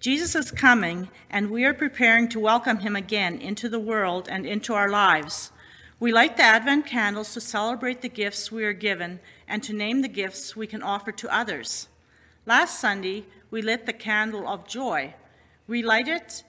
Jesus 0.00 0.36
is 0.36 0.52
coming, 0.52 1.08
and 1.28 1.50
we 1.50 1.64
are 1.64 1.74
preparing 1.74 2.28
to 2.28 2.38
welcome 2.38 2.78
him 2.78 2.94
again 2.94 3.40
into 3.40 3.68
the 3.68 3.80
world 3.80 4.28
and 4.30 4.46
into 4.46 4.72
our 4.72 4.88
lives. 4.88 5.50
We 5.98 6.12
light 6.12 6.36
the 6.36 6.44
Advent 6.44 6.86
candles 6.86 7.34
to 7.34 7.40
celebrate 7.40 8.00
the 8.00 8.08
gifts 8.08 8.52
we 8.52 8.64
are 8.64 8.72
given 8.72 9.18
and 9.48 9.60
to 9.64 9.72
name 9.72 10.02
the 10.02 10.08
gifts 10.08 10.54
we 10.54 10.68
can 10.68 10.84
offer 10.84 11.10
to 11.10 11.34
others. 11.34 11.88
Last 12.46 12.78
Sunday, 12.78 13.26
we 13.50 13.60
lit 13.60 13.86
the 13.86 13.92
candle 13.92 14.46
of 14.46 14.68
joy. 14.68 15.14
We 15.66 15.82
light 15.82 16.06
it 16.06 16.44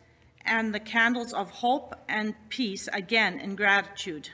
and 0.46 0.74
the 0.74 0.80
candles 0.80 1.34
of 1.34 1.50
hope 1.50 1.96
and 2.08 2.36
peace 2.50 2.88
again 2.94 3.40
in 3.40 3.56
gratitude. 3.56 4.30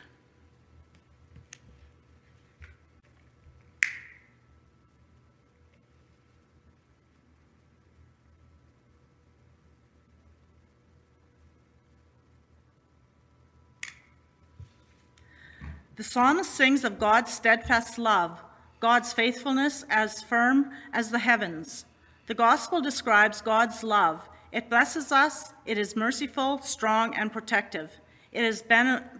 The 15.95 16.03
psalmist 16.03 16.51
sings 16.51 16.83
of 16.83 16.99
God's 16.99 17.33
steadfast 17.33 17.97
love, 17.97 18.43
God's 18.81 19.13
faithfulness 19.13 19.85
as 19.89 20.21
firm 20.21 20.71
as 20.91 21.09
the 21.09 21.19
heavens. 21.19 21.85
The 22.27 22.33
gospel 22.33 22.81
describes 22.81 23.41
God's 23.41 23.81
love. 23.81 24.27
It 24.51 24.69
blesses 24.69 25.13
us, 25.13 25.53
it 25.65 25.77
is 25.77 25.95
merciful, 25.95 26.61
strong, 26.61 27.15
and 27.15 27.31
protective. 27.31 28.01
It 28.33 28.43
is 28.43 28.61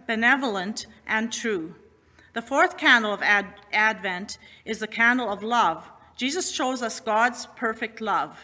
benevolent 0.06 0.86
and 1.06 1.32
true. 1.32 1.74
The 2.34 2.42
fourth 2.42 2.76
candle 2.76 3.14
of 3.14 3.22
Ad- 3.22 3.54
Advent 3.72 4.36
is 4.66 4.80
the 4.80 4.86
candle 4.86 5.30
of 5.30 5.42
love. 5.42 5.90
Jesus 6.16 6.50
shows 6.50 6.82
us 6.82 7.00
God's 7.00 7.46
perfect 7.56 8.02
love. 8.02 8.38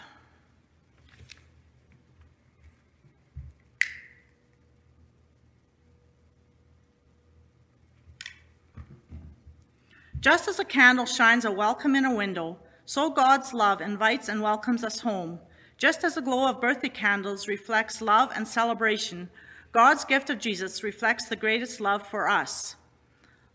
Just 10.23 10.47
as 10.47 10.61
a 10.61 10.65
candle 10.65 11.05
shines 11.05 11.45
a 11.45 11.51
welcome 11.51 11.97
in 11.97 12.05
a 12.05 12.15
window, 12.15 12.57
so 12.87 13.11
God's 13.11 13.53
love 13.53 13.81
invites 13.81 14.29
and 14.29 14.41
welcomes 14.41 14.85
us 14.85 15.01
home. 15.01 15.41
Just 15.79 16.05
as 16.05 16.15
the 16.15 16.23
glow 16.23 16.49
of 16.49 16.61
birthday 16.61 16.91
candles 16.91 17.49
reflects 17.49 18.01
love 18.01 18.31
and 18.33 18.47
celebration, 18.47 19.31
God's 19.73 20.05
gift 20.05 20.31
of 20.31 20.39
Jesus 20.39 20.85
reflects 20.85 21.29
the 21.29 21.35
greatest 21.35 21.81
love 21.81 22.07
for 22.07 22.29
us. 22.29 22.77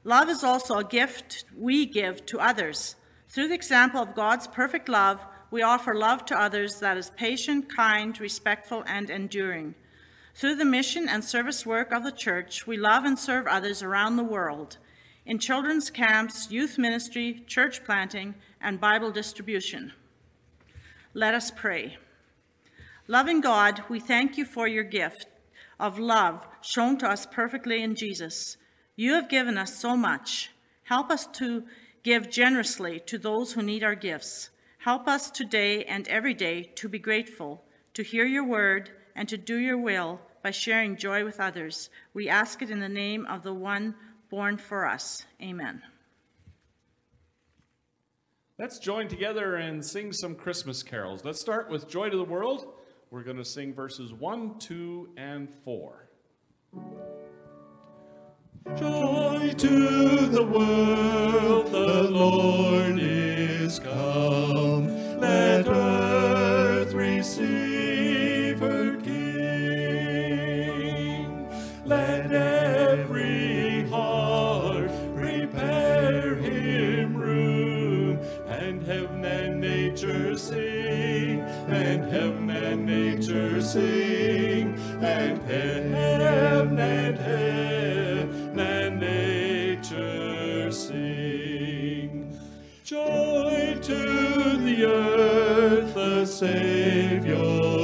Love 0.03 0.27
is 0.27 0.43
also 0.43 0.77
a 0.77 0.83
gift 0.83 1.45
we 1.57 1.85
give 1.85 2.25
to 2.25 2.41
others. 2.41 2.97
Through 3.29 3.47
the 3.47 3.55
example 3.55 4.02
of 4.02 4.13
God's 4.13 4.47
perfect 4.47 4.89
love, 4.89 5.25
we 5.49 5.61
offer 5.61 5.95
love 5.95 6.25
to 6.25 6.37
others 6.37 6.81
that 6.81 6.97
is 6.97 7.11
patient, 7.11 7.73
kind, 7.73 8.19
respectful, 8.19 8.83
and 8.85 9.09
enduring. 9.09 9.73
Through 10.35 10.55
the 10.55 10.65
mission 10.65 11.07
and 11.07 11.23
service 11.23 11.65
work 11.65 11.93
of 11.93 12.03
the 12.03 12.11
church, 12.11 12.67
we 12.67 12.75
love 12.75 13.05
and 13.05 13.17
serve 13.17 13.47
others 13.47 13.81
around 13.81 14.17
the 14.17 14.23
world 14.25 14.79
in 15.28 15.38
children's 15.38 15.89
camps, 15.89 16.50
youth 16.50 16.78
ministry, 16.78 17.44
church 17.47 17.83
planting, 17.83 18.33
and 18.61 18.80
Bible 18.80 19.11
distribution. 19.11 19.92
Let 21.14 21.33
us 21.33 21.52
pray. 21.52 21.97
Loving 23.08 23.42
God, 23.42 23.83
we 23.89 24.00
thank 24.00 24.38
you 24.38 24.45
for 24.45 24.67
your 24.67 24.86
gift 24.86 25.28
of 25.80 26.00
love 26.00 26.48
shown 26.61 26.98
to 27.00 27.09
us 27.09 27.25
perfectly 27.25 27.83
in 27.83 27.94
Jesus. 27.94 28.55
You 28.95 29.14
have 29.14 29.30
given 29.30 29.58
us 29.58 29.78
so 29.78 29.98
much. 29.98 30.52
Help 30.83 31.11
us 31.11 31.28
to 31.33 31.66
give 32.03 32.30
generously 32.30 33.02
to 33.02 33.17
those 33.17 33.52
who 33.52 33.61
need 33.61 33.83
our 33.83 33.95
gifts. 33.95 34.50
Help 34.80 35.09
us 35.09 35.30
today 35.30 35.83
and 35.83 36.08
every 36.08 36.33
day 36.33 36.72
to 36.75 36.88
be 36.88 37.00
grateful, 37.00 37.64
to 37.94 38.02
hear 38.02 38.25
your 38.25 38.45
word, 38.45 38.92
and 39.14 39.28
to 39.28 39.38
do 39.38 39.58
your 39.58 39.78
will 39.78 40.22
by 40.42 40.52
sharing 40.52 40.95
joy 40.95 41.25
with 41.25 41.42
others. 41.42 41.89
We 42.14 42.30
ask 42.30 42.61
it 42.61 42.72
in 42.72 42.80
the 42.80 42.88
name 42.88 43.25
of 43.25 43.43
the 43.43 43.54
one 43.54 43.95
born 44.30 44.58
for 44.58 44.86
us. 44.86 45.26
Amen. 45.42 45.82
Let's 48.60 48.80
join 48.80 49.08
together 49.08 49.55
and 49.55 49.86
sing 49.86 50.11
some 50.11 50.33
Christmas 50.33 50.82
carols. 50.82 51.23
Let's 51.23 51.39
start 51.39 51.70
with 51.70 51.88
Joy 51.88 52.10
to 52.10 52.17
the 52.17 52.23
World. 52.23 52.73
We're 53.11 53.23
going 53.23 53.37
to 53.37 53.45
sing 53.45 53.73
verses 53.73 54.11
1, 54.14 54.60
2, 54.60 55.10
and 55.16 55.49
4. 55.64 56.10
Joy 58.76 59.54
to 59.58 60.27
the 60.27 60.43
world, 60.43 61.71
the 61.71 62.04
Lord 62.10 62.99
is 62.99 63.80
come. 63.80 64.87
Let 65.20 65.67
earth 65.67 66.17
sing, 83.67 84.80
and 85.02 85.42
heaven 85.42 85.94
and 86.80 87.17
heaven 87.17 88.58
and 88.58 89.00
nature 89.02 90.72
sing. 90.72 92.39
Joy 92.86 93.78
to 93.82 94.58
the 94.58 94.86
earth, 94.86 95.94
the 95.94 96.26
Savior 96.26 97.77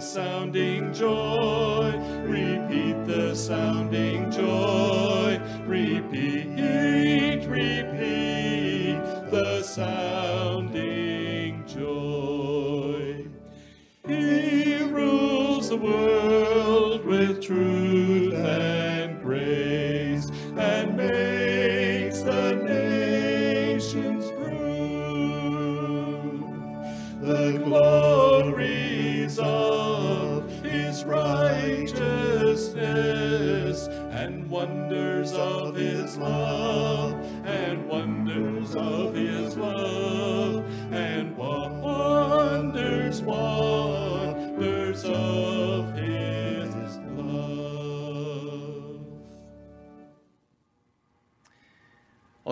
sounding 0.00 0.94
joy, 0.94 1.92
repeat 2.24 3.06
the 3.06 3.34
sounding 3.34 4.30
joy, 4.30 5.38
repeat 5.66 6.39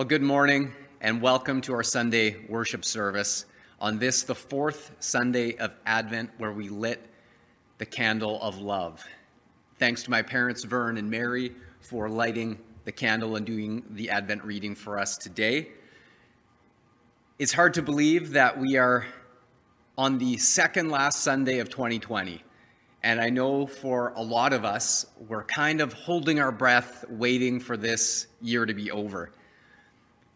good 0.09 0.23
morning 0.23 0.73
and 1.01 1.21
welcome 1.21 1.61
to 1.61 1.71
our 1.71 1.83
Sunday 1.83 2.35
worship 2.49 2.83
service 2.83 3.45
on 3.79 3.99
this, 3.99 4.23
the 4.23 4.33
fourth 4.33 4.89
Sunday 4.99 5.55
of 5.57 5.75
Advent, 5.85 6.31
where 6.39 6.51
we 6.51 6.67
lit 6.67 7.05
the 7.77 7.85
candle 7.85 8.41
of 8.41 8.57
love. 8.57 9.05
Thanks 9.77 10.01
to 10.01 10.09
my 10.09 10.23
parents, 10.23 10.63
Vern 10.63 10.97
and 10.97 11.07
Mary, 11.11 11.53
for 11.79 12.09
lighting 12.09 12.57
the 12.85 12.91
candle 12.91 13.35
and 13.35 13.45
doing 13.45 13.83
the 13.91 14.09
Advent 14.09 14.43
reading 14.43 14.73
for 14.73 14.97
us 14.97 15.15
today. 15.15 15.67
It's 17.37 17.53
hard 17.53 17.75
to 17.75 17.83
believe 17.83 18.31
that 18.31 18.59
we 18.59 18.77
are 18.77 19.05
on 19.95 20.17
the 20.17 20.39
second 20.39 20.89
last 20.89 21.19
Sunday 21.21 21.59
of 21.59 21.69
2020. 21.69 22.43
And 23.03 23.21
I 23.21 23.29
know 23.29 23.67
for 23.67 24.13
a 24.15 24.23
lot 24.23 24.53
of 24.53 24.65
us, 24.65 25.05
we're 25.27 25.43
kind 25.43 25.81
of 25.81 25.93
holding 25.93 26.39
our 26.39 26.51
breath, 26.51 27.05
waiting 27.09 27.59
for 27.59 27.77
this 27.77 28.25
year 28.41 28.65
to 28.65 28.73
be 28.73 28.89
over. 28.89 29.33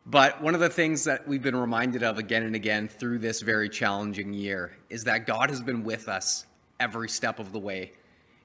But 0.06 0.42
one 0.42 0.54
of 0.54 0.60
the 0.60 0.70
things 0.70 1.06
that 1.06 1.26
we've 1.28 1.42
been 1.42 1.56
reminded 1.56 2.04
of 2.04 2.18
again 2.18 2.44
and 2.44 2.56
again 2.56 2.90
through 2.90 3.20
this 3.20 3.42
very 3.42 3.70
challenging 3.70 4.34
year 4.34 4.76
is 4.90 5.06
that 5.06 5.26
God 5.26 5.50
has 5.50 5.62
been 5.62 5.84
with 5.84 6.10
us 6.10 6.46
every 6.80 7.08
step 7.08 7.40
of 7.40 7.54
the 7.54 7.60
way. 7.60 7.94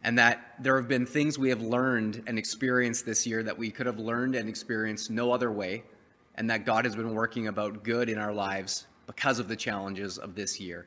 And 0.04 0.16
that 0.18 0.54
there 0.60 0.76
have 0.76 0.86
been 0.86 1.04
things 1.04 1.36
we 1.36 1.48
have 1.48 1.60
learned 1.60 2.22
and 2.28 2.38
experienced 2.38 3.04
this 3.04 3.26
year 3.26 3.42
that 3.42 3.58
we 3.58 3.72
could 3.72 3.86
have 3.86 3.98
learned 3.98 4.36
and 4.36 4.48
experienced 4.48 5.10
no 5.10 5.32
other 5.32 5.50
way. 5.50 5.82
And 6.36 6.48
that 6.50 6.64
God 6.64 6.84
has 6.84 6.94
been 6.94 7.12
working 7.12 7.48
about 7.48 7.82
good 7.82 8.08
in 8.08 8.18
our 8.18 8.32
lives 8.32 8.86
because 9.08 9.40
of 9.40 9.48
the 9.48 9.56
challenges 9.56 10.16
of 10.16 10.36
this 10.36 10.60
year. 10.60 10.86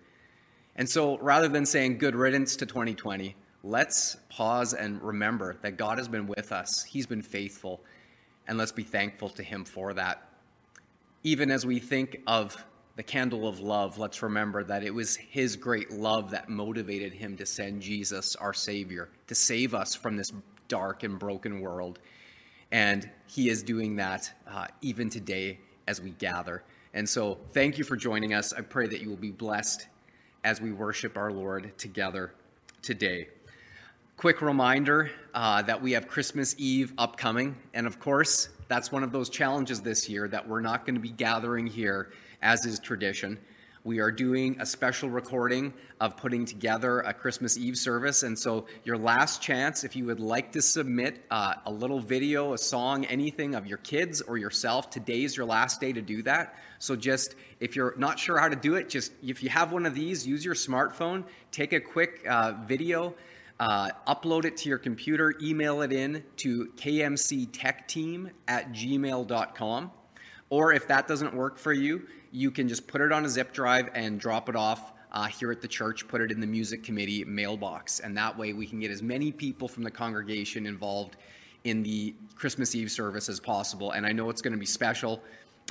And 0.77 0.87
so 0.87 1.17
rather 1.17 1.49
than 1.49 1.65
saying 1.65 1.97
good 1.97 2.15
riddance 2.15 2.55
to 2.55 2.65
2020, 2.65 3.35
let's 3.65 4.15
pause 4.29 4.73
and 4.73 5.01
remember 5.01 5.57
that 5.63 5.75
God 5.75 5.97
has 5.97 6.07
been 6.07 6.27
with 6.27 6.53
us. 6.53 6.85
He's 6.85 7.05
been 7.05 7.21
faithful. 7.21 7.81
And 8.47 8.57
let's 8.57 8.71
be 8.71 8.83
thankful 8.83 9.27
to 9.29 9.43
Him 9.43 9.65
for 9.65 9.93
that. 9.95 10.30
Even 11.23 11.51
as 11.51 11.65
we 11.65 11.77
think 11.77 12.19
of 12.25 12.63
the 12.95 13.03
candle 13.03 13.47
of 13.47 13.59
love, 13.59 13.99
let's 13.99 14.23
remember 14.23 14.63
that 14.63 14.83
it 14.83 14.93
was 14.93 15.15
His 15.15 15.55
great 15.55 15.91
love 15.91 16.31
that 16.31 16.49
motivated 16.49 17.13
Him 17.13 17.37
to 17.37 17.45
send 17.45 17.81
Jesus, 17.81 18.35
our 18.35 18.53
Savior, 18.53 19.09
to 19.27 19.35
save 19.35 19.75
us 19.75 19.93
from 19.93 20.17
this 20.17 20.33
dark 20.67 21.03
and 21.03 21.19
broken 21.19 21.61
world. 21.61 21.99
And 22.71 23.09
He 23.27 23.49
is 23.49 23.61
doing 23.61 23.95
that 23.97 24.31
uh, 24.47 24.67
even 24.81 25.09
today 25.09 25.59
as 25.87 26.01
we 26.01 26.11
gather. 26.11 26.63
And 26.93 27.07
so, 27.07 27.37
thank 27.53 27.77
you 27.77 27.83
for 27.83 27.95
joining 27.95 28.33
us. 28.33 28.51
I 28.51 28.61
pray 28.61 28.87
that 28.87 29.01
you 29.01 29.09
will 29.09 29.15
be 29.15 29.31
blessed 29.31 29.87
as 30.43 30.59
we 30.59 30.71
worship 30.71 31.17
our 31.17 31.31
Lord 31.31 31.77
together 31.77 32.33
today. 32.81 33.27
Quick 34.17 34.41
reminder 34.41 35.11
uh, 35.33 35.61
that 35.63 35.81
we 35.81 35.91
have 35.93 36.07
Christmas 36.07 36.55
Eve 36.57 36.93
upcoming. 36.97 37.55
And 37.73 37.87
of 37.87 37.99
course, 37.99 38.49
that's 38.71 38.89
one 38.89 39.03
of 39.03 39.11
those 39.11 39.29
challenges 39.29 39.81
this 39.81 40.07
year 40.07 40.29
that 40.29 40.47
we're 40.47 40.61
not 40.61 40.85
going 40.85 40.95
to 40.95 41.01
be 41.01 41.09
gathering 41.09 41.67
here 41.67 42.13
as 42.41 42.65
is 42.65 42.79
tradition. 42.79 43.37
We 43.83 43.99
are 43.99 44.11
doing 44.11 44.55
a 44.61 44.65
special 44.65 45.09
recording 45.09 45.73
of 45.99 46.15
putting 46.15 46.45
together 46.45 46.99
a 47.01 47.13
Christmas 47.13 47.57
Eve 47.57 47.77
service. 47.77 48.23
And 48.23 48.37
so, 48.37 48.67
your 48.85 48.97
last 48.97 49.41
chance, 49.41 49.83
if 49.83 49.95
you 49.95 50.05
would 50.05 50.19
like 50.21 50.53
to 50.53 50.61
submit 50.61 51.25
uh, 51.31 51.55
a 51.65 51.71
little 51.71 51.99
video, 51.99 52.53
a 52.53 52.57
song, 52.57 53.03
anything 53.05 53.55
of 53.55 53.67
your 53.67 53.79
kids 53.79 54.21
or 54.21 54.37
yourself, 54.37 54.89
today's 54.89 55.35
your 55.35 55.47
last 55.47 55.81
day 55.81 55.91
to 55.91 56.01
do 56.01 56.21
that. 56.23 56.55
So, 56.79 56.95
just 56.95 57.35
if 57.59 57.75
you're 57.75 57.95
not 57.97 58.19
sure 58.19 58.37
how 58.37 58.47
to 58.47 58.55
do 58.55 58.75
it, 58.75 58.87
just 58.87 59.11
if 59.21 59.43
you 59.43 59.49
have 59.49 59.73
one 59.73 59.85
of 59.85 59.95
these, 59.95 60.25
use 60.25 60.45
your 60.45 60.55
smartphone, 60.55 61.25
take 61.51 61.73
a 61.73 61.79
quick 61.79 62.25
uh, 62.29 62.53
video. 62.65 63.15
Uh, 63.61 63.91
upload 64.07 64.43
it 64.43 64.57
to 64.57 64.69
your 64.69 64.79
computer, 64.79 65.35
email 65.39 65.83
it 65.83 65.93
in 65.93 66.23
to 66.35 66.65
kmctechteam 66.77 68.31
at 68.47 68.71
gmail.com. 68.71 69.91
Or 70.49 70.73
if 70.73 70.87
that 70.87 71.07
doesn't 71.07 71.31
work 71.35 71.59
for 71.59 71.71
you, 71.71 72.01
you 72.31 72.49
can 72.49 72.67
just 72.67 72.87
put 72.87 73.01
it 73.01 73.11
on 73.11 73.23
a 73.23 73.29
zip 73.29 73.53
drive 73.53 73.91
and 73.93 74.19
drop 74.19 74.49
it 74.49 74.55
off 74.55 74.93
uh, 75.11 75.25
here 75.25 75.51
at 75.51 75.61
the 75.61 75.67
church, 75.67 76.07
put 76.07 76.21
it 76.21 76.31
in 76.31 76.39
the 76.39 76.47
music 76.47 76.83
committee 76.83 77.23
mailbox. 77.23 77.99
And 77.99 78.17
that 78.17 78.35
way 78.35 78.53
we 78.53 78.65
can 78.65 78.79
get 78.79 78.89
as 78.89 79.03
many 79.03 79.31
people 79.31 79.67
from 79.67 79.83
the 79.83 79.91
congregation 79.91 80.65
involved 80.65 81.17
in 81.63 81.83
the 81.83 82.15
Christmas 82.33 82.73
Eve 82.73 82.89
service 82.89 83.29
as 83.29 83.39
possible. 83.39 83.91
And 83.91 84.07
I 84.07 84.11
know 84.11 84.31
it's 84.31 84.41
going 84.41 84.53
to 84.53 84.59
be 84.59 84.65
special. 84.65 85.21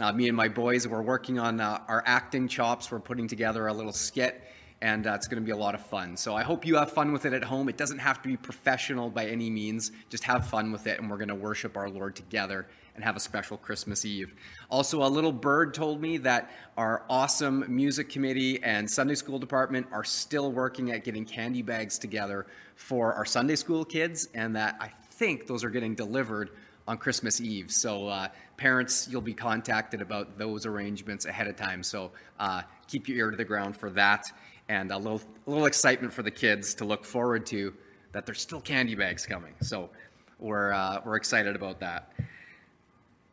Uh, 0.01 0.13
me 0.13 0.29
and 0.29 0.37
my 0.37 0.47
boys, 0.47 0.87
we're 0.87 1.03
working 1.03 1.41
on 1.41 1.61
uh, 1.61 1.81
our 1.89 2.05
acting 2.07 2.47
chops. 2.47 2.93
We're 2.93 3.01
putting 3.01 3.27
together 3.27 3.67
a 3.67 3.73
little 3.73 3.93
skit 3.93 4.45
and 4.83 5.07
uh, 5.07 5.13
it's 5.13 5.29
going 5.29 5.43
to 5.43 5.45
be 5.45 5.53
a 5.53 5.57
lot 5.57 5.75
of 5.75 5.85
fun. 5.87 6.17
So 6.17 6.35
I 6.35 6.43
hope 6.43 6.65
you 6.65 6.77
have 6.77 6.93
fun 6.93 7.13
with 7.13 7.27
it 7.27 7.33
at 7.33 7.45
home. 7.45 7.69
It 7.69 7.77
doesn't 7.77 7.99
have 7.99 8.23
to 8.23 8.29
be 8.29 8.37
professional 8.37 9.11
by 9.11 9.27
any 9.27 9.51
means. 9.51 9.93
Just 10.09 10.25
have 10.25 10.47
fun 10.47 10.73
with 10.73 10.87
it, 10.87 10.99
and 10.99 11.11
we're 11.11 11.19
going 11.19 11.29
to 11.29 11.35
worship 11.35 11.77
our 11.77 11.91
Lord 11.91 12.17
together 12.17 12.67
and 12.95 13.05
have 13.05 13.15
a 13.15 13.21
special 13.21 13.57
Christmas 13.59 14.05
Eve. 14.05 14.35
Also, 14.71 15.03
a 15.03 15.09
little 15.09 15.33
bird 15.33 15.75
told 15.75 16.01
me 16.01 16.17
that 16.19 16.51
our 16.77 17.05
awesome 17.11 17.65
music 17.69 18.09
committee 18.09 18.63
and 18.63 18.91
Sunday 18.91 19.15
school 19.15 19.39
department 19.39 19.87
are 19.93 20.05
still 20.05 20.51
working 20.51 20.91
at 20.93 21.05
getting 21.05 21.25
candy 21.25 21.63
bags 21.63 21.99
together 21.99 22.47
for 22.77 23.13
our 23.15 23.25
Sunday 23.27 23.57
school 23.57 23.85
kids, 23.85 24.29
and 24.35 24.57
that 24.57 24.77
I 24.81 24.89
think 25.13 25.47
those 25.47 25.63
are 25.63 25.71
getting 25.71 25.95
delivered 25.95 26.51
on 26.89 26.97
Christmas 26.97 27.41
Eve. 27.41 27.71
So, 27.71 28.09
uh, 28.09 28.29
parents, 28.57 29.07
you'll 29.11 29.21
be 29.21 29.35
contacted 29.35 30.01
about 30.01 30.39
those 30.39 30.65
arrangements 30.65 31.27
ahead 31.27 31.47
of 31.47 31.57
time. 31.57 31.83
So, 31.83 32.11
uh, 32.39 32.63
keep 32.89 33.09
your 33.09 33.19
ear 33.19 33.31
to 33.31 33.37
the 33.37 33.45
ground 33.45 33.77
for 33.77 33.91
that 33.91 34.33
and 34.71 34.93
a 34.93 34.97
little, 34.97 35.21
a 35.49 35.51
little 35.51 35.67
excitement 35.67 36.13
for 36.13 36.23
the 36.23 36.31
kids 36.31 36.75
to 36.75 36.85
look 36.85 37.05
forward 37.05 37.45
to 37.45 37.75
that 38.13 38.25
there's 38.25 38.41
still 38.41 38.61
candy 38.61 38.95
bags 38.95 39.27
coming. 39.27 39.53
So 39.61 39.91
we're, 40.39 40.73
uh, 40.73 41.01
we're 41.05 41.17
excited 41.17 41.57
about 41.57 41.81
that. 41.81 42.13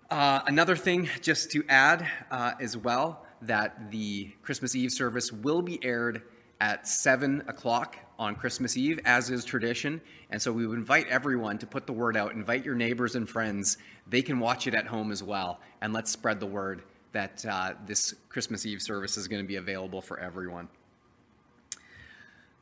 Uh, 0.10 0.42
another 0.48 0.76
thing, 0.76 1.08
just 1.22 1.52
to 1.52 1.64
add 1.70 2.10
uh, 2.32 2.54
as 2.60 2.76
well, 2.76 3.24
that 3.44 3.92
the 3.92 4.32
Christmas 4.42 4.76
Eve 4.76 4.92
service 4.92 5.32
will 5.32 5.62
be 5.62 5.80
aired 5.84 6.24
at 6.60 6.88
7 6.88 7.44
o'clock 7.48 7.98
on 8.18 8.36
Christmas 8.36 8.76
Eve, 8.76 9.00
as 9.06 9.30
is 9.30 9.46
tradition. 9.46 10.02
And 10.32 10.42
so 10.42 10.52
we 10.52 10.66
would 10.66 10.80
invite 10.80 11.08
everyone 11.08 11.60
to 11.60 11.68
put 11.68 11.86
the 11.86 11.94
word 11.94 12.18
out, 12.18 12.32
invite 12.32 12.66
your 12.66 12.74
neighbors 12.74 13.14
and 13.14 13.30
friends. 13.30 13.78
They 14.08 14.24
can 14.24 14.40
watch 14.40 14.66
it 14.66 14.74
at 14.74 14.88
home 14.88 15.12
as 15.12 15.22
well. 15.22 15.60
And 15.82 15.94
let's 15.94 16.10
spread 16.10 16.40
the 16.40 16.48
word 16.48 16.82
that 17.12 17.46
uh, 17.46 17.74
this 17.86 18.16
Christmas 18.28 18.66
Eve 18.66 18.82
service 18.82 19.18
is 19.18 19.28
going 19.28 19.44
to 19.44 19.48
be 19.48 19.58
available 19.58 20.02
for 20.02 20.20
everyone. 20.20 20.68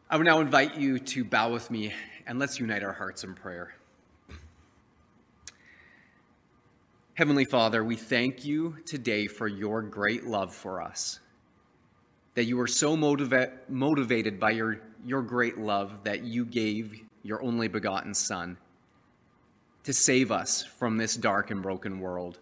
I 0.08 0.18
would 0.18 0.28
now 0.28 0.40
invite 0.40 0.76
you 0.76 1.00
to 1.00 1.24
bow 1.24 1.52
with 1.52 1.72
me 1.72 1.92
and 2.28 2.38
let's 2.38 2.60
unite 2.60 2.84
our 2.84 2.94
hearts 2.94 3.24
in 3.24 3.34
prayer. 3.34 3.74
Heavenly 7.16 7.46
Father, 7.46 7.84
we 7.84 7.96
thank 7.96 8.46
you 8.46 8.78
today 8.86 9.26
for 9.26 9.48
your 9.48 9.82
great 9.82 10.26
love 10.26 10.54
for 10.54 10.80
us. 10.80 11.20
That 12.36 12.44
you 12.44 12.56
were 12.56 12.68
so 12.68 12.96
motiva- 12.96 13.54
motivated 13.68 14.40
by 14.40 14.52
your, 14.52 14.80
your 15.04 15.24
great 15.24 15.58
love 15.58 16.04
that 16.04 16.24
you 16.24 16.46
gave 16.46 17.02
your 17.24 17.42
only 17.42 17.68
begotten 17.68 18.14
Son 18.14 18.58
to 19.86 19.94
save 19.94 20.32
us 20.32 20.64
from 20.64 20.98
this 20.98 21.16
dark 21.16 21.50
and 21.50 21.64
broken 21.64 22.00
world, 22.00 22.40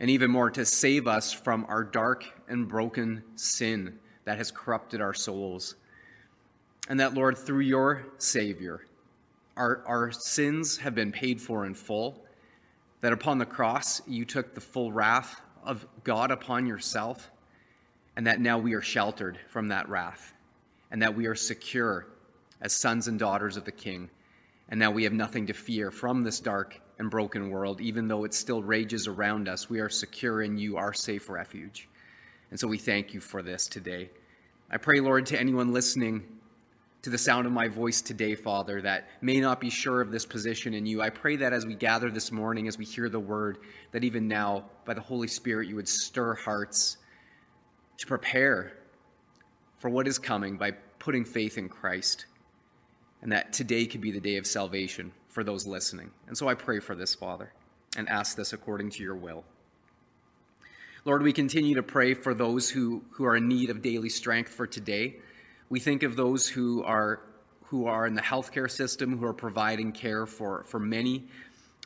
and 0.00 0.08
even 0.08 0.30
more, 0.30 0.50
to 0.50 0.64
save 0.64 1.06
us 1.06 1.32
from 1.32 1.66
our 1.68 1.84
dark 1.84 2.24
and 2.48 2.66
broken 2.66 3.22
sin 3.36 3.98
that 4.24 4.38
has 4.38 4.50
corrupted 4.50 5.02
our 5.02 5.14
souls. 5.14 5.74
And 6.88 7.00
that, 7.00 7.14
Lord, 7.14 7.38
through 7.38 7.60
your 7.60 8.06
Savior, 8.18 8.86
our, 9.56 9.82
our 9.86 10.10
sins 10.10 10.76
have 10.78 10.94
been 10.94 11.12
paid 11.12 11.40
for 11.40 11.64
in 11.64 11.74
full. 11.74 12.24
That 13.00 13.12
upon 13.12 13.38
the 13.38 13.46
cross, 13.46 14.02
you 14.06 14.24
took 14.24 14.54
the 14.54 14.60
full 14.60 14.92
wrath 14.92 15.40
of 15.62 15.86
God 16.04 16.30
upon 16.30 16.66
yourself. 16.66 17.30
And 18.16 18.26
that 18.26 18.40
now 18.40 18.58
we 18.58 18.74
are 18.74 18.82
sheltered 18.82 19.38
from 19.48 19.68
that 19.68 19.88
wrath. 19.88 20.34
And 20.90 21.02
that 21.02 21.16
we 21.16 21.26
are 21.26 21.34
secure 21.34 22.06
as 22.60 22.72
sons 22.72 23.08
and 23.08 23.18
daughters 23.18 23.56
of 23.56 23.64
the 23.64 23.72
King. 23.72 24.10
And 24.68 24.78
now 24.78 24.90
we 24.90 25.04
have 25.04 25.12
nothing 25.12 25.46
to 25.46 25.52
fear 25.52 25.90
from 25.90 26.22
this 26.22 26.40
dark 26.40 26.80
and 26.98 27.10
broken 27.10 27.50
world, 27.50 27.80
even 27.80 28.08
though 28.08 28.24
it 28.24 28.34
still 28.34 28.62
rages 28.62 29.06
around 29.06 29.48
us. 29.48 29.68
We 29.68 29.80
are 29.80 29.88
secure 29.88 30.42
in 30.42 30.56
you, 30.56 30.76
our 30.76 30.94
safe 30.94 31.28
refuge. 31.28 31.88
And 32.50 32.60
so 32.60 32.68
we 32.68 32.78
thank 32.78 33.12
you 33.12 33.20
for 33.20 33.42
this 33.42 33.66
today. 33.66 34.10
I 34.70 34.76
pray, 34.76 35.00
Lord, 35.00 35.26
to 35.26 35.38
anyone 35.38 35.72
listening 35.72 36.24
to 37.04 37.10
the 37.10 37.18
sound 37.18 37.44
of 37.44 37.52
my 37.52 37.68
voice 37.68 38.00
today, 38.00 38.34
Father, 38.34 38.80
that 38.80 39.06
may 39.20 39.38
not 39.38 39.60
be 39.60 39.68
sure 39.68 40.00
of 40.00 40.10
this 40.10 40.24
position 40.24 40.72
in 40.72 40.86
you. 40.86 41.02
I 41.02 41.10
pray 41.10 41.36
that 41.36 41.52
as 41.52 41.66
we 41.66 41.74
gather 41.74 42.10
this 42.10 42.32
morning, 42.32 42.66
as 42.66 42.78
we 42.78 42.86
hear 42.86 43.10
the 43.10 43.20
word, 43.20 43.58
that 43.92 44.04
even 44.04 44.26
now, 44.26 44.64
by 44.86 44.94
the 44.94 45.02
Holy 45.02 45.28
Spirit, 45.28 45.68
you 45.68 45.76
would 45.76 45.86
stir 45.86 46.32
hearts 46.32 46.96
to 47.98 48.06
prepare 48.06 48.72
for 49.76 49.90
what 49.90 50.08
is 50.08 50.18
coming 50.18 50.56
by 50.56 50.70
putting 50.98 51.26
faith 51.26 51.58
in 51.58 51.68
Christ. 51.68 52.24
And 53.20 53.30
that 53.32 53.52
today 53.52 53.84
could 53.84 54.00
be 54.00 54.10
the 54.10 54.18
day 54.18 54.38
of 54.38 54.46
salvation 54.46 55.12
for 55.28 55.44
those 55.44 55.66
listening. 55.66 56.10
And 56.26 56.38
so 56.38 56.48
I 56.48 56.54
pray 56.54 56.80
for 56.80 56.94
this, 56.94 57.14
Father, 57.14 57.52
and 57.98 58.08
ask 58.08 58.34
this 58.34 58.54
according 58.54 58.88
to 58.92 59.02
your 59.02 59.14
will. 59.14 59.44
Lord, 61.04 61.22
we 61.22 61.34
continue 61.34 61.74
to 61.74 61.82
pray 61.82 62.14
for 62.14 62.32
those 62.32 62.70
who, 62.70 63.04
who 63.10 63.26
are 63.26 63.36
in 63.36 63.46
need 63.46 63.68
of 63.68 63.82
daily 63.82 64.08
strength 64.08 64.54
for 64.54 64.66
today. 64.66 65.16
We 65.68 65.80
think 65.80 66.02
of 66.02 66.16
those 66.16 66.48
who 66.48 66.82
are 66.84 67.20
who 67.74 67.86
are 67.86 68.06
in 68.06 68.14
the 68.14 68.22
healthcare 68.22 68.70
system, 68.70 69.18
who 69.18 69.26
are 69.26 69.32
providing 69.32 69.90
care 69.90 70.26
for, 70.26 70.62
for 70.64 70.78
many. 70.78 71.24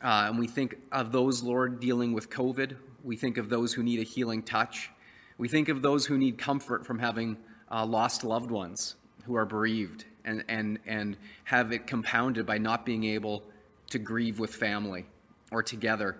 Uh, 0.02 0.26
and 0.28 0.38
we 0.38 0.46
think 0.46 0.76
of 0.92 1.12
those, 1.12 1.42
Lord, 1.42 1.80
dealing 1.80 2.12
with 2.12 2.28
COVID. 2.28 2.76
We 3.04 3.16
think 3.16 3.38
of 3.38 3.48
those 3.48 3.72
who 3.72 3.82
need 3.82 3.98
a 4.00 4.02
healing 4.02 4.42
touch. 4.42 4.90
We 5.38 5.48
think 5.48 5.70
of 5.70 5.80
those 5.80 6.04
who 6.04 6.18
need 6.18 6.36
comfort 6.36 6.84
from 6.84 6.98
having 6.98 7.38
uh, 7.70 7.86
lost 7.86 8.22
loved 8.22 8.50
ones 8.50 8.96
who 9.24 9.34
are 9.36 9.46
bereaved 9.46 10.04
and, 10.26 10.44
and, 10.48 10.78
and 10.86 11.16
have 11.44 11.72
it 11.72 11.86
compounded 11.86 12.44
by 12.44 12.58
not 12.58 12.84
being 12.84 13.04
able 13.04 13.44
to 13.90 13.98
grieve 13.98 14.38
with 14.38 14.54
family 14.54 15.06
or 15.50 15.62
together. 15.62 16.16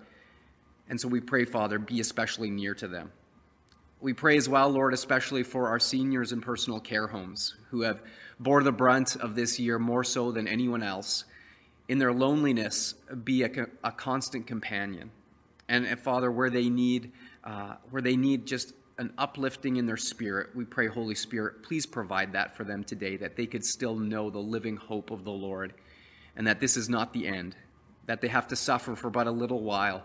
And 0.89 0.99
so 0.99 1.09
we 1.09 1.21
pray, 1.21 1.45
Father, 1.45 1.79
be 1.79 2.01
especially 2.01 2.49
near 2.49 2.75
to 2.75 2.89
them. 2.89 3.13
We 4.01 4.13
pray 4.13 4.37
as 4.37 4.49
well, 4.49 4.71
Lord, 4.71 4.95
especially 4.95 5.43
for 5.43 5.69
our 5.69 5.81
seniors 5.81 6.31
in 6.31 6.41
personal 6.41 6.79
care 6.79 7.09
homes 7.09 7.57
who 7.71 7.83
have 7.83 8.01
bore 8.39 8.63
the 8.63 8.71
brunt 8.71 9.17
of 9.17 9.35
this 9.35 9.59
year 9.59 9.79
more 9.81 10.05
so 10.05 10.31
than 10.31 10.47
anyone 10.47 10.85
else. 10.85 11.25
In 11.89 11.99
their 11.99 12.13
loneliness, 12.13 12.95
be 13.25 13.43
a, 13.43 13.67
a 13.83 13.91
constant 13.91 14.47
companion. 14.47 15.11
And, 15.69 15.85
and, 15.85 15.99
Father, 15.99 16.31
where 16.31 16.49
they 16.49 16.69
need, 16.69 17.11
uh, 17.43 17.75
where 17.91 18.01
they 18.01 18.15
need 18.15 18.47
just 18.47 18.73
an 18.99 19.13
uplifting 19.19 19.77
in 19.77 19.87
their 19.87 19.97
spirit, 19.97 20.51
we 20.55 20.65
pray, 20.65 20.87
Holy 20.87 21.15
Spirit, 21.17 21.65
please 21.65 21.85
provide 21.85 22.33
that 22.35 22.57
for 22.57 22.63
them 22.63 22.85
today, 22.85 23.17
that 23.17 23.35
they 23.35 23.47
could 23.47 23.65
still 23.65 23.97
know 23.97 24.31
the 24.31 24.39
living 24.39 24.77
hope 24.77 25.11
of 25.11 25.25
the 25.25 25.31
Lord, 25.33 25.75
and 26.37 26.47
that 26.47 26.61
this 26.61 26.77
is 26.77 26.89
not 26.89 27.13
the 27.13 27.27
end, 27.27 27.57
that 28.07 28.21
they 28.21 28.29
have 28.29 28.47
to 28.49 28.57
suffer 28.57 28.95
for 28.95 29.11
but 29.11 29.27
a 29.27 29.31
little 29.31 29.63
while, 29.63 30.05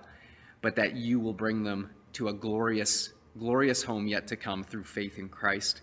but 0.62 0.76
that 0.78 0.96
you 0.96 1.20
will 1.20 1.34
bring 1.34 1.64
them 1.64 1.92
to 2.14 2.28
a 2.30 2.34
glorious 2.34 3.14
glorious 3.38 3.84
home 3.84 4.08
yet 4.08 4.28
to 4.28 4.36
come 4.36 4.63
through 4.63 4.84
faith 4.84 5.18
in 5.18 5.30
Christ. 5.30 5.82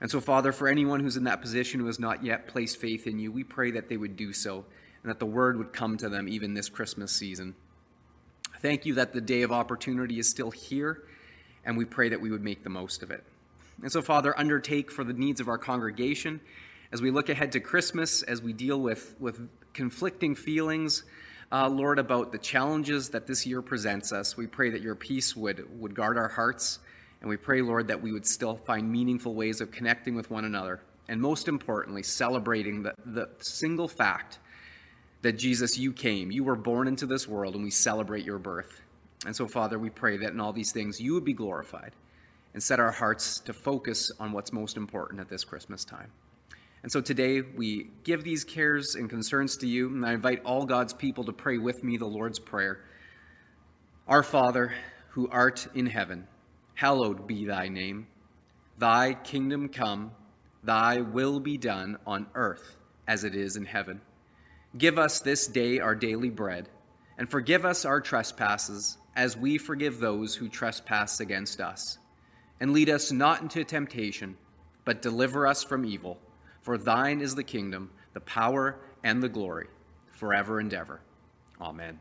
And 0.00 0.10
so, 0.10 0.20
Father, 0.20 0.52
for 0.52 0.68
anyone 0.68 1.00
who's 1.00 1.16
in 1.16 1.24
that 1.24 1.40
position 1.40 1.80
who 1.80 1.86
has 1.86 1.98
not 1.98 2.24
yet 2.24 2.46
placed 2.46 2.76
faith 2.78 3.06
in 3.06 3.18
you, 3.18 3.32
we 3.32 3.42
pray 3.44 3.72
that 3.72 3.88
they 3.88 3.96
would 3.96 4.16
do 4.16 4.32
so 4.32 4.64
and 5.02 5.10
that 5.10 5.18
the 5.18 5.26
word 5.26 5.56
would 5.58 5.72
come 5.72 5.96
to 5.96 6.08
them 6.08 6.28
even 6.28 6.54
this 6.54 6.68
Christmas 6.68 7.12
season. 7.12 7.54
Thank 8.60 8.86
you 8.86 8.94
that 8.94 9.12
the 9.12 9.20
day 9.20 9.42
of 9.42 9.52
opportunity 9.52 10.18
is 10.18 10.28
still 10.28 10.50
here, 10.50 11.04
and 11.64 11.76
we 11.76 11.84
pray 11.84 12.08
that 12.08 12.20
we 12.20 12.30
would 12.30 12.42
make 12.42 12.64
the 12.64 12.70
most 12.70 13.02
of 13.02 13.10
it. 13.10 13.24
And 13.82 13.90
so, 13.90 14.02
Father, 14.02 14.36
undertake 14.38 14.90
for 14.90 15.04
the 15.04 15.12
needs 15.12 15.40
of 15.40 15.48
our 15.48 15.58
congregation 15.58 16.40
as 16.90 17.00
we 17.00 17.10
look 17.10 17.28
ahead 17.28 17.52
to 17.52 17.60
Christmas, 17.60 18.22
as 18.22 18.42
we 18.42 18.52
deal 18.52 18.80
with, 18.80 19.14
with 19.20 19.48
conflicting 19.72 20.34
feelings, 20.34 21.04
uh, 21.50 21.68
Lord, 21.68 21.98
about 21.98 22.32
the 22.32 22.38
challenges 22.38 23.08
that 23.10 23.26
this 23.26 23.46
year 23.46 23.62
presents 23.62 24.12
us. 24.12 24.36
We 24.36 24.46
pray 24.46 24.70
that 24.70 24.82
your 24.82 24.94
peace 24.94 25.34
would, 25.34 25.66
would 25.80 25.94
guard 25.94 26.18
our 26.18 26.28
hearts 26.28 26.80
and 27.20 27.28
we 27.28 27.36
pray, 27.36 27.62
Lord, 27.62 27.88
that 27.88 28.00
we 28.00 28.12
would 28.12 28.26
still 28.26 28.56
find 28.56 28.90
meaningful 28.90 29.34
ways 29.34 29.60
of 29.60 29.70
connecting 29.70 30.14
with 30.14 30.30
one 30.30 30.44
another. 30.44 30.80
And 31.08 31.20
most 31.20 31.48
importantly, 31.48 32.02
celebrating 32.02 32.82
the, 32.82 32.94
the 33.04 33.28
single 33.38 33.88
fact 33.88 34.38
that 35.22 35.32
Jesus, 35.32 35.76
you 35.76 35.92
came, 35.92 36.30
you 36.30 36.44
were 36.44 36.54
born 36.54 36.86
into 36.86 37.06
this 37.06 37.26
world, 37.26 37.54
and 37.54 37.64
we 37.64 37.70
celebrate 37.70 38.24
your 38.24 38.38
birth. 38.38 38.80
And 39.26 39.34
so, 39.34 39.48
Father, 39.48 39.78
we 39.78 39.90
pray 39.90 40.16
that 40.18 40.32
in 40.32 40.38
all 40.38 40.52
these 40.52 40.70
things 40.70 41.00
you 41.00 41.14
would 41.14 41.24
be 41.24 41.32
glorified 41.32 41.92
and 42.54 42.62
set 42.62 42.78
our 42.78 42.92
hearts 42.92 43.40
to 43.40 43.52
focus 43.52 44.12
on 44.20 44.30
what's 44.30 44.52
most 44.52 44.76
important 44.76 45.20
at 45.20 45.28
this 45.28 45.44
Christmas 45.44 45.84
time. 45.84 46.10
And 46.82 46.92
so 46.92 47.00
today 47.00 47.40
we 47.40 47.90
give 48.04 48.22
these 48.22 48.44
cares 48.44 48.94
and 48.94 49.10
concerns 49.10 49.56
to 49.58 49.66
you, 49.66 49.88
and 49.88 50.06
I 50.06 50.12
invite 50.12 50.44
all 50.44 50.64
God's 50.64 50.92
people 50.92 51.24
to 51.24 51.32
pray 51.32 51.58
with 51.58 51.82
me 51.82 51.96
the 51.96 52.06
Lord's 52.06 52.38
Prayer. 52.38 52.80
Our 54.06 54.22
Father, 54.22 54.72
who 55.10 55.28
art 55.28 55.66
in 55.74 55.86
heaven, 55.86 56.26
hallowed 56.74 57.26
be 57.26 57.44
thy 57.44 57.68
name. 57.68 58.06
Thy 58.78 59.14
kingdom 59.14 59.68
come, 59.68 60.12
thy 60.62 61.00
will 61.00 61.40
be 61.40 61.58
done 61.58 61.98
on 62.06 62.26
earth 62.34 62.76
as 63.08 63.24
it 63.24 63.34
is 63.34 63.56
in 63.56 63.64
heaven. 63.64 64.00
Give 64.76 64.98
us 64.98 65.20
this 65.20 65.48
day 65.48 65.80
our 65.80 65.96
daily 65.96 66.30
bread, 66.30 66.68
and 67.18 67.28
forgive 67.28 67.64
us 67.64 67.84
our 67.84 68.00
trespasses 68.00 68.98
as 69.16 69.36
we 69.36 69.58
forgive 69.58 69.98
those 69.98 70.36
who 70.36 70.48
trespass 70.48 71.18
against 71.18 71.60
us. 71.60 71.98
And 72.60 72.72
lead 72.72 72.88
us 72.88 73.10
not 73.10 73.42
into 73.42 73.64
temptation, 73.64 74.36
but 74.84 75.02
deliver 75.02 75.46
us 75.46 75.64
from 75.64 75.84
evil. 75.84 76.18
For 76.68 76.76
thine 76.76 77.22
is 77.22 77.34
the 77.34 77.44
kingdom, 77.44 77.90
the 78.12 78.20
power, 78.20 78.78
and 79.02 79.22
the 79.22 79.28
glory, 79.30 79.68
forever 80.10 80.60
and 80.60 80.74
ever. 80.74 81.00
Amen. 81.62 81.98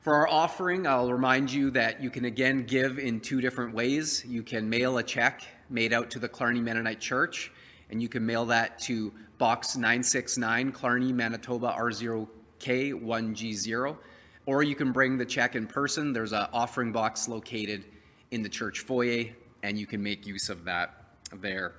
For 0.00 0.14
our 0.14 0.26
offering, 0.26 0.86
I'll 0.86 1.12
remind 1.12 1.52
you 1.52 1.70
that 1.72 2.02
you 2.02 2.08
can 2.08 2.24
again 2.24 2.64
give 2.64 2.98
in 2.98 3.20
two 3.20 3.42
different 3.42 3.74
ways. 3.74 4.24
You 4.26 4.42
can 4.42 4.66
mail 4.66 4.96
a 4.96 5.02
check 5.02 5.42
made 5.68 5.92
out 5.92 6.08
to 6.12 6.18
the 6.18 6.26
Killarney 6.26 6.62
Mennonite 6.62 7.00
Church, 7.00 7.52
and 7.90 8.00
you 8.00 8.08
can 8.08 8.24
mail 8.24 8.46
that 8.46 8.78
to 8.84 9.12
Box 9.36 9.76
969, 9.76 10.72
Killarney, 10.72 11.12
Manitoba 11.12 11.76
R0K1G0. 11.78 13.98
Or 14.46 14.62
you 14.62 14.74
can 14.74 14.90
bring 14.90 15.18
the 15.18 15.26
check 15.26 15.54
in 15.54 15.66
person. 15.66 16.14
There's 16.14 16.32
an 16.32 16.46
offering 16.54 16.92
box 16.92 17.28
located 17.28 17.84
in 18.30 18.40
the 18.40 18.48
church 18.48 18.80
foyer, 18.80 19.26
and 19.64 19.78
you 19.78 19.86
can 19.86 20.02
make 20.02 20.26
use 20.26 20.50
of 20.50 20.66
that 20.66 20.94
there. 21.32 21.72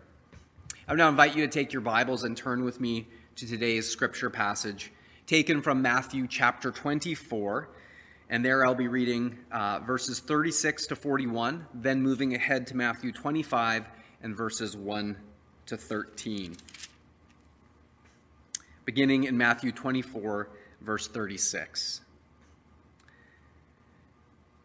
I 0.88 0.92
would 0.92 0.98
now 0.98 1.08
invite 1.08 1.36
you 1.36 1.46
to 1.46 1.51
take 1.51 1.72
your 1.72 1.84
Bibles 1.84 2.24
and 2.24 2.36
turn 2.36 2.65
with 2.65 2.82
me 2.82 3.06
to 3.36 3.48
today's 3.48 3.88
scripture 3.88 4.32
passage 4.32 4.92
taken 5.27 5.62
from 5.62 5.84
Matthew 5.84 6.27
chapter 6.27 6.72
24 6.72 7.70
and 8.32 8.44
there 8.44 8.65
I'll 8.65 8.74
be 8.74 8.88
reading 8.88 9.38
uh, 9.51 9.82
verses 9.82 10.20
36 10.20 10.88
to 10.88 10.96
41, 10.96 11.68
then 11.75 12.01
moving 12.01 12.34
ahead 12.34 12.65
to 12.68 12.75
Matthew 12.75 13.12
25 13.12 13.86
and 14.24 14.36
verses 14.36 14.75
1 14.75 15.15
to 15.68 15.77
13. 15.77 16.58
Beginning 18.86 19.25
in 19.25 19.38
Matthew 19.38 19.72
24, 19.72 20.50
verse 20.82 21.08
36. 21.08 22.01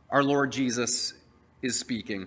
Our 0.09 0.25
Lord 0.25 0.53
Jesus 0.53 1.12
is 1.61 1.79
speaking. 1.79 2.27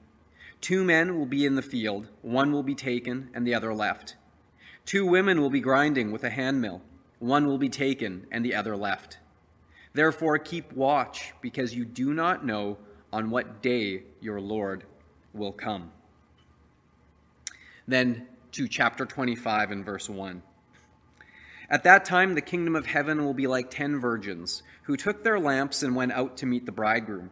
Two 0.61 0.83
men 0.83 1.17
will 1.17 1.25
be 1.25 1.45
in 1.45 1.55
the 1.55 1.61
field, 1.61 2.07
one 2.21 2.51
will 2.51 2.63
be 2.63 2.75
taken 2.75 3.31
and 3.33 3.45
the 3.45 3.55
other 3.55 3.73
left. 3.73 4.15
Two 4.85 5.05
women 5.05 5.41
will 5.41 5.49
be 5.49 5.59
grinding 5.59 6.11
with 6.11 6.23
a 6.23 6.29
handmill, 6.29 6.81
one 7.19 7.47
will 7.47 7.57
be 7.57 7.69
taken 7.69 8.27
and 8.31 8.45
the 8.45 8.55
other 8.55 8.77
left. 8.77 9.17
Therefore, 9.93 10.37
keep 10.37 10.71
watch, 10.71 11.33
because 11.41 11.75
you 11.75 11.83
do 11.83 12.13
not 12.13 12.45
know 12.45 12.77
on 13.11 13.29
what 13.29 13.61
day 13.61 14.03
your 14.21 14.39
Lord 14.39 14.85
will 15.33 15.51
come. 15.51 15.91
Then 17.87 18.27
to 18.53 18.67
chapter 18.67 19.05
25 19.05 19.71
and 19.71 19.85
verse 19.85 20.09
1. 20.09 20.43
At 21.69 21.83
that 21.83 22.05
time, 22.05 22.35
the 22.35 22.41
kingdom 22.41 22.75
of 22.75 22.85
heaven 22.85 23.23
will 23.23 23.33
be 23.33 23.47
like 23.47 23.69
ten 23.69 23.99
virgins 23.99 24.61
who 24.83 24.97
took 24.97 25.23
their 25.23 25.39
lamps 25.39 25.83
and 25.83 25.95
went 25.95 26.11
out 26.11 26.37
to 26.37 26.45
meet 26.45 26.65
the 26.65 26.71
bridegroom. 26.71 27.31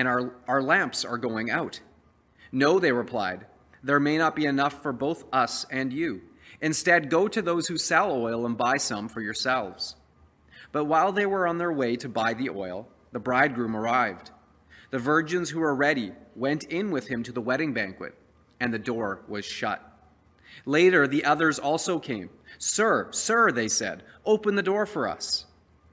and 0.00 0.08
our, 0.08 0.32
our 0.48 0.62
lamps 0.62 1.04
are 1.04 1.18
going 1.18 1.50
out. 1.50 1.78
No, 2.52 2.78
they 2.78 2.90
replied, 2.90 3.44
there 3.82 4.00
may 4.00 4.16
not 4.16 4.34
be 4.34 4.46
enough 4.46 4.82
for 4.82 4.94
both 4.94 5.24
us 5.30 5.66
and 5.70 5.92
you. 5.92 6.22
Instead, 6.62 7.10
go 7.10 7.28
to 7.28 7.42
those 7.42 7.66
who 7.66 7.76
sell 7.76 8.10
oil 8.10 8.46
and 8.46 8.56
buy 8.56 8.78
some 8.78 9.10
for 9.10 9.20
yourselves. 9.20 9.96
But 10.72 10.86
while 10.86 11.12
they 11.12 11.26
were 11.26 11.46
on 11.46 11.58
their 11.58 11.70
way 11.70 11.96
to 11.96 12.08
buy 12.08 12.32
the 12.32 12.48
oil, 12.48 12.88
the 13.12 13.18
bridegroom 13.18 13.76
arrived. 13.76 14.30
The 14.90 14.98
virgins 14.98 15.50
who 15.50 15.60
were 15.60 15.74
ready 15.74 16.12
went 16.34 16.64
in 16.64 16.90
with 16.90 17.06
him 17.06 17.22
to 17.24 17.32
the 17.32 17.42
wedding 17.42 17.74
banquet, 17.74 18.14
and 18.58 18.72
the 18.72 18.78
door 18.78 19.20
was 19.28 19.44
shut. 19.44 19.82
Later, 20.64 21.06
the 21.06 21.26
others 21.26 21.58
also 21.58 21.98
came. 21.98 22.30
Sir, 22.56 23.08
sir, 23.10 23.52
they 23.52 23.68
said, 23.68 24.02
open 24.24 24.54
the 24.54 24.62
door 24.62 24.86
for 24.86 25.06
us. 25.06 25.44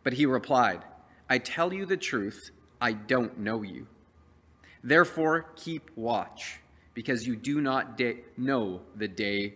But 0.06 0.14
he 0.14 0.26
replied, 0.26 0.86
I 1.30 1.40
tell 1.40 1.74
you 1.74 1.86
the 1.86 1.98
truth, 1.98 2.52
I 2.80 2.94
don't 2.94 3.38
know 3.40 3.64
you. 3.64 3.88
Therefore, 4.84 5.46
keep 5.56 5.90
watch, 5.96 6.60
because 6.94 7.26
you 7.26 7.36
do 7.36 7.62
not 7.62 7.98
de- 7.98 8.22
know 8.38 8.82
the 8.96 9.08
day 9.08 9.56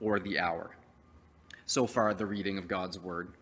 or 0.00 0.18
the 0.18 0.38
hour. 0.38 0.76
So 1.66 1.86
far, 1.86 2.14
the 2.14 2.26
reading 2.26 2.58
of 2.58 2.68
God's 2.68 2.98
word. 2.98 3.32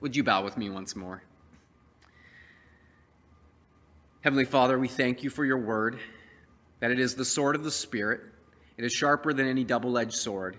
Would 0.00 0.16
you 0.16 0.22
bow 0.22 0.44
with 0.44 0.56
me 0.56 0.70
once 0.70 0.94
more? 0.94 1.22
Heavenly 4.20 4.44
Father, 4.44 4.78
we 4.78 4.88
thank 4.88 5.22
you 5.22 5.30
for 5.30 5.44
your 5.44 5.58
word, 5.58 5.98
that 6.80 6.90
it 6.90 6.98
is 6.98 7.14
the 7.14 7.24
sword 7.24 7.56
of 7.56 7.64
the 7.64 7.70
Spirit. 7.70 8.20
It 8.76 8.84
is 8.84 8.92
sharper 8.92 9.32
than 9.32 9.48
any 9.48 9.64
double 9.64 9.96
edged 9.98 10.14
sword. 10.14 10.56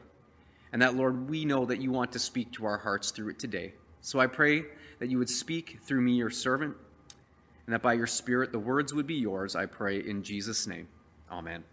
And 0.72 0.82
that, 0.82 0.96
Lord, 0.96 1.30
we 1.30 1.46
know 1.46 1.66
that 1.66 1.82
you 1.82 1.92
want 1.92 2.12
to 2.14 2.20
speak 2.20 2.52
to 2.54 2.66
our 2.66 2.78
hearts 2.78 3.12
through 3.12 3.30
it 3.30 3.40
today. 3.40 3.74
So 4.02 4.20
I 4.20 4.28
pray 4.28 4.64
that 5.00 5.10
you 5.10 5.18
would 5.18 5.30
speak 5.30 5.80
through 5.84 6.02
me, 6.02 6.14
your 6.14 6.30
servant, 6.30 6.76
and 7.70 7.74
that 7.76 7.84
by 7.84 7.94
your 7.94 8.08
Spirit 8.08 8.52
the 8.52 8.58
words 8.58 8.96
would 8.96 9.06
be 9.06 9.14
yours, 9.14 9.56
I 9.56 9.68
pray 9.68 10.00
in 10.00 10.24
Jesus' 10.24 10.66
name. 10.66 10.88
Amen. 11.32 11.64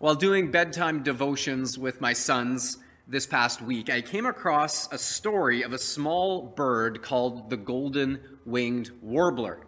While 0.00 0.16
doing 0.16 0.50
bedtime 0.50 1.02
devotions 1.02 1.78
with 1.78 1.98
my 1.98 2.12
sons, 2.12 2.76
this 3.08 3.24
past 3.26 3.62
week, 3.62 3.88
I 3.88 4.02
came 4.02 4.26
across 4.26 4.92
a 4.92 4.98
story 4.98 5.62
of 5.62 5.72
a 5.72 5.78
small 5.78 6.42
bird 6.42 7.00
called 7.00 7.48
the 7.48 7.56
golden 7.56 8.20
winged 8.44 8.90
warbler. 9.00 9.66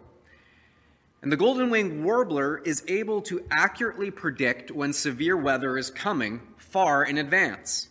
And 1.23 1.31
the 1.31 1.37
golden 1.37 1.71
winged 1.71 2.03
warbler 2.03 2.59
is 2.59 2.83
able 2.87 3.19
to 3.23 3.43
accurately 3.49 4.11
predict 4.11 4.69
when 4.69 4.93
severe 4.93 5.35
weather 5.35 5.75
is 5.75 5.89
coming 5.89 6.41
far 6.55 7.03
in 7.03 7.17
advance. 7.17 7.89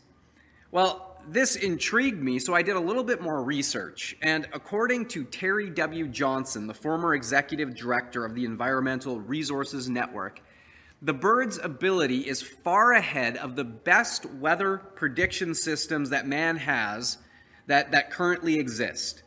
Well, 0.71 1.12
this 1.29 1.57
intrigued 1.57 2.23
me, 2.23 2.39
so 2.39 2.55
I 2.55 2.63
did 2.63 2.77
a 2.77 2.81
little 2.81 3.05
bit 3.05 3.21
more 3.21 3.43
research. 3.43 4.17
And 4.23 4.49
according 4.53 5.07
to 5.09 5.25
Terry 5.25 5.71
W. 5.71 6.09
Johnson, 6.09 6.67
the 6.67 6.75
former 6.75 7.15
executive 7.15 7.75
director 7.75 8.25
of 8.25 8.35
the 8.35 8.45
Environmental 8.45 9.21
Resources 9.21 9.89
Network, 9.89 10.41
the 11.01 11.13
bird's 11.13 11.59
ability 11.59 12.29
is 12.29 12.43
far 12.43 12.93
ahead 12.93 13.37
of 13.37 13.57
the 13.57 13.65
best 13.65 14.25
weather 14.27 14.79
prediction 14.79 15.55
systems 15.55 16.11
that 16.11 16.27
man 16.27 16.57
has 16.57 17.19
that, 17.67 17.93
that 17.93 18.11
currently 18.11 18.59
exist. 18.59 19.23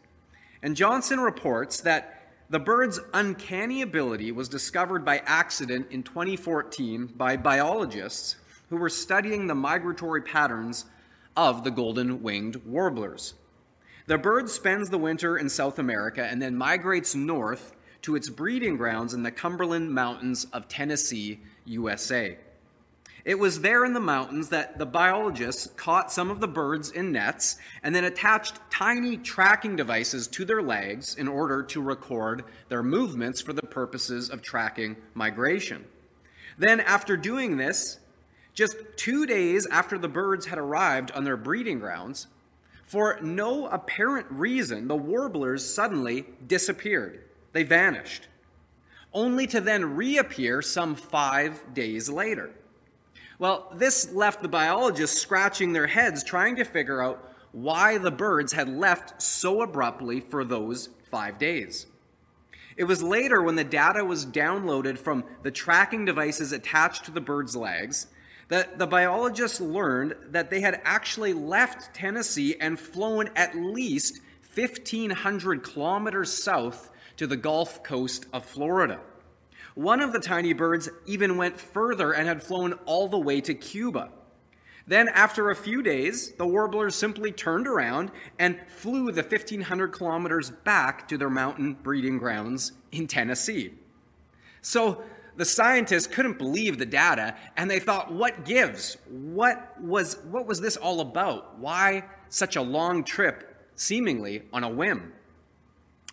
And 0.64 0.76
Johnson 0.76 1.20
reports 1.20 1.82
that 1.82 2.32
the 2.50 2.60
bird's 2.60 3.00
uncanny 3.14 3.82
ability 3.82 4.32
was 4.32 4.48
discovered 4.48 5.04
by 5.04 5.18
accident 5.26 5.88
in 5.92 6.04
2014 6.04 7.08
by 7.08 7.38
biologists 7.38 8.36
who 8.70 8.78
were 8.78 8.90
studying 8.90 9.48
the 9.48 9.56
migratory 9.56 10.22
patterns 10.22 10.86
of 11.36 11.64
the 11.64 11.72
golden 11.72 12.22
winged 12.24 12.58
warblers. 12.66 13.34
The 14.08 14.18
bird 14.18 14.50
spends 14.50 14.90
the 14.90 14.98
winter 14.98 15.38
in 15.38 15.50
South 15.50 15.80
America 15.80 16.24
and 16.24 16.42
then 16.42 16.56
migrates 16.56 17.16
north 17.16 17.74
to 18.04 18.16
its 18.16 18.30
breeding 18.30 18.78
grounds 18.78 19.14
in 19.14 19.24
the 19.24 19.32
Cumberland 19.32 19.92
Mountains 19.92 20.46
of 20.54 20.68
Tennessee, 20.68 21.40
USA. 21.66 22.38
It 23.26 23.40
was 23.40 23.62
there 23.62 23.84
in 23.84 23.94
the 23.94 24.00
mountains 24.00 24.50
that 24.50 24.78
the 24.78 24.86
biologists 24.86 25.68
caught 25.76 26.12
some 26.12 26.30
of 26.30 26.40
the 26.40 26.48
birds 26.48 26.92
in 26.92 27.12
nets 27.12 27.58
and 27.82 27.96
then 27.96 28.04
attached 28.04 28.60
tiny 28.70 29.18
tracking 29.18 29.76
devices 29.76 30.28
to 30.28 30.46
their 30.46 30.62
legs 30.62 31.16
in 31.16 31.28
order 31.28 31.64
to 31.64 31.82
record 31.82 32.44
their 32.70 32.84
movements 32.84 33.42
for 33.42 33.54
the 33.54 33.64
purposes 33.64 34.30
of 34.30 34.44
tracking 34.44 34.96
migration. 35.16 35.84
Then, 36.60 36.80
after 36.80 37.18
doing 37.18 37.58
this, 37.58 37.98
just 38.56 38.78
two 38.96 39.26
days 39.26 39.68
after 39.68 39.98
the 39.98 40.08
birds 40.08 40.46
had 40.46 40.58
arrived 40.58 41.12
on 41.12 41.24
their 41.24 41.38
breeding 41.38 41.78
grounds, 41.78 42.28
for 42.86 43.20
no 43.22 43.68
apparent 43.68 44.28
reason, 44.30 44.88
the 44.88 44.96
warblers 44.96 45.66
suddenly 45.66 46.26
disappeared. 46.48 47.24
They 47.52 47.64
vanished, 47.64 48.28
only 49.14 49.46
to 49.48 49.62
then 49.62 49.96
reappear 49.96 50.62
some 50.62 50.96
five 50.96 51.74
days 51.74 52.10
later. 52.10 52.52
Well, 53.38 53.72
this 53.76 54.12
left 54.14 54.42
the 54.42 54.48
biologists 54.48 55.22
scratching 55.22 55.74
their 55.74 55.88
heads 55.88 56.24
trying 56.24 56.56
to 56.56 56.64
figure 56.64 57.02
out 57.02 57.34
why 57.52 57.98
the 57.98 58.12
birds 58.12 58.54
had 58.54 58.70
left 58.70 59.22
so 59.22 59.62
abruptly 59.62 60.22
for 60.22 60.46
those 60.46 60.90
five 61.10 61.38
days. 61.38 61.88
It 62.78 62.84
was 62.84 63.02
later 63.02 63.42
when 63.42 63.56
the 63.56 63.64
data 63.64 64.04
was 64.04 64.26
downloaded 64.26 64.98
from 64.98 65.24
the 65.44 65.52
tracking 65.52 66.06
devices 66.06 66.52
attached 66.52 67.06
to 67.06 67.12
the 67.12 67.22
birds' 67.22 67.56
legs 67.56 68.08
that 68.48 68.78
the 68.78 68.88
biologists 68.88 69.60
learned 69.60 70.16
that 70.30 70.50
they 70.50 70.62
had 70.62 70.82
actually 70.84 71.34
left 71.34 71.94
Tennessee 71.96 72.56
and 72.60 72.80
flown 72.80 73.30
at 73.36 73.56
least 73.56 74.20
1,500 74.56 75.64
kilometers 75.64 76.32
south 76.32 76.92
to 77.18 77.28
the 77.28 77.38
Gulf 77.38 77.84
Coast 77.84 78.26
of 78.32 78.46
Florida. 78.46 79.00
One 79.74 80.00
of 80.00 80.14
the 80.14 80.20
tiny 80.20 80.54
birds 80.54 80.90
even 81.06 81.38
went 81.38 81.60
further 81.60 82.14
and 82.14 82.28
had 82.28 82.42
flown 82.42 82.74
all 82.86 83.08
the 83.08 83.20
way 83.20 83.42
to 83.42 83.54
Cuba. 83.54 84.10
Then, 84.88 85.10
after 85.10 85.50
a 85.50 85.56
few 85.56 85.82
days, 85.82 86.32
the 86.34 86.46
warblers 86.46 86.96
simply 86.96 87.32
turned 87.32 87.68
around 87.68 88.12
and 88.38 88.60
flew 88.68 89.12
the 89.12 89.24
1,500 89.24 89.92
kilometers 89.92 90.52
back 90.52 91.08
to 91.08 91.18
their 91.18 91.30
mountain 91.30 91.74
breeding 91.74 92.20
grounds 92.20 92.74
in 92.92 93.08
Tennessee. 93.08 93.74
So, 94.62 95.04
the 95.38 95.46
scientists 95.46 96.08
couldn't 96.08 96.38
believe 96.38 96.78
the 96.78 96.86
data 96.86 97.36
and 97.58 97.70
they 97.70 97.80
thought, 97.80 98.14
what 98.14 98.46
gives? 98.46 98.98
What 99.10 99.80
was, 99.82 100.18
what 100.30 100.46
was 100.46 100.62
this 100.62 100.78
all 100.78 101.02
about? 101.02 101.60
Why 101.60 102.06
such 102.30 102.56
a 102.56 102.62
long 102.62 103.04
trip, 103.04 103.56
seemingly 103.76 104.44
on 104.54 104.64
a 104.64 104.70
whim? 104.70 105.14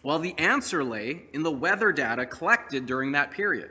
Well, 0.02 0.18
the 0.18 0.36
answer 0.38 0.82
lay 0.82 1.22
in 1.32 1.42
the 1.42 1.52
weather 1.52 1.92
data 1.92 2.26
collected 2.26 2.86
during 2.86 3.12
that 3.12 3.30
period. 3.30 3.70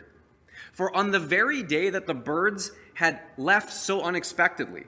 For 0.72 0.96
on 0.96 1.12
the 1.12 1.20
very 1.20 1.64
day 1.64 1.90
that 1.90 2.08
the 2.08 2.14
birds 2.14 2.72
had 2.94 3.20
left 3.38 3.74
so 3.74 4.02
unexpectedly, 4.02 4.86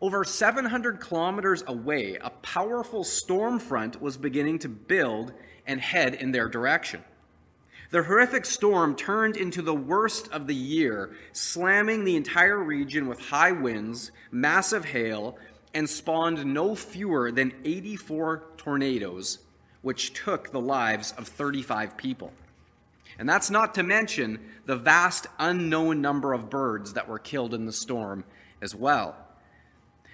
over 0.00 0.22
700 0.22 1.00
kilometers 1.00 1.64
away, 1.66 2.18
a 2.20 2.30
powerful 2.30 3.02
storm 3.02 3.58
front 3.58 4.00
was 4.00 4.16
beginning 4.16 4.60
to 4.60 4.68
build 4.68 5.32
and 5.66 5.80
head 5.80 6.14
in 6.14 6.30
their 6.30 6.48
direction. 6.48 7.02
The 7.90 8.02
horrific 8.02 8.44
storm 8.44 8.96
turned 8.96 9.36
into 9.36 9.62
the 9.62 9.74
worst 9.74 10.30
of 10.30 10.46
the 10.46 10.54
year, 10.54 11.16
slamming 11.32 12.04
the 12.04 12.16
entire 12.16 12.58
region 12.58 13.08
with 13.08 13.18
high 13.18 13.52
winds, 13.52 14.10
massive 14.30 14.84
hail, 14.84 15.38
and 15.72 15.88
spawned 15.88 16.44
no 16.44 16.74
fewer 16.74 17.30
than 17.32 17.54
84 17.64 18.44
tornadoes 18.58 19.38
which 19.82 20.12
took 20.12 20.50
the 20.50 20.60
lives 20.60 21.12
of 21.12 21.28
35 21.28 21.96
people. 21.96 22.32
And 23.18 23.28
that's 23.28 23.50
not 23.50 23.74
to 23.76 23.82
mention 23.82 24.38
the 24.66 24.76
vast 24.76 25.26
unknown 25.38 26.00
number 26.00 26.32
of 26.32 26.50
birds 26.50 26.92
that 26.92 27.08
were 27.08 27.18
killed 27.18 27.54
in 27.54 27.64
the 27.64 27.72
storm 27.72 28.24
as 28.60 28.74
well. 28.74 29.16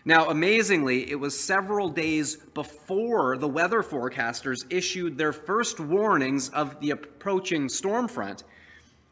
Now, 0.06 0.28
amazingly, 0.28 1.10
it 1.10 1.18
was 1.18 1.38
several 1.38 1.88
days 1.88 2.36
before 2.36 3.38
the 3.38 3.48
weather 3.48 3.82
forecasters 3.82 4.66
issued 4.68 5.16
their 5.16 5.32
first 5.32 5.80
warnings 5.80 6.50
of 6.50 6.78
the 6.80 6.90
approaching 6.90 7.70
storm 7.70 8.06
front 8.08 8.44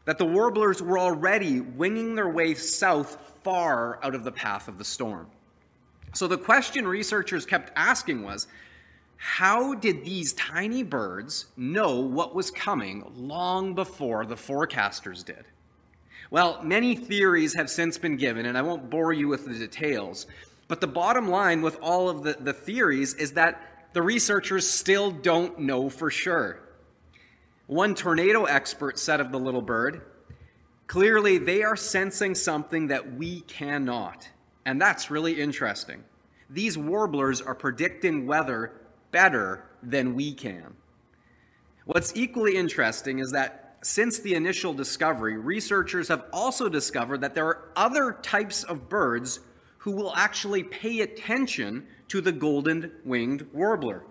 that 0.05 0.19
the 0.19 0.25
warblers 0.25 0.83
were 0.83 0.99
already 0.99 1.61
winging 1.61 2.13
their 2.13 2.29
way 2.29 2.53
south 2.53 3.17
far 3.43 3.99
out 4.03 4.13
of 4.13 4.23
the 4.23 4.31
path 4.31 4.67
of 4.67 4.77
the 4.77 4.83
storm. 4.83 5.27
So 6.13 6.27
the 6.27 6.37
question 6.37 6.87
researchers 6.87 7.45
kept 7.45 7.71
asking 7.75 8.23
was 8.23 8.47
how 9.17 9.73
did 9.73 10.03
these 10.03 10.33
tiny 10.33 10.83
birds 10.83 11.45
know 11.55 12.01
what 12.01 12.35
was 12.35 12.51
coming 12.51 13.09
long 13.15 13.73
before 13.73 14.25
the 14.25 14.35
forecasters 14.35 15.25
did? 15.25 15.45
Well, 16.29 16.61
many 16.61 16.95
theories 16.95 17.55
have 17.55 17.69
since 17.69 17.97
been 17.97 18.17
given, 18.17 18.45
and 18.45 18.57
I 18.57 18.61
won't 18.61 18.89
bore 18.89 19.13
you 19.13 19.27
with 19.27 19.45
the 19.45 19.53
details. 19.53 20.27
But 20.73 20.81
the 20.81 20.87
bottom 20.87 21.29
line 21.29 21.61
with 21.61 21.77
all 21.83 22.09
of 22.09 22.23
the, 22.23 22.33
the 22.33 22.51
theories 22.51 23.13
is 23.13 23.33
that 23.33 23.61
the 23.93 24.01
researchers 24.01 24.67
still 24.67 25.11
don't 25.11 25.59
know 25.59 25.87
for 25.87 26.09
sure. 26.09 26.63
One 27.67 27.93
tornado 27.93 28.45
expert 28.45 28.97
said 28.97 29.19
of 29.19 29.31
the 29.31 29.37
little 29.37 29.61
bird, 29.61 30.01
clearly 30.87 31.37
they 31.37 31.61
are 31.61 31.75
sensing 31.75 32.33
something 32.33 32.87
that 32.87 33.13
we 33.13 33.41
cannot. 33.41 34.27
And 34.65 34.81
that's 34.81 35.11
really 35.11 35.39
interesting. 35.39 36.03
These 36.49 36.75
warblers 36.75 37.39
are 37.39 37.53
predicting 37.53 38.25
weather 38.25 38.73
better 39.11 39.65
than 39.83 40.15
we 40.15 40.33
can. 40.33 40.73
What's 41.85 42.13
equally 42.15 42.55
interesting 42.55 43.19
is 43.19 43.29
that 43.33 43.77
since 43.83 44.17
the 44.17 44.33
initial 44.33 44.73
discovery, 44.73 45.37
researchers 45.37 46.07
have 46.07 46.25
also 46.33 46.67
discovered 46.67 47.21
that 47.21 47.35
there 47.35 47.45
are 47.45 47.69
other 47.75 48.17
types 48.23 48.63
of 48.63 48.89
birds 48.89 49.39
who 49.83 49.91
will 49.91 50.15
actually 50.15 50.63
pay 50.63 51.01
attention 51.01 51.85
to 52.07 52.21
the 52.21 52.31
golden 52.31 52.89
winged 53.03 53.45
warbler 53.51 54.01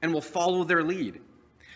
and 0.00 0.10
will 0.10 0.22
follow 0.22 0.64
their 0.64 0.82
lead. 0.82 1.20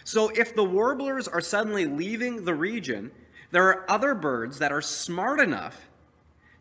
So 0.04 0.30
if 0.30 0.54
the 0.54 0.64
warblers 0.64 1.28
are 1.28 1.42
suddenly 1.42 1.84
leaving 1.84 2.46
the 2.46 2.54
region, 2.54 3.10
there 3.50 3.64
are 3.64 3.90
other 3.90 4.14
birds 4.14 4.58
that 4.60 4.72
are 4.72 4.80
smart 4.80 5.38
enough 5.38 5.90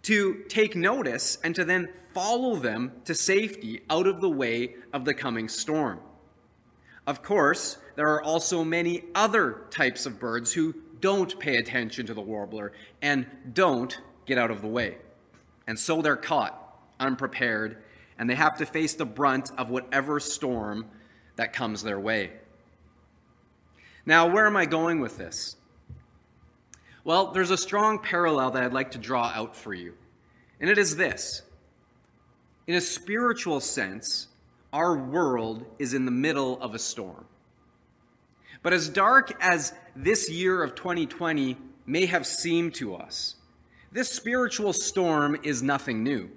to 0.02 0.44
take 0.50 0.76
notice 0.76 1.38
and 1.46 1.56
to 1.56 1.64
then 1.64 1.88
follow 2.14 2.58
them 2.58 2.92
to 3.06 3.16
safety 3.16 3.84
out 3.90 4.06
of 4.06 4.20
the 4.20 4.30
way 4.30 4.76
of 4.92 5.06
the 5.06 5.14
coming 5.14 5.48
storm. 5.48 5.98
Of 7.08 7.24
course, 7.24 7.78
there 7.96 8.10
are 8.10 8.22
also 8.22 8.66
many 8.66 9.06
other 9.16 9.62
types 9.70 10.06
of 10.06 10.20
birds 10.20 10.52
who 10.52 10.76
don't 11.00 11.40
pay 11.40 11.56
attention 11.56 12.06
to 12.08 12.14
the 12.14 12.20
warbler 12.20 12.74
and 13.02 13.26
don't 13.54 13.98
get 14.26 14.38
out 14.38 14.52
of 14.52 14.62
the 14.62 14.68
way. 14.68 14.98
And 15.68 15.80
so 15.80 16.02
they're 16.02 16.18
caught 16.18 16.61
unprepared 17.02 17.84
and 18.18 18.30
they 18.30 18.36
have 18.36 18.58
to 18.58 18.66
face 18.66 18.94
the 18.94 19.06
brunt 19.06 19.52
of 19.58 19.70
whatever 19.70 20.20
storm 20.20 20.86
that 21.36 21.54
comes 21.54 21.82
their 21.82 22.00
way. 22.00 22.32
Now, 24.06 24.28
where 24.28 24.46
am 24.46 24.56
I 24.56 24.66
going 24.66 25.00
with 25.00 25.18
this? 25.18 25.56
Well, 27.04 27.32
there's 27.32 27.50
a 27.50 27.58
strong 27.58 27.98
parallel 27.98 28.52
that 28.52 28.64
I'd 28.64 28.74
like 28.74 28.92
to 28.92 29.00
draw 29.00 29.32
out 29.34 29.56
for 29.56 29.74
you, 29.74 29.96
and 30.60 30.70
it 30.70 30.78
is 30.78 30.96
this. 30.96 31.42
In 32.68 32.76
a 32.76 32.82
spiritual 32.82 33.60
sense, 33.60 34.28
our 34.72 34.96
world 34.96 35.66
is 35.80 35.96
in 35.96 36.06
the 36.06 36.12
middle 36.12 36.62
of 36.62 36.76
a 36.76 36.80
storm. 36.80 37.26
But 38.62 38.74
as 38.74 38.88
dark 38.88 39.34
as 39.42 39.74
this 39.96 40.30
year 40.30 40.62
of 40.62 40.76
2020 40.76 41.58
may 41.88 42.06
have 42.06 42.28
seemed 42.28 42.76
to 42.76 42.96
us, 42.96 43.36
this 43.92 44.12
spiritual 44.12 44.74
storm 44.74 45.38
is 45.42 45.64
nothing 45.64 46.04
new. 46.04 46.30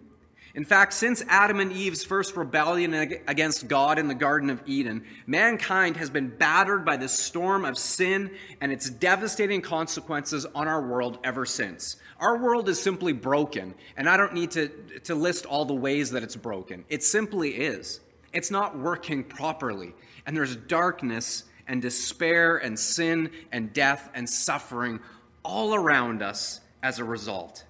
In 0.55 0.65
fact, 0.65 0.93
since 0.93 1.21
Adam 1.27 1.59
and 1.59 1.73
Eve's 1.73 2.05
first 2.05 2.37
rebellion 2.37 2.95
against 3.27 3.67
God 3.67 3.99
in 3.99 4.07
the 4.07 4.15
Garden 4.15 4.51
of 4.51 4.63
Eden, 4.67 5.05
mankind 5.27 5.97
has 5.97 6.09
been 6.11 6.29
battered 6.29 6.85
by 6.85 6.97
the 6.97 7.09
storm 7.09 7.65
of 7.65 7.77
sin 7.77 8.31
and 8.61 8.71
its 8.71 8.89
devastating 8.89 9.61
consequences 9.61 10.47
on 10.55 10.69
our 10.69 10.81
world 10.81 11.19
ever 11.25 11.45
since. 11.45 11.97
Our 12.21 12.39
world 12.39 12.69
is 12.69 12.81
simply 12.81 13.13
broken, 13.13 13.75
and 13.97 14.09
I 14.09 14.17
don't 14.17 14.33
need 14.33 14.53
to, 14.53 14.69
to 15.03 15.17
list 15.17 15.45
all 15.45 15.65
the 15.65 15.75
ways 15.75 16.11
that 16.13 16.23
it's 16.23 16.37
broken. 16.37 16.85
It 16.89 17.03
simply 17.03 17.57
is. 17.57 17.99
It's 18.33 18.53
not 18.53 18.79
working 18.79 19.25
properly, 19.25 19.93
and 20.25 20.37
there's 20.37 20.55
darkness 20.55 21.45
and 21.67 21.83
despair 21.83 22.59
and 22.59 22.79
sin 22.79 23.31
and 23.51 23.73
death 23.73 24.09
and 24.15 24.29
suffering 24.31 25.01
all 25.43 25.75
around 25.75 26.23
us 26.23 26.61
as 26.85 27.01
a 27.01 27.05
result. 27.05 27.65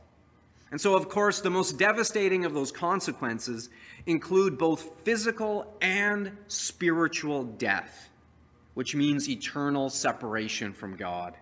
And 0.75 0.81
so, 0.81 0.97
of 0.97 1.09
course, 1.09 1.41
the 1.41 1.51
most 1.51 1.79
devastating 1.79 2.45
of 2.45 2.53
those 2.53 2.73
consequences 2.73 3.71
include 4.07 4.59
both 4.59 4.91
physical 5.05 5.73
and 5.81 6.37
spiritual 6.49 7.45
death, 7.45 8.09
which 8.75 8.97
means 8.97 9.29
eternal 9.29 9.89
separation 9.89 10.73
from 10.73 10.97
God. 10.97 11.37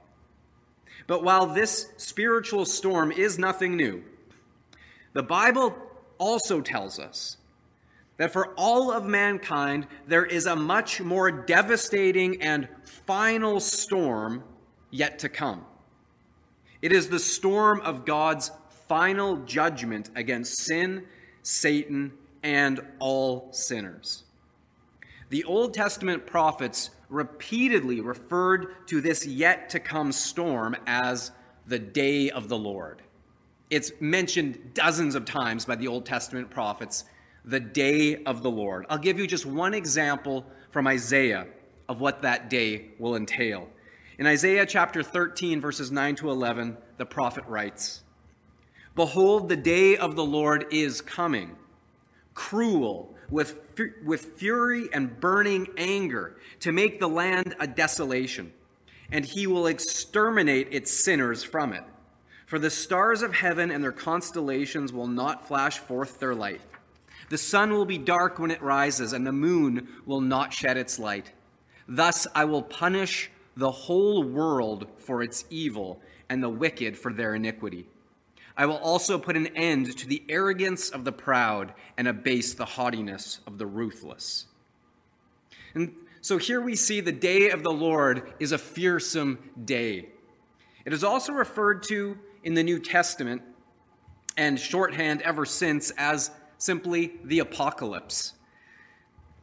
But 1.07 1.25
while 1.25 1.47
this 1.47 1.95
spiritual 1.97 2.67
storm 2.67 3.11
is 3.11 3.39
nothing 3.39 3.75
new, 3.75 4.05
the 5.15 5.23
Bible 5.23 5.75
also 6.19 6.61
tells 6.61 6.99
us 6.99 7.39
that 8.19 8.35
for 8.35 8.49
all 8.59 8.93
of 8.93 9.07
mankind, 9.07 9.87
there 10.07 10.27
is 10.27 10.45
a 10.45 10.55
much 10.55 11.01
more 11.01 11.31
devastating 11.31 12.43
and 12.43 12.69
final 12.85 13.61
storm 13.61 14.45
yet 14.91 15.21
to 15.21 15.31
come. 15.31 15.65
It 16.83 16.93
is 16.93 17.09
the 17.09 17.19
storm 17.19 17.81
of 17.81 18.05
God's 18.05 18.51
final 18.93 19.39
judgment 19.47 20.11
against 20.17 20.59
sin, 20.59 21.03
Satan, 21.43 22.13
and 22.43 22.79
all 22.99 23.51
sinners. 23.51 24.25
The 25.31 25.45
Old 25.45 25.73
Testament 25.73 26.27
prophets 26.27 26.91
repeatedly 27.09 28.03
referred 28.03 28.87
to 28.89 29.01
this 29.01 29.25
yet 29.25 29.71
to 29.71 29.81
come 29.81 30.13
storm 30.13 30.77
as 30.87 31.31
the 31.67 31.79
day 31.79 32.29
of 32.29 32.51
the 32.51 32.59
Lord. 32.59 33.01
It's 33.71 33.93
mentioned 33.99 34.75
dozens 34.75 35.15
of 35.15 35.25
times 35.25 35.65
by 35.65 35.77
the 35.77 35.89
Old 35.89 36.05
Testament 36.05 36.51
prophets, 36.51 37.05
the 37.47 37.61
day 37.61 38.23
of 38.25 38.43
the 38.43 38.51
Lord. 38.51 38.85
I'll 38.91 38.99
give 38.99 39.19
you 39.19 39.27
just 39.27 39.47
one 39.47 39.73
example 39.73 40.45
from 40.71 40.87
Isaiah 40.87 41.47
of 41.89 42.03
what 42.03 42.21
that 42.21 42.51
day 42.51 42.91
will 42.99 43.17
entail. 43.17 43.71
In 44.19 44.27
Isaiah 44.27 44.67
chapter 44.67 45.03
13, 45.03 45.63
verses 45.63 45.91
9 45.91 46.17
to 46.17 46.31
11, 46.31 46.77
the 46.99 47.07
prophet 47.07 47.45
writes, 47.49 48.03
Behold, 48.95 49.49
the 49.49 49.57
day 49.57 49.97
of 49.97 50.17
the 50.17 50.25
Lord 50.25 50.67
is 50.71 51.01
coming, 51.01 51.57
cruel, 52.35 53.15
with, 53.31 53.59
with 54.05 54.37
fury 54.37 54.89
and 54.93 55.19
burning 55.19 55.69
anger, 55.79 56.37
to 56.61 56.73
make 56.73 57.01
the 57.01 57.09
land 57.09 57.55
a 57.59 57.67
desolation, 57.67 58.53
and 59.11 59.25
he 59.25 59.47
will 59.47 59.67
exterminate 59.67 60.69
its 60.71 60.93
sinners 60.93 61.43
from 61.43 61.73
it. 61.73 61.85
For 62.45 62.59
the 62.59 62.69
stars 62.69 63.23
of 63.23 63.35
heaven 63.35 63.71
and 63.71 63.83
their 63.83 63.93
constellations 63.93 64.93
will 64.93 65.07
not 65.07 65.49
flash 65.49 65.79
forth 65.79 66.21
their 66.21 66.35
light. 66.35 66.61
The 67.31 67.39
sun 67.39 67.73
will 67.73 67.87
be 67.87 67.97
dark 67.97 68.39
when 68.39 68.51
it 68.51 68.61
rises, 68.61 69.15
and 69.15 69.27
the 69.27 69.33
moon 69.33 69.89
will 70.05 70.21
not 70.21 70.53
shed 70.53 70.77
its 70.77 70.99
light. 70.99 71.33
Thus 71.89 72.27
I 72.35 72.45
will 72.45 72.63
punish 72.63 73.31
the 73.57 73.71
whole 73.71 74.23
world 74.23 74.87
for 74.99 75.23
its 75.23 75.47
evil, 75.49 76.03
and 76.29 76.43
the 76.43 76.51
wicked 76.51 76.99
for 76.99 77.11
their 77.11 77.35
iniquity. 77.35 77.87
I 78.57 78.67
will 78.67 78.77
also 78.79 79.19
put 79.19 79.37
an 79.37 79.49
end 79.49 79.97
to 79.99 80.07
the 80.07 80.23
arrogance 80.29 80.91
of 80.91 81.05
the 81.05 81.13
proud 81.13 81.73
and 81.97 82.07
abase 82.07 82.55
the 82.55 82.65
haughtiness 82.65 83.41
of 83.47 83.59
the 83.59 83.67
ruthless. 83.67 84.47
And 85.75 85.95
so 86.21 86.39
here 86.39 86.61
we 86.61 86.77
see 86.77 87.01
the 87.01 87.13
day 87.13 87.51
of 87.51 87.63
the 87.63 87.73
Lord 87.73 88.35
is 88.39 88.53
a 88.53 88.59
fearsome 88.59 89.39
day. 89.65 90.11
It 90.85 90.93
is 90.93 91.03
also 91.03 91.33
referred 91.33 91.83
to 91.85 92.19
in 92.45 92.55
the 92.55 92.63
New 92.63 92.79
Testament 92.79 93.43
and 94.37 94.59
shorthand 94.59 95.23
ever 95.23 95.47
since 95.47 95.91
as 95.97 96.31
simply 96.59 97.15
the 97.25 97.39
apocalypse. 97.39 98.35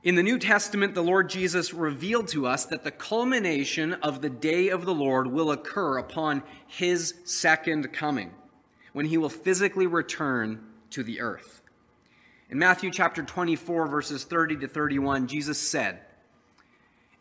In 0.04 0.16
the 0.16 0.24
New 0.24 0.38
Testament, 0.38 0.96
the 0.96 1.04
Lord 1.04 1.30
Jesus 1.30 1.74
revealed 1.74 2.30
to 2.30 2.48
us 2.48 2.66
that 2.68 2.84
the 2.84 2.92
culmination 2.92 3.94
of 3.96 4.22
the 4.22 4.30
day 4.30 4.70
of 4.70 4.86
the 4.86 4.94
Lord 4.94 5.28
will 5.28 5.52
occur 5.52 5.98
upon 5.98 6.44
his 6.68 7.16
second 7.26 7.92
coming 7.92 8.32
when 8.94 9.06
he 9.06 9.18
will 9.18 9.30
physically 9.30 9.88
return 9.88 10.64
to 10.92 11.04
the 11.04 11.22
earth. 11.22 11.62
In 12.50 12.58
Matthew 12.58 12.90
chapter 12.90 13.22
24, 13.22 13.88
verses 13.88 14.24
30 14.24 14.58
to 14.58 14.68
31, 14.68 15.28
Jesus 15.28 15.60
said, 15.60 16.00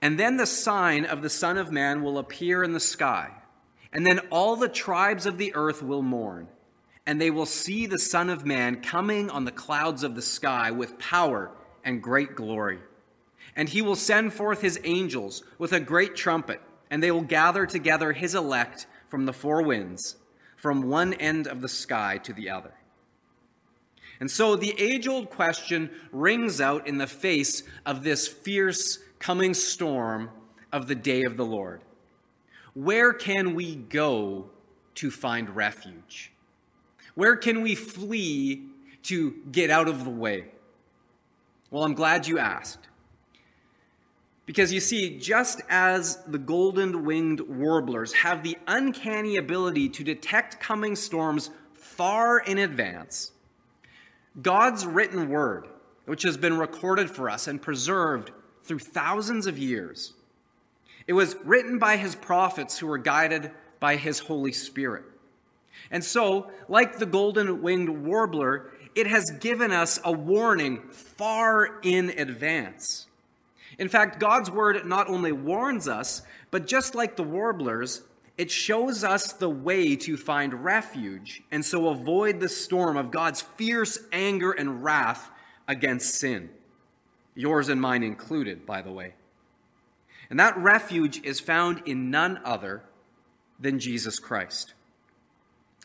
And 0.01 0.19
then 0.19 0.37
the 0.37 0.47
sign 0.47 1.05
of 1.05 1.21
the 1.21 1.29
Son 1.29 1.59
of 1.59 1.71
Man 1.71 2.03
will 2.03 2.19
appear 2.19 2.65
in 2.65 2.73
the 2.73 2.81
sky, 2.81 3.33
and 3.93 4.07
then 4.07 4.21
all 4.31 4.57
the 4.57 4.69
tribes 4.69 5.27
of 5.27 5.37
the 5.37 5.55
earth 5.55 5.83
will 5.83 6.03
mourn, 6.03 6.49
and 7.07 7.21
they 7.21 7.31
will 7.31 7.47
see 7.47 7.87
the 7.87 7.99
Son 7.99 8.31
of 8.31 8.47
Man 8.47 8.81
coming 8.81 9.29
on 9.29 9.45
the 9.45 9.53
clouds 9.53 10.03
of 10.03 10.15
the 10.15 10.23
sky 10.23 10.71
with 10.71 10.99
power 10.99 11.51
and 11.85 12.03
great 12.03 12.35
glory. 12.35 12.79
And 13.55 13.69
he 13.69 13.83
will 13.83 13.97
send 13.97 14.33
forth 14.33 14.63
his 14.63 14.81
angels 14.85 15.43
with 15.59 15.73
a 15.73 15.81
great 15.81 16.17
trumpet, 16.17 16.61
and 16.91 17.03
they 17.03 17.11
will 17.11 17.21
gather 17.21 17.67
together 17.67 18.13
his 18.13 18.35
elect 18.35 18.87
from 19.09 19.27
the 19.27 19.33
four 19.35 19.63
winds 19.63 20.17
from 20.59 20.83
one 20.83 21.15
end 21.15 21.47
of 21.47 21.63
the 21.63 21.69
sky 21.69 22.19
to 22.19 22.33
the 22.33 22.51
other. 22.51 22.75
And 24.21 24.29
so 24.31 24.57
the 24.57 24.75
age 24.79 25.07
old 25.07 25.31
question 25.31 25.91
rings 26.11 26.61
out 26.61 26.89
in 26.89 26.99
the 26.99 27.07
face 27.07 27.63
of 27.87 28.03
this 28.03 28.27
fierce 28.27 28.99
coming 29.21 29.55
storm 29.55 30.31
of 30.73 30.89
the 30.89 30.97
day 30.97 31.23
of 31.23 31.37
the 31.37 31.47
Lord 31.47 31.81
Where 32.75 33.13
can 33.13 33.55
we 33.55 33.77
go 33.77 34.51
to 34.97 35.11
find 35.11 35.55
refuge? 35.55 36.33
Where 37.15 37.37
can 37.37 37.63
we 37.63 37.77
flee 37.77 38.65
to 39.05 39.37
get 39.53 39.71
out 39.71 39.89
of 39.89 40.05
the 40.05 40.11
way? 40.11 40.47
Well, 41.71 41.85
I'm 41.85 41.95
glad 41.95 42.27
you 42.27 42.39
asked. 42.39 42.88
Because 44.49 44.73
you 44.73 44.81
see, 44.81 45.19
just 45.19 45.61
as 45.69 46.25
the 46.27 46.39
golden 46.39 47.05
winged 47.05 47.41
warblers 47.41 48.15
have 48.15 48.43
the 48.43 48.57
uncanny 48.67 49.37
ability 49.37 49.91
to 49.91 50.03
detect 50.03 50.59
coming 50.59 50.97
storms 50.97 51.51
far 51.75 52.39
in 52.39 52.57
advance, 52.57 53.33
God's 54.41 54.87
written 54.87 55.29
word, 55.29 55.69
which 56.07 56.23
has 56.23 56.39
been 56.39 56.57
recorded 56.57 57.11
for 57.11 57.29
us 57.29 57.47
and 57.47 57.61
preserved 57.61 58.31
through 58.63 58.79
thousands 58.79 59.47
of 59.47 59.59
years, 59.59 60.15
it 61.07 61.13
was 61.13 61.37
written 61.45 61.79
by 61.79 61.99
his 61.99 62.15
prophets 62.15 62.79
who 62.79 62.87
were 62.87 62.97
guided 62.97 63.51
by 63.81 63.97
his 63.97 64.19
Holy 64.19 64.53
Spirit. 64.53 65.05
And 65.91 66.03
so, 66.03 66.51
like 66.71 66.97
the 66.97 67.05
golden 67.05 67.61
winged 67.61 67.91
warbler, 67.91 68.73
it 68.95 69.09
has 69.09 69.31
given 69.41 69.73
us 69.73 70.01
a 70.05 70.11
warning 70.11 70.89
far 70.89 71.81
in 71.83 72.19
advance. 72.19 73.08
In 73.79 73.89
fact, 73.89 74.19
God's 74.19 74.51
word 74.51 74.85
not 74.85 75.09
only 75.09 75.33
warns 75.33 75.87
us, 75.87 76.23
but 76.51 76.67
just 76.67 76.95
like 76.95 77.17
the 77.17 77.23
warblers, 77.23 78.03
it 78.37 78.51
shows 78.51 79.05
us 79.05 79.33
the 79.33 79.51
way 79.51 79.97
to 79.97 80.17
find 80.17 80.65
refuge 80.65 81.43
and 81.51 81.65
so 81.65 81.89
avoid 81.89 82.41
the 82.41 82.49
storm 82.49 82.97
of 82.97 83.11
God's 83.11 83.43
fierce 83.43 83.99
anger 84.13 84.53
and 84.53 84.83
wrath 84.83 85.31
against 85.67 86.17
sin. 86.17 86.51
Yours 87.35 87.69
and 87.69 87.81
mine 87.81 88.03
included, 88.03 88.67
by 88.67 88.83
the 88.83 88.93
way. 88.93 89.15
And 90.31 90.41
that 90.41 90.59
refuge 90.59 91.23
is 91.25 91.41
found 91.41 91.83
in 91.87 92.11
none 92.11 92.41
other 92.45 92.83
than 93.61 93.79
Jesus 93.79 94.19
Christ. 94.19 94.75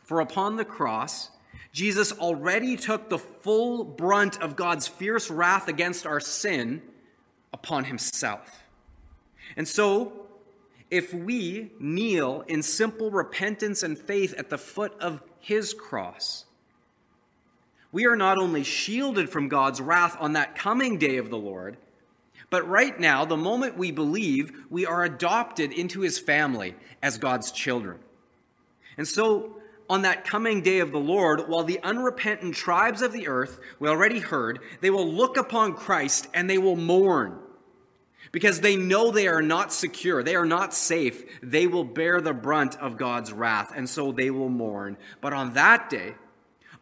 For 0.04 0.20
upon 0.20 0.58
the 0.58 0.66
cross, 0.66 1.30
Jesus 1.72 2.12
already 2.12 2.76
took 2.76 3.10
the 3.10 3.20
full 3.20 3.84
brunt 3.84 4.42
of 4.42 4.56
God's 4.56 4.88
fierce 4.88 5.32
wrath 5.32 5.68
against 5.68 6.06
our 6.06 6.20
sin 6.20 6.82
upon 7.54 7.86
himself. 7.86 8.64
And 9.56 9.68
so, 9.68 10.14
if 10.90 11.14
we 11.14 11.72
kneel 11.80 12.44
in 12.48 12.62
simple 12.62 13.10
repentance 13.12 13.84
and 13.84 13.98
faith 13.98 14.34
at 14.38 14.50
the 14.50 14.58
foot 14.58 14.94
of 15.00 15.22
his 15.40 15.74
cross, 15.74 16.46
we 17.92 18.06
are 18.06 18.16
not 18.16 18.38
only 18.38 18.64
shielded 18.64 19.30
from 19.30 19.48
God's 19.48 19.80
wrath 19.80 20.18
on 20.20 20.34
that 20.34 20.56
coming 20.56 20.98
day 20.98 21.18
of 21.18 21.30
the 21.30 21.38
Lord, 21.38 21.78
but 22.50 22.68
right 22.68 23.00
now, 23.00 23.26
the 23.26 23.38
moment 23.38 23.78
we 23.78 23.92
believe, 23.92 24.52
we 24.70 24.86
are 24.86 25.04
adopted 25.04 25.72
into 25.72 26.02
his 26.02 26.20
family 26.20 26.76
as 27.02 27.18
God's 27.18 27.52
children. 27.52 28.00
And 28.98 29.08
so, 29.08 29.58
on 29.90 30.04
that 30.04 30.26
coming 30.26 30.62
day 30.62 30.80
of 30.80 30.92
the 30.92 31.00
Lord, 31.00 31.50
while 31.50 31.64
the 31.64 31.82
unrepentant 31.84 32.56
tribes 32.56 33.02
of 33.02 33.12
the 33.12 33.28
earth, 33.28 33.60
we 33.80 33.90
already 33.90 34.20
heard, 34.20 34.60
they 34.82 34.90
will 34.90 35.12
look 35.12 35.38
upon 35.38 35.74
Christ 35.74 36.28
and 36.34 36.50
they 36.50 36.58
will 36.58 36.76
mourn 36.76 37.40
because 38.34 38.60
they 38.60 38.76
know 38.76 39.12
they 39.12 39.30
are 39.30 39.42
not 39.42 39.72
secure, 39.72 40.22
they 40.24 40.36
are 40.36 40.46
not 40.46 40.74
safe. 40.74 41.24
They 41.42 41.68
will 41.68 41.86
bear 41.86 42.20
the 42.20 42.34
brunt 42.34 42.76
of 42.82 42.98
God's 42.98 43.32
wrath, 43.32 43.72
and 43.74 43.88
so 43.88 44.12
they 44.12 44.30
will 44.30 44.50
mourn. 44.50 44.98
But 45.22 45.32
on 45.32 45.54
that 45.54 45.90
day, 45.90 46.16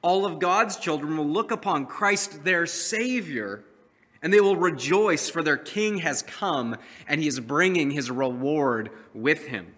All 0.01 0.25
of 0.25 0.39
God's 0.39 0.77
children 0.77 1.15
will 1.15 1.27
look 1.27 1.51
upon 1.51 1.85
Christ, 1.85 2.43
their 2.43 2.65
Savior, 2.65 3.63
and 4.21 4.33
they 4.33 4.41
will 4.41 4.55
rejoice, 4.55 5.29
for 5.29 5.43
their 5.43 5.57
King 5.57 5.99
has 5.99 6.23
come, 6.23 6.75
and 7.07 7.21
he 7.21 7.27
is 7.27 7.39
bringing 7.39 7.91
his 7.91 8.09
reward 8.09 8.89
with 9.13 9.47
him. 9.47 9.75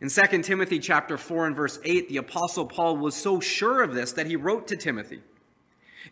In 0.00 0.10
2 0.10 0.42
Timothy 0.42 0.78
chapter 0.78 1.16
4 1.16 1.46
and 1.46 1.56
verse 1.56 1.78
8, 1.84 2.08
the 2.08 2.18
apostle 2.18 2.66
Paul 2.66 2.98
was 2.98 3.14
so 3.14 3.40
sure 3.40 3.82
of 3.82 3.94
this 3.94 4.12
that 4.12 4.26
he 4.26 4.36
wrote 4.36 4.68
to 4.68 4.76
Timothy, 4.76 5.22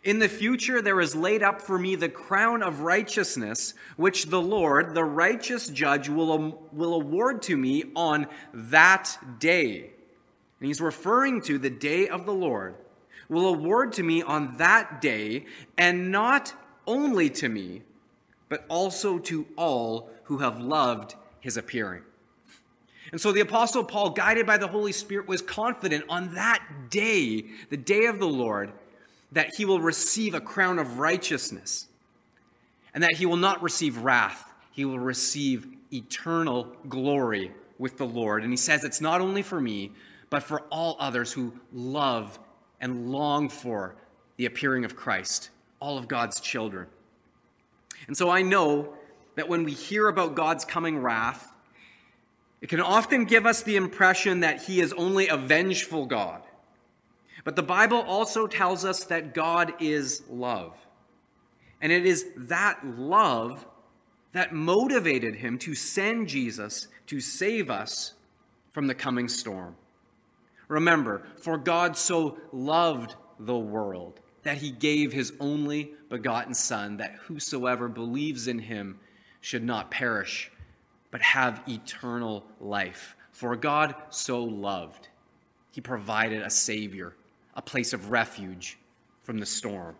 "In 0.03 0.19
the 0.19 0.29
future 0.29 0.81
there 0.81 1.01
is 1.01 1.15
laid 1.15 1.43
up 1.43 1.61
for 1.61 1.77
me 1.77 1.95
the 1.95 2.09
crown 2.09 2.63
of 2.63 2.81
righteousness, 2.81 3.73
which 3.95 4.25
the 4.25 4.41
Lord, 4.41 4.93
the 4.93 5.03
righteous 5.03 5.67
judge, 5.67 6.09
will, 6.09 6.69
will 6.71 6.93
award 6.93 7.41
to 7.43 7.57
me 7.57 7.85
on 7.95 8.27
that 8.53 9.17
day." 9.39 9.91
And 10.59 10.67
he's 10.67 10.81
referring 10.81 11.41
to 11.43 11.57
the 11.57 11.69
day 11.69 12.07
of 12.07 12.25
the 12.25 12.33
Lord, 12.33 12.75
will 13.29 13.47
award 13.47 13.93
to 13.93 14.03
me 14.03 14.21
on 14.21 14.57
that 14.57 15.01
day, 15.01 15.45
and 15.77 16.11
not 16.11 16.53
only 16.85 17.29
to 17.29 17.49
me, 17.49 17.83
but 18.49 18.65
also 18.69 19.19
to 19.19 19.45
all 19.55 20.09
who 20.23 20.37
have 20.37 20.59
loved 20.59 21.15
his 21.39 21.57
appearing. 21.57 22.03
And 23.11 23.21
so 23.21 23.31
the 23.31 23.41
Apostle 23.41 23.83
Paul, 23.83 24.09
guided 24.09 24.45
by 24.45 24.57
the 24.57 24.67
Holy 24.67 24.91
Spirit, 24.91 25.27
was 25.27 25.41
confident 25.41 26.05
on 26.09 26.33
that 26.33 26.89
day, 26.89 27.45
the 27.69 27.77
day 27.77 28.05
of 28.05 28.19
the 28.19 28.27
Lord, 28.27 28.73
that 29.31 29.55
he 29.55 29.65
will 29.65 29.79
receive 29.79 30.33
a 30.33 30.41
crown 30.41 30.79
of 30.79 30.99
righteousness 30.99 31.87
and 32.93 33.03
that 33.03 33.13
he 33.13 33.25
will 33.25 33.37
not 33.37 33.61
receive 33.61 33.97
wrath. 33.99 34.53
He 34.71 34.85
will 34.85 34.99
receive 34.99 35.67
eternal 35.93 36.75
glory 36.89 37.51
with 37.77 37.97
the 37.97 38.05
Lord. 38.05 38.43
And 38.43 38.51
he 38.51 38.57
says 38.57 38.83
it's 38.83 39.01
not 39.01 39.21
only 39.21 39.41
for 39.41 39.59
me, 39.59 39.91
but 40.29 40.43
for 40.43 40.61
all 40.71 40.97
others 40.99 41.31
who 41.31 41.53
love 41.73 42.39
and 42.81 43.11
long 43.11 43.49
for 43.49 43.95
the 44.37 44.45
appearing 44.45 44.85
of 44.85 44.95
Christ, 44.95 45.49
all 45.79 45.97
of 45.97 46.07
God's 46.07 46.39
children. 46.39 46.87
And 48.07 48.15
so 48.15 48.29
I 48.29 48.41
know 48.41 48.93
that 49.35 49.49
when 49.49 49.63
we 49.63 49.73
hear 49.73 50.07
about 50.07 50.35
God's 50.35 50.65
coming 50.65 50.99
wrath, 50.99 51.53
it 52.61 52.69
can 52.69 52.81
often 52.81 53.25
give 53.25 53.45
us 53.45 53.61
the 53.61 53.75
impression 53.75 54.39
that 54.39 54.63
he 54.63 54.81
is 54.81 54.93
only 54.93 55.27
a 55.27 55.37
vengeful 55.37 56.05
God. 56.05 56.41
But 57.47 57.55
the 57.55 57.63
Bible 57.63 58.01
also 58.01 58.45
tells 58.45 58.83
us 58.83 59.05
that 59.05 59.33
God 59.33 59.71
is 59.79 60.21
love. 60.29 60.75
And 61.79 61.93
it 61.93 62.05
is 62.05 62.25
that 62.35 62.85
love 62.85 63.65
that 64.33 64.53
motivated 64.53 65.33
him 65.33 65.57
to 65.59 65.73
send 65.73 66.27
Jesus 66.27 66.89
to 67.05 67.21
save 67.21 67.69
us 67.69 68.15
from 68.71 68.87
the 68.87 68.93
coming 68.93 69.29
storm. 69.29 69.77
Remember, 70.67 71.25
for 71.37 71.57
God 71.57 71.95
so 71.95 72.37
loved 72.51 73.15
the 73.39 73.57
world 73.57 74.19
that 74.43 74.57
he 74.57 74.69
gave 74.69 75.13
his 75.13 75.31
only 75.39 75.93
begotten 76.09 76.53
Son, 76.53 76.97
that 76.97 77.15
whosoever 77.15 77.87
believes 77.87 78.49
in 78.49 78.59
him 78.59 78.99
should 79.39 79.63
not 79.63 79.89
perish 79.89 80.51
but 81.11 81.21
have 81.21 81.63
eternal 81.69 82.43
life. 82.59 83.15
For 83.31 83.55
God 83.55 83.95
so 84.09 84.43
loved, 84.43 85.07
he 85.71 85.79
provided 85.79 86.41
a 86.41 86.49
Savior, 86.49 87.15
a 87.57 87.61
place 87.61 87.91
of 87.91 88.11
refuge 88.11 88.77
from 89.23 89.39
the 89.39 89.45
storm. 89.45 89.95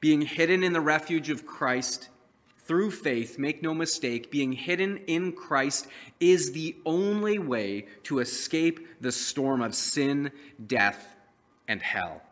Being 0.00 0.20
hidden 0.20 0.62
in 0.62 0.74
the 0.74 0.80
refuge 0.80 1.30
of 1.30 1.46
Christ 1.46 2.10
through 2.58 2.90
faith, 2.90 3.38
make 3.38 3.62
no 3.62 3.72
mistake, 3.72 4.30
being 4.30 4.52
hidden 4.52 4.98
in 5.06 5.32
Christ 5.32 5.86
is 6.18 6.50
the 6.50 6.76
only 6.84 7.38
way 7.38 7.86
to 8.02 8.18
escape 8.18 9.00
the 9.00 9.12
storm 9.12 9.62
of 9.62 9.74
sin, 9.74 10.32
death, 10.66 11.14
and 11.68 11.80
hell. 11.80 12.22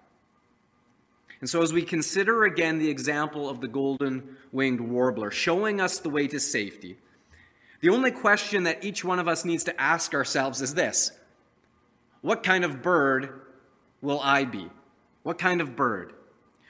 And 1.41 1.49
so, 1.49 1.63
as 1.63 1.73
we 1.73 1.83
consider 1.83 2.45
again 2.45 2.79
the 2.79 2.91
example 2.91 3.49
of 3.49 3.61
the 3.61 3.69
golden 3.69 4.37
winged 4.51 4.81
warbler, 4.81 5.31
showing 5.31 5.81
us 5.81 5.99
the 5.99 6.11
way 6.11 6.27
to 6.29 6.41
safety, 6.41 6.97
the 7.81 7.91
only 7.91 8.11
question 8.11 8.65
that 8.65 8.83
each 8.83 9.05
one 9.05 9.19
of 9.19 9.29
us 9.29 9.45
needs 9.45 9.65
to 9.65 9.81
ask 9.81 10.15
ourselves 10.15 10.63
is 10.63 10.75
this 10.75 11.13
What 12.23 12.43
kind 12.43 12.65
of 12.65 12.83
bird 12.83 13.44
will 14.05 14.21
I 14.21 14.45
be? 14.45 14.71
What 15.23 15.39
kind 15.39 15.61
of 15.61 15.75
bird? 15.75 16.13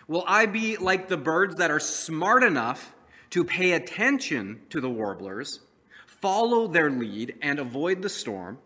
Will 0.06 0.24
I 0.26 0.46
be 0.46 0.76
like 0.76 1.08
the 1.08 1.16
birds 1.16 1.56
that 1.56 1.70
are 1.70 1.80
smart 1.80 2.44
enough 2.44 2.94
to 3.30 3.44
pay 3.44 3.72
attention 3.72 4.60
to 4.70 4.80
the 4.80 4.88
warblers, 4.88 5.60
follow 6.06 6.68
their 6.68 6.90
lead, 6.90 7.36
and 7.42 7.58
avoid 7.58 8.00
the 8.00 8.08
storm? 8.08 8.58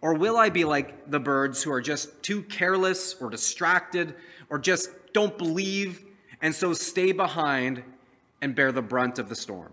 Or 0.00 0.14
will 0.14 0.36
I 0.36 0.50
be 0.50 0.64
like 0.64 1.10
the 1.10 1.18
birds 1.18 1.62
who 1.62 1.72
are 1.72 1.80
just 1.80 2.22
too 2.22 2.42
careless 2.42 3.16
or 3.20 3.28
distracted 3.28 4.14
or 4.48 4.58
just 4.58 4.90
don't 5.12 5.36
believe 5.36 6.04
and 6.40 6.54
so 6.54 6.74
stay 6.74 7.10
behind 7.10 7.82
and 8.40 8.54
bear 8.54 8.70
the 8.70 8.82
brunt 8.82 9.18
of 9.18 9.28
the 9.28 9.34
storm? 9.34 9.72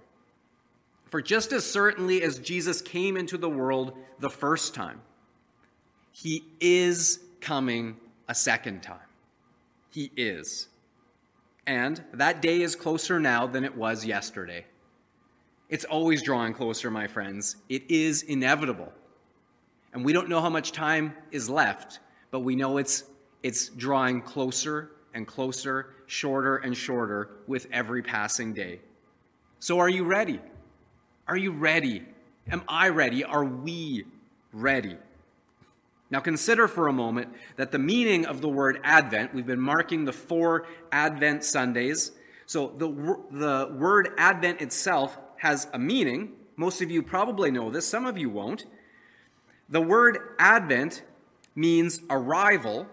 For 1.12 1.22
just 1.22 1.52
as 1.52 1.70
certainly 1.70 2.24
as 2.24 2.40
Jesus 2.40 2.82
came 2.82 3.18
into 3.18 3.38
the 3.38 3.50
world 3.50 3.96
the 4.20 4.30
first 4.30 4.74
time, 4.74 5.02
he 6.14 6.46
is 6.60 7.20
coming 7.42 7.98
a 8.28 8.36
second 8.36 8.82
time. 8.82 9.00
He 9.90 10.12
is. 10.16 10.70
And 11.68 12.04
that 12.14 12.42
day 12.42 12.62
is 12.62 12.76
closer 12.76 13.20
now 13.20 13.46
than 13.46 13.64
it 13.64 13.76
was 13.76 14.06
yesterday. 14.06 14.66
It's 15.70 15.86
always 15.86 16.22
drawing 16.22 16.54
closer, 16.54 16.92
my 16.92 17.08
friends. 17.08 17.58
It 17.70 17.90
is 17.90 18.24
inevitable. 18.24 18.92
And 19.94 20.06
we 20.06 20.14
don't 20.14 20.30
know 20.30 20.42
how 20.42 20.50
much 20.50 20.72
time 20.72 21.14
is 21.32 21.50
left, 21.50 22.00
but 22.30 22.42
we 22.42 22.56
know 22.56 22.78
it's, 22.78 23.06
it's 23.44 23.70
drawing 23.70 24.22
closer 24.22 24.92
and 25.14 25.28
closer, 25.28 25.96
shorter 26.08 26.58
and 26.58 26.76
shorter 26.76 27.32
with 27.48 27.68
every 27.72 28.02
passing 28.02 28.54
day. 28.54 28.80
So, 29.60 29.80
are 29.80 29.90
you 29.90 30.04
ready? 30.04 30.40
Are 31.28 31.38
you 31.38 31.52
ready? 31.52 32.06
Am 32.50 32.64
I 32.68 32.90
ready? 32.90 33.24
Are 33.24 33.46
we 33.46 34.06
ready? 34.54 34.98
Now, 36.12 36.20
consider 36.20 36.68
for 36.68 36.90
a 36.90 36.94
moment 36.94 37.30
that 37.56 37.72
the 37.72 37.80
meaning 37.80 38.26
of 38.26 38.42
the 38.42 38.50
word 38.50 38.82
Advent, 38.84 39.34
we've 39.34 39.48
been 39.48 39.62
marking 39.62 40.04
the 40.04 40.12
four 40.12 40.68
Advent 40.92 41.46
Sundays. 41.46 42.12
So, 42.46 42.74
the, 42.78 42.90
the 43.32 43.74
word 43.74 44.10
Advent 44.18 44.60
itself 44.60 45.18
has 45.38 45.68
a 45.74 45.80
meaning. 45.80 46.34
Most 46.58 46.82
of 46.82 46.92
you 46.92 47.02
probably 47.02 47.50
know 47.50 47.72
this, 47.72 47.88
some 47.88 48.06
of 48.06 48.18
you 48.18 48.30
won't. 48.30 48.66
The 49.70 49.80
word 49.80 50.36
Advent 50.38 51.02
means 51.56 52.02
arrival 52.10 52.88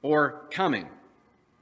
or 0.00 0.46
coming. 0.50 0.88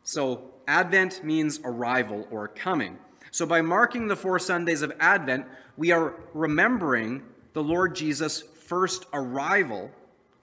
So, 0.04 0.52
Advent 0.68 1.24
means 1.24 1.58
arrival 1.64 2.28
or 2.30 2.46
coming. 2.46 2.98
So, 3.32 3.46
by 3.46 3.62
marking 3.62 4.06
the 4.06 4.14
four 4.14 4.38
Sundays 4.38 4.82
of 4.82 4.92
Advent, 5.00 5.46
we 5.76 5.90
are 5.90 6.14
remembering 6.34 7.24
the 7.52 7.64
Lord 7.64 7.96
Jesus' 7.96 8.42
first 8.42 9.06
arrival 9.12 9.90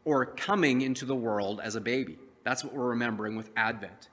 or 0.05 0.25
coming 0.25 0.81
into 0.81 1.05
the 1.05 1.15
world 1.15 1.61
as 1.63 1.75
a 1.75 1.81
baby. 1.81 2.17
That's 2.43 2.63
what 2.63 2.73
we're 2.73 2.89
remembering 2.89 3.35
with 3.35 3.49
Advent. 3.55 4.09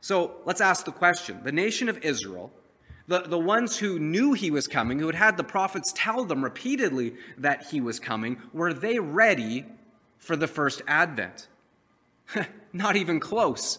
So, 0.00 0.36
let's 0.46 0.60
ask 0.60 0.84
the 0.84 0.92
question 0.92 1.40
the 1.44 1.52
nation 1.52 1.88
of 1.88 1.98
Israel, 1.98 2.50
the, 3.06 3.20
the 3.20 3.38
ones 3.38 3.76
who 3.76 3.98
knew 3.98 4.32
he 4.32 4.50
was 4.50 4.66
coming, 4.66 4.98
who 4.98 5.06
had 5.06 5.14
had 5.14 5.36
the 5.36 5.44
prophets 5.44 5.92
tell 5.94 6.24
them 6.24 6.42
repeatedly 6.42 7.14
that 7.38 7.66
he 7.66 7.80
was 7.80 8.00
coming, 8.00 8.38
were 8.52 8.72
they 8.72 8.98
ready 8.98 9.66
for 10.18 10.36
the 10.36 10.46
first 10.46 10.82
Advent? 10.86 11.48
Not 12.72 12.96
even 12.96 13.20
close. 13.20 13.78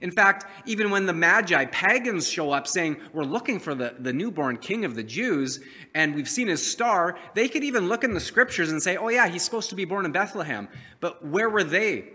In 0.00 0.10
fact, 0.10 0.46
even 0.66 0.90
when 0.90 1.06
the 1.06 1.12
Magi, 1.12 1.64
pagans, 1.66 2.28
show 2.28 2.50
up 2.50 2.66
saying, 2.66 2.98
We're 3.12 3.24
looking 3.24 3.58
for 3.58 3.74
the, 3.74 3.94
the 3.98 4.12
newborn 4.12 4.58
king 4.58 4.84
of 4.84 4.94
the 4.94 5.02
Jews, 5.02 5.60
and 5.94 6.14
we've 6.14 6.28
seen 6.28 6.48
his 6.48 6.64
star, 6.64 7.18
they 7.34 7.48
could 7.48 7.64
even 7.64 7.88
look 7.88 8.04
in 8.04 8.14
the 8.14 8.20
scriptures 8.20 8.70
and 8.70 8.82
say, 8.82 8.96
Oh, 8.96 9.08
yeah, 9.08 9.28
he's 9.28 9.42
supposed 9.42 9.70
to 9.70 9.76
be 9.76 9.84
born 9.84 10.04
in 10.04 10.12
Bethlehem. 10.12 10.68
But 11.00 11.24
where 11.24 11.48
were 11.48 11.64
they 11.64 12.08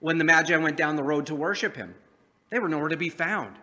when 0.00 0.18
the 0.18 0.24
Magi 0.24 0.56
went 0.56 0.76
down 0.76 0.96
the 0.96 1.02
road 1.02 1.26
to 1.26 1.34
worship 1.34 1.76
him? 1.76 1.94
They 2.50 2.58
were 2.58 2.68
nowhere 2.68 2.88
to 2.88 2.96
be 2.96 3.08
found. 3.08 3.56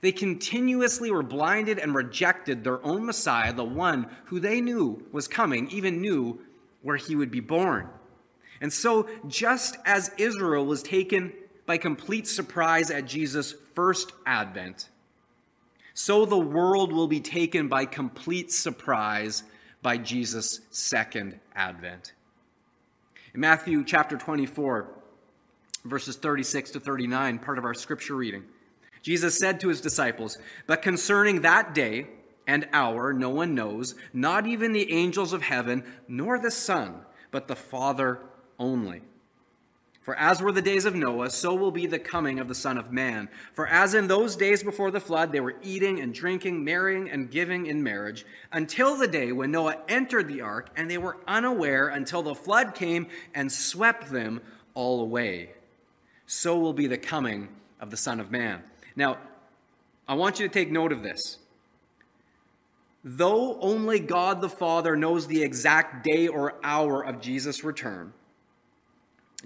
They 0.00 0.12
continuously 0.12 1.10
were 1.10 1.22
blinded 1.22 1.78
and 1.78 1.94
rejected 1.94 2.64
their 2.64 2.84
own 2.84 3.04
Messiah, 3.04 3.52
the 3.52 3.64
one 3.64 4.08
who 4.24 4.40
they 4.40 4.60
knew 4.60 5.06
was 5.12 5.28
coming, 5.28 5.68
even 5.70 6.00
knew 6.00 6.40
where 6.82 6.96
he 6.96 7.14
would 7.14 7.30
be 7.30 7.40
born. 7.40 7.88
And 8.62 8.72
so, 8.72 9.08
just 9.26 9.76
as 9.84 10.10
Israel 10.18 10.66
was 10.66 10.82
taken 10.82 11.32
by 11.70 11.78
complete 11.78 12.26
surprise 12.26 12.90
at 12.90 13.06
Jesus' 13.06 13.54
first 13.74 14.10
advent, 14.26 14.88
so 15.94 16.24
the 16.24 16.36
world 16.36 16.92
will 16.92 17.06
be 17.06 17.20
taken 17.20 17.68
by 17.68 17.84
complete 17.84 18.50
surprise 18.50 19.44
by 19.80 19.96
Jesus' 19.96 20.62
second 20.72 21.38
advent. 21.54 22.12
In 23.34 23.40
Matthew 23.40 23.84
chapter 23.84 24.16
24, 24.16 24.88
verses 25.84 26.16
36 26.16 26.72
to 26.72 26.80
39, 26.80 27.38
part 27.38 27.56
of 27.56 27.64
our 27.64 27.74
scripture 27.74 28.16
reading, 28.16 28.42
Jesus 29.02 29.38
said 29.38 29.60
to 29.60 29.68
his 29.68 29.80
disciples, 29.80 30.38
But 30.66 30.82
concerning 30.82 31.42
that 31.42 31.72
day 31.72 32.08
and 32.48 32.68
hour, 32.72 33.12
no 33.12 33.30
one 33.30 33.54
knows, 33.54 33.94
not 34.12 34.44
even 34.44 34.72
the 34.72 34.90
angels 34.92 35.32
of 35.32 35.42
heaven, 35.42 35.84
nor 36.08 36.36
the 36.36 36.50
Son, 36.50 37.02
but 37.30 37.46
the 37.46 37.54
Father 37.54 38.18
only. 38.58 39.02
For 40.00 40.14
as 40.16 40.40
were 40.40 40.52
the 40.52 40.62
days 40.62 40.86
of 40.86 40.94
Noah, 40.94 41.28
so 41.28 41.54
will 41.54 41.70
be 41.70 41.86
the 41.86 41.98
coming 41.98 42.38
of 42.40 42.48
the 42.48 42.54
Son 42.54 42.78
of 42.78 42.90
Man. 42.90 43.28
For 43.52 43.66
as 43.66 43.94
in 43.94 44.08
those 44.08 44.34
days 44.34 44.62
before 44.62 44.90
the 44.90 44.98
flood, 44.98 45.30
they 45.30 45.40
were 45.40 45.56
eating 45.62 46.00
and 46.00 46.14
drinking, 46.14 46.64
marrying 46.64 47.10
and 47.10 47.30
giving 47.30 47.66
in 47.66 47.82
marriage, 47.82 48.24
until 48.50 48.96
the 48.96 49.06
day 49.06 49.30
when 49.32 49.50
Noah 49.50 49.76
entered 49.88 50.26
the 50.26 50.40
ark, 50.40 50.70
and 50.74 50.90
they 50.90 50.96
were 50.96 51.18
unaware 51.28 51.88
until 51.88 52.22
the 52.22 52.34
flood 52.34 52.74
came 52.74 53.08
and 53.34 53.52
swept 53.52 54.10
them 54.10 54.40
all 54.72 55.02
away. 55.02 55.50
So 56.26 56.58
will 56.58 56.72
be 56.72 56.86
the 56.86 56.98
coming 56.98 57.48
of 57.78 57.90
the 57.90 57.96
Son 57.98 58.20
of 58.20 58.30
Man. 58.30 58.62
Now, 58.96 59.18
I 60.08 60.14
want 60.14 60.40
you 60.40 60.48
to 60.48 60.52
take 60.52 60.70
note 60.70 60.92
of 60.92 61.02
this. 61.02 61.38
Though 63.04 63.60
only 63.60 64.00
God 64.00 64.40
the 64.40 64.48
Father 64.48 64.96
knows 64.96 65.26
the 65.26 65.42
exact 65.42 66.04
day 66.04 66.26
or 66.26 66.54
hour 66.62 67.02
of 67.04 67.20
Jesus' 67.20 67.64
return, 67.64 68.12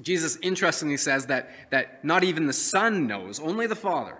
Jesus 0.03 0.37
interestingly 0.43 0.97
says 0.97 1.27
that, 1.27 1.51
that 1.71 2.05
not 2.05 2.25
even 2.25 2.47
the 2.47 2.53
Son 2.53 3.07
knows, 3.07 3.39
only 3.39 3.67
the 3.67 3.77
Father. 3.77 4.19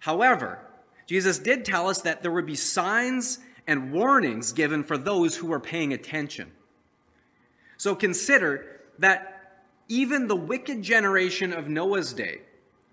However, 0.00 0.58
Jesus 1.06 1.38
did 1.38 1.64
tell 1.64 1.88
us 1.88 2.02
that 2.02 2.22
there 2.22 2.32
would 2.32 2.46
be 2.46 2.56
signs 2.56 3.38
and 3.66 3.92
warnings 3.92 4.52
given 4.52 4.82
for 4.82 4.98
those 4.98 5.36
who 5.36 5.46
were 5.46 5.60
paying 5.60 5.92
attention. 5.92 6.50
So 7.76 7.94
consider 7.94 8.80
that 8.98 9.62
even 9.88 10.26
the 10.26 10.36
wicked 10.36 10.82
generation 10.82 11.52
of 11.52 11.68
Noah's 11.68 12.12
day, 12.12 12.40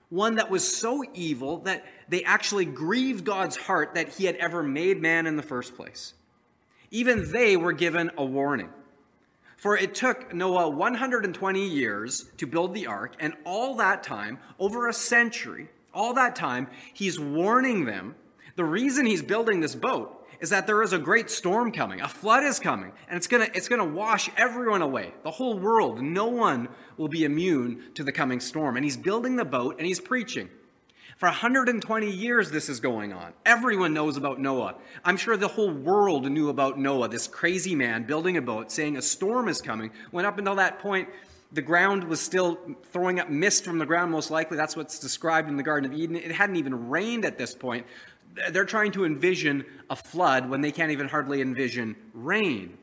one 0.09 0.35
that 0.35 0.49
was 0.49 0.67
so 0.67 1.03
evil 1.13 1.59
that 1.59 1.85
they 2.07 2.23
actually 2.23 2.65
grieved 2.65 3.25
God's 3.25 3.55
heart 3.55 3.95
that 3.95 4.09
he 4.09 4.25
had 4.25 4.35
ever 4.37 4.63
made 4.63 5.01
man 5.01 5.27
in 5.27 5.35
the 5.35 5.43
first 5.43 5.75
place, 5.75 6.13
even 6.91 7.31
they 7.31 7.57
were 7.57 7.73
given 7.73 8.11
a 8.17 8.23
warning. 8.23 8.69
For 9.57 9.75
it 9.75 9.95
took 9.95 10.33
Noah 10.33 10.69
120 10.69 11.67
years 11.67 12.25
to 12.37 12.45
build 12.45 12.75
the 12.75 12.85
ark, 12.85 13.15
and 13.19 13.33
all 13.43 13.75
that 13.75 14.03
time, 14.03 14.37
over 14.59 14.87
a 14.87 14.93
century, 14.93 15.67
all 15.93 16.13
that 16.13 16.35
time, 16.35 16.67
he's 16.93 17.19
warning 17.19 17.85
them. 17.85 18.15
The 18.55 18.63
reason 18.63 19.07
he's 19.07 19.23
building 19.23 19.59
this 19.59 19.73
boat 19.73 20.13
is 20.39 20.51
that 20.51 20.67
there 20.67 20.83
is 20.83 20.93
a 20.93 20.99
great 20.99 21.31
storm 21.31 21.71
coming. 21.71 22.01
A 22.01 22.07
flood 22.07 22.43
is 22.43 22.59
coming, 22.59 22.91
and 23.09 23.17
it's 23.17 23.27
to 23.27 23.57
it's 23.57 23.67
to 23.67 23.83
wash 23.83 24.29
everyone 24.37 24.83
away. 24.83 25.13
The 25.23 25.31
whole 25.31 25.57
world, 25.57 26.01
no 26.01 26.27
one 26.27 26.69
will 26.95 27.07
be 27.07 27.25
immune 27.25 27.91
to 27.95 28.03
the 28.03 28.11
coming 28.11 28.39
storm. 28.39 28.75
And 28.77 28.83
he's 28.83 28.97
building 28.97 29.35
the 29.35 29.45
boat 29.45 29.77
and 29.79 29.87
he's 29.87 29.99
preaching. 29.99 30.49
For 31.17 31.25
120 31.25 32.11
years, 32.11 32.51
this 32.51 32.69
is 32.69 32.79
going 32.79 33.11
on. 33.11 33.33
Everyone 33.43 33.91
knows 33.91 34.17
about 34.17 34.39
Noah. 34.39 34.75
I'm 35.03 35.17
sure 35.17 35.35
the 35.35 35.47
whole 35.47 35.71
world 35.71 36.29
knew 36.29 36.49
about 36.49 36.77
Noah, 36.77 37.09
this 37.09 37.25
crazy 37.25 37.73
man 37.73 38.03
building 38.03 38.37
a 38.37 38.41
boat, 38.41 38.71
saying 38.71 38.97
a 38.97 39.01
storm 39.01 39.47
is 39.47 39.59
coming. 39.59 39.89
When 40.11 40.25
up 40.25 40.37
until 40.37 40.53
that 40.55 40.77
point, 40.77 41.09
the 41.51 41.63
ground 41.63 42.03
was 42.03 42.21
still 42.21 42.59
throwing 42.91 43.19
up 43.19 43.31
mist 43.31 43.65
from 43.65 43.79
the 43.79 43.85
ground, 43.87 44.11
most 44.11 44.29
likely. 44.29 44.57
That's 44.57 44.75
what's 44.75 44.99
described 44.99 45.49
in 45.49 45.57
the 45.57 45.63
Garden 45.63 45.91
of 45.91 45.97
Eden. 45.97 46.15
It 46.17 46.31
hadn't 46.31 46.57
even 46.57 46.87
rained 46.87 47.25
at 47.25 47.39
this 47.39 47.55
point. 47.55 47.87
They're 48.51 48.65
trying 48.65 48.91
to 48.91 49.03
envision 49.03 49.65
a 49.89 49.95
flood 49.95 50.47
when 50.47 50.61
they 50.61 50.71
can't 50.71 50.91
even 50.91 51.07
hardly 51.07 51.41
envision 51.41 51.95
rain. 52.13 52.77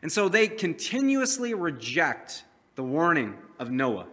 And 0.00 0.10
so 0.10 0.30
they 0.30 0.48
continuously 0.48 1.52
reject 1.52 2.44
the 2.74 2.82
warning 2.82 3.34
of 3.58 3.70
Noah. 3.70 4.06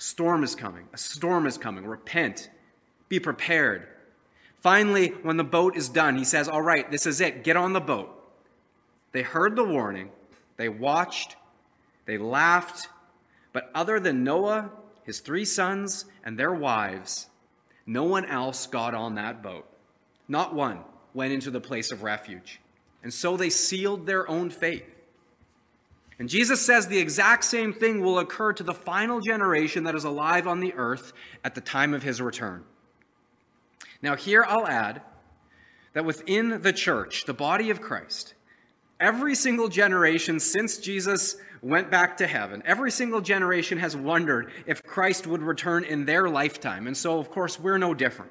A 0.00 0.02
storm 0.02 0.42
is 0.42 0.54
coming. 0.54 0.88
A 0.94 0.96
storm 0.96 1.46
is 1.46 1.58
coming. 1.58 1.84
Repent. 1.84 2.48
Be 3.10 3.20
prepared. 3.20 3.86
Finally, 4.62 5.08
when 5.08 5.36
the 5.36 5.44
boat 5.44 5.76
is 5.76 5.90
done, 5.90 6.16
he 6.16 6.24
says, 6.24 6.48
All 6.48 6.62
right, 6.62 6.90
this 6.90 7.04
is 7.04 7.20
it. 7.20 7.44
Get 7.44 7.58
on 7.58 7.74
the 7.74 7.80
boat. 7.80 8.08
They 9.12 9.20
heard 9.20 9.56
the 9.56 9.64
warning. 9.64 10.08
They 10.56 10.70
watched. 10.70 11.36
They 12.06 12.16
laughed. 12.16 12.88
But 13.52 13.70
other 13.74 14.00
than 14.00 14.24
Noah, 14.24 14.70
his 15.02 15.20
three 15.20 15.44
sons, 15.44 16.06
and 16.24 16.38
their 16.38 16.54
wives, 16.54 17.26
no 17.84 18.04
one 18.04 18.24
else 18.24 18.66
got 18.66 18.94
on 18.94 19.16
that 19.16 19.42
boat. 19.42 19.66
Not 20.28 20.54
one 20.54 20.78
went 21.12 21.34
into 21.34 21.50
the 21.50 21.60
place 21.60 21.92
of 21.92 22.02
refuge. 22.02 22.58
And 23.02 23.12
so 23.12 23.36
they 23.36 23.50
sealed 23.50 24.06
their 24.06 24.26
own 24.30 24.48
fate. 24.48 24.86
And 26.20 26.28
Jesus 26.28 26.60
says 26.60 26.86
the 26.86 26.98
exact 26.98 27.44
same 27.44 27.72
thing 27.72 28.02
will 28.02 28.18
occur 28.18 28.52
to 28.52 28.62
the 28.62 28.74
final 28.74 29.20
generation 29.20 29.84
that 29.84 29.94
is 29.94 30.04
alive 30.04 30.46
on 30.46 30.60
the 30.60 30.74
earth 30.74 31.14
at 31.42 31.54
the 31.54 31.62
time 31.62 31.94
of 31.94 32.02
his 32.02 32.20
return. 32.20 32.62
Now, 34.02 34.16
here 34.16 34.44
I'll 34.46 34.66
add 34.66 35.00
that 35.94 36.04
within 36.04 36.60
the 36.60 36.74
church, 36.74 37.24
the 37.24 37.32
body 37.32 37.70
of 37.70 37.80
Christ, 37.80 38.34
every 39.00 39.34
single 39.34 39.68
generation 39.68 40.40
since 40.40 40.76
Jesus 40.76 41.36
went 41.62 41.90
back 41.90 42.18
to 42.18 42.26
heaven, 42.26 42.62
every 42.66 42.90
single 42.90 43.22
generation 43.22 43.78
has 43.78 43.96
wondered 43.96 44.52
if 44.66 44.82
Christ 44.82 45.26
would 45.26 45.40
return 45.40 45.84
in 45.84 46.04
their 46.04 46.28
lifetime. 46.28 46.86
And 46.86 46.94
so, 46.94 47.18
of 47.18 47.30
course, 47.30 47.58
we're 47.58 47.78
no 47.78 47.94
different. 47.94 48.30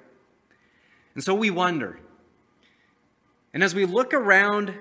And 1.16 1.24
so 1.24 1.34
we 1.34 1.50
wonder. 1.50 2.00
And 3.52 3.64
as 3.64 3.74
we 3.74 3.86
look 3.86 4.14
around 4.14 4.76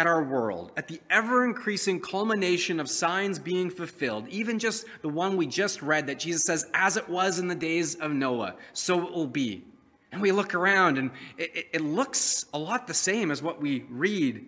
at 0.00 0.06
our 0.06 0.22
world, 0.22 0.72
at 0.78 0.88
the 0.88 0.98
ever 1.10 1.44
increasing 1.44 2.00
culmination 2.00 2.80
of 2.80 2.88
signs 2.88 3.38
being 3.38 3.68
fulfilled, 3.68 4.26
even 4.30 4.58
just 4.58 4.86
the 5.02 5.08
one 5.10 5.36
we 5.36 5.46
just 5.46 5.82
read 5.82 6.06
that 6.06 6.18
Jesus 6.18 6.44
says, 6.44 6.64
as 6.72 6.96
it 6.96 7.06
was 7.06 7.38
in 7.38 7.48
the 7.48 7.54
days 7.54 7.96
of 7.96 8.10
Noah, 8.10 8.54
so 8.72 9.06
it 9.06 9.12
will 9.12 9.26
be. 9.26 9.62
And 10.10 10.22
we 10.22 10.32
look 10.32 10.54
around 10.54 10.96
and 10.96 11.10
it, 11.36 11.66
it, 11.74 11.82
looks 11.82 12.46
a 12.54 12.58
lot 12.58 12.86
the 12.86 12.94
same 12.94 13.30
as 13.30 13.42
what 13.42 13.60
we 13.60 13.84
read 13.90 14.46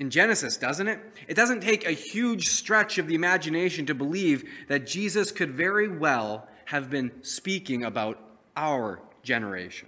in 0.00 0.10
Genesis, 0.10 0.56
doesn't 0.56 0.88
it? 0.88 0.98
It 1.28 1.34
doesn't 1.34 1.60
take 1.60 1.86
a 1.86 1.92
huge 1.92 2.48
stretch 2.48 2.98
of 2.98 3.06
the 3.06 3.14
imagination 3.14 3.86
to 3.86 3.94
believe 3.94 4.50
that 4.66 4.84
Jesus 4.84 5.30
could 5.30 5.52
very 5.52 5.86
well 5.86 6.48
have 6.64 6.90
been 6.90 7.12
speaking 7.22 7.84
about 7.84 8.18
our 8.56 9.00
generation. 9.22 9.86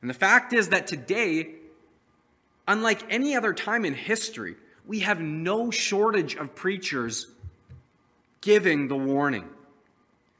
And 0.00 0.08
the 0.08 0.14
fact 0.14 0.54
is 0.54 0.70
that 0.70 0.86
today, 0.86 1.56
Unlike 2.66 3.12
any 3.12 3.36
other 3.36 3.52
time 3.52 3.84
in 3.84 3.94
history, 3.94 4.56
we 4.86 5.00
have 5.00 5.20
no 5.20 5.70
shortage 5.70 6.34
of 6.36 6.54
preachers 6.54 7.26
giving 8.40 8.88
the 8.88 8.96
warning, 8.96 9.48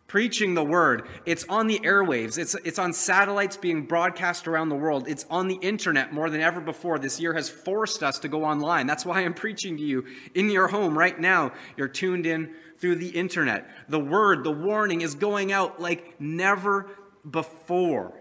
preaching 0.06 0.54
the 0.54 0.64
word. 0.64 1.06
It's 1.26 1.44
on 1.48 1.66
the 1.66 1.78
airwaves, 1.80 2.38
it's, 2.38 2.54
it's 2.64 2.78
on 2.78 2.92
satellites 2.92 3.56
being 3.56 3.86
broadcast 3.86 4.46
around 4.46 4.68
the 4.68 4.76
world, 4.76 5.08
it's 5.08 5.26
on 5.30 5.48
the 5.48 5.56
internet 5.56 6.12
more 6.12 6.30
than 6.30 6.40
ever 6.40 6.60
before. 6.60 6.98
This 6.98 7.20
year 7.20 7.34
has 7.34 7.48
forced 7.48 8.02
us 8.02 8.18
to 8.20 8.28
go 8.28 8.44
online. 8.44 8.86
That's 8.86 9.06
why 9.06 9.22
I'm 9.22 9.34
preaching 9.34 9.76
to 9.76 9.82
you 9.82 10.04
in 10.34 10.50
your 10.50 10.68
home 10.68 10.96
right 10.96 11.18
now. 11.18 11.52
You're 11.76 11.88
tuned 11.88 12.26
in 12.26 12.54
through 12.78 12.96
the 12.96 13.08
internet. 13.08 13.68
The 13.88 14.00
word, 14.00 14.44
the 14.44 14.50
warning 14.50 15.00
is 15.00 15.14
going 15.14 15.52
out 15.52 15.80
like 15.80 16.20
never 16.20 16.90
before. 17.28 18.20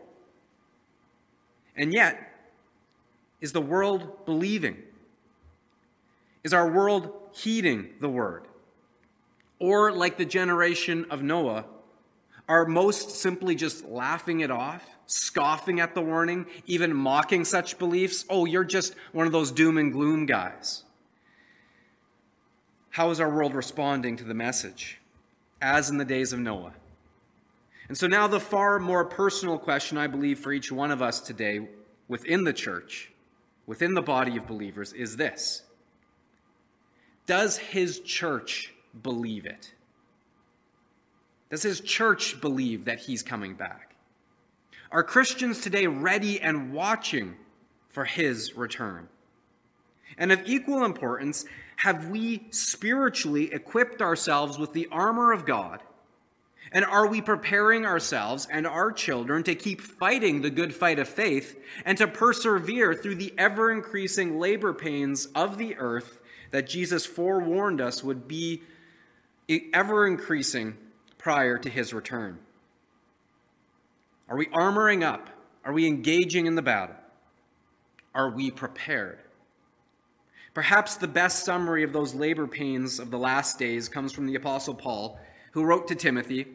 And 1.75 1.93
yet, 1.93 2.32
is 3.43 3.51
the 3.51 3.62
world 3.62 4.25
believing? 4.25 4.77
Is 6.45 6.53
our 6.53 6.71
world 6.71 7.12
heeding 7.34 7.89
the 7.99 8.08
word? 8.08 8.47
Or, 9.60 9.91
like 9.91 10.17
the 10.17 10.25
generation 10.25 11.06
of 11.10 11.21
Noah, 11.21 11.65
are 12.47 12.65
most 12.65 13.12
simply 13.12 13.56
just 13.56 13.84
laughing 13.84 14.39
it 14.39 14.49
off, 14.49 14.86
scoffing 15.08 15.82
at 15.82 15.93
the 15.93 16.01
warning, 16.01 16.45
even 16.67 16.95
mocking 16.95 17.43
such 17.43 17.77
beliefs? 17.77 18.23
Oh, 18.29 18.45
you're 18.45 18.63
just 18.63 18.95
one 19.12 19.27
of 19.27 19.34
those 19.34 19.51
doom 19.51 19.77
and 19.77 19.91
gloom 19.91 20.25
guys. 20.25 20.84
How 22.91 23.10
is 23.10 23.19
our 23.19 23.29
world 23.29 23.56
responding 23.56 24.15
to 24.17 24.23
the 24.23 24.34
message, 24.34 25.01
as 25.62 25.89
in 25.89 25.97
the 25.97 26.06
days 26.06 26.32
of 26.32 26.39
Noah? 26.39 26.73
And 27.89 27.97
so, 27.97 28.08
now 28.08 28.25
the 28.27 28.39
far 28.39 28.79
more 28.79 29.03
personal 29.03 29.58
question, 29.58 29.97
I 29.97 30.08
believe, 30.08 30.39
for 30.39 30.53
each 30.53 30.71
one 30.71 30.91
of 30.91 31.01
us 31.01 31.19
today 31.19 31.67
within 32.08 32.45
the 32.45 32.53
church 32.53 33.12
within 33.65 33.93
the 33.93 34.02
body 34.02 34.38
of 34.38 34.47
believers 34.47 34.93
is 34.93 35.17
this 35.17 35.63
Does 37.26 37.58
his 37.58 37.99
church 37.99 38.73
believe 39.02 39.45
it? 39.45 39.73
Does 41.49 41.63
his 41.63 41.82
church 41.82 42.41
believe 42.41 42.86
that 42.86 42.99
he's 42.99 43.21
coming 43.21 43.54
back? 43.54 43.95
Are 44.91 45.04
Christians 45.04 45.62
today 45.62 45.88
ready 45.88 46.41
and 46.41 46.74
watching 46.74 47.36
for 47.89 48.05
his 48.05 48.55
return? 48.55 49.07
And 50.18 50.32
of 50.32 50.41
equal 50.45 50.84
importance, 50.84 51.45
have 51.78 52.09
we 52.09 52.47
spiritually 52.51 53.51
equipped 53.51 54.01
ourselves 54.01 54.59
with 54.59 54.74
the 54.74 54.88
armor 54.91 55.32
of 55.32 55.45
God 55.45 55.82
and 56.74 56.84
are 56.84 57.07
we 57.07 57.21
preparing 57.21 57.86
ourselves 57.86 58.47
and 58.51 58.65
our 58.65 58.91
children 58.91 59.43
to 59.43 59.53
keep 59.53 59.80
fighting 59.80 60.41
the 60.41 60.49
good 60.49 60.74
fight 60.74 60.97
of 60.97 61.07
faith 61.07 61.57
and 61.86 61.97
to 61.99 62.07
persevere 62.07 62.95
through 62.95 63.15
the 63.15 63.34
ever 63.38 63.71
increasing 63.71 64.39
labor 64.39 64.74
pains 64.74 65.28
of 65.28 65.59
the 65.59 65.78
earth 65.78 66.19
that 66.49 66.67
Jesus 66.67 67.05
forewarned 67.05 67.80
us 67.80 68.03
would 68.03 68.28
be 68.28 68.63
ever 69.71 70.07
increasing 70.07 70.76
prior 71.19 71.59
to 71.59 71.69
his 71.69 71.93
return? 71.93 72.39
Are 74.28 74.38
we 74.38 74.47
armoring 74.47 75.03
up? 75.03 75.30
Are 75.63 75.74
we 75.74 75.86
engaging 75.86 76.47
in 76.47 76.55
the 76.55 76.61
battle? 76.61 76.95
Are 78.15 78.32
we 78.32 78.49
prepared? 78.49 79.19
Perhaps 80.53 80.95
the 80.95 81.07
best 81.07 81.45
summary 81.45 81.84
of 81.84 81.93
those 81.93 82.13
labor 82.13 82.47
pains 82.47 82.99
of 82.99 83.11
the 83.11 83.17
last 83.17 83.59
days 83.59 83.89
comes 83.89 84.11
from 84.11 84.26
the 84.26 84.36
Apostle 84.36 84.76
Paul, 84.76 85.19
who 85.51 85.63
wrote 85.63 85.88
to 85.88 85.95
Timothy, 85.95 86.47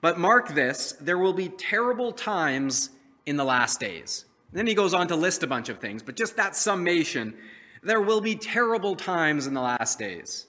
But 0.00 0.18
mark 0.18 0.54
this, 0.54 0.92
there 1.00 1.18
will 1.18 1.32
be 1.32 1.48
terrible 1.48 2.12
times 2.12 2.90
in 3.26 3.36
the 3.36 3.44
last 3.44 3.80
days. 3.80 4.24
Then 4.52 4.66
he 4.66 4.74
goes 4.74 4.94
on 4.94 5.08
to 5.08 5.16
list 5.16 5.42
a 5.42 5.46
bunch 5.46 5.68
of 5.68 5.78
things, 5.78 6.02
but 6.02 6.16
just 6.16 6.36
that 6.36 6.56
summation 6.56 7.34
there 7.82 8.00
will 8.00 8.20
be 8.20 8.34
terrible 8.34 8.96
times 8.96 9.46
in 9.46 9.54
the 9.54 9.60
last 9.60 9.98
days. 9.98 10.46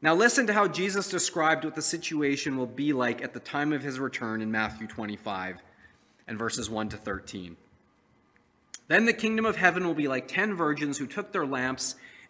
Now, 0.00 0.14
listen 0.14 0.46
to 0.48 0.52
how 0.52 0.66
Jesus 0.66 1.08
described 1.08 1.64
what 1.64 1.74
the 1.74 1.82
situation 1.82 2.56
will 2.56 2.66
be 2.66 2.92
like 2.92 3.22
at 3.22 3.32
the 3.32 3.40
time 3.40 3.72
of 3.72 3.82
his 3.82 4.00
return 4.00 4.42
in 4.42 4.50
Matthew 4.50 4.86
25 4.86 5.62
and 6.26 6.38
verses 6.38 6.68
1 6.68 6.88
to 6.90 6.96
13. 6.96 7.56
Then 8.88 9.06
the 9.06 9.12
kingdom 9.12 9.46
of 9.46 9.56
heaven 9.56 9.86
will 9.86 9.94
be 9.94 10.08
like 10.08 10.26
ten 10.26 10.54
virgins 10.54 10.98
who 10.98 11.06
took 11.06 11.32
their 11.32 11.46
lamps 11.46 11.94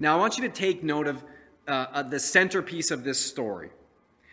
Now, 0.00 0.16
I 0.16 0.18
want 0.18 0.38
you 0.38 0.48
to 0.48 0.52
take 0.52 0.82
note 0.82 1.06
of 1.06 1.22
uh, 1.68 2.02
the 2.02 2.18
centerpiece 2.18 2.90
of 2.90 3.04
this 3.04 3.24
story. 3.24 3.70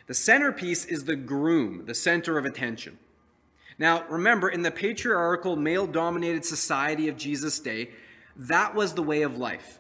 The 0.08 0.14
centerpiece 0.14 0.86
is 0.86 1.04
the 1.04 1.18
groom, 1.18 1.86
the 1.86 1.94
center 1.94 2.38
of 2.38 2.46
attention. 2.46 2.98
Now, 3.78 4.06
remember, 4.08 4.50
in 4.50 4.64
the 4.64 4.72
patriarchal, 4.72 5.58
male 5.58 5.86
dominated 5.86 6.46
society 6.46 7.10
of 7.10 7.18
Jesus' 7.18 7.60
day, 7.60 7.90
that 8.38 8.74
was 8.74 8.94
the 8.94 9.04
way 9.04 9.22
of 9.22 9.38
life. 9.38 9.80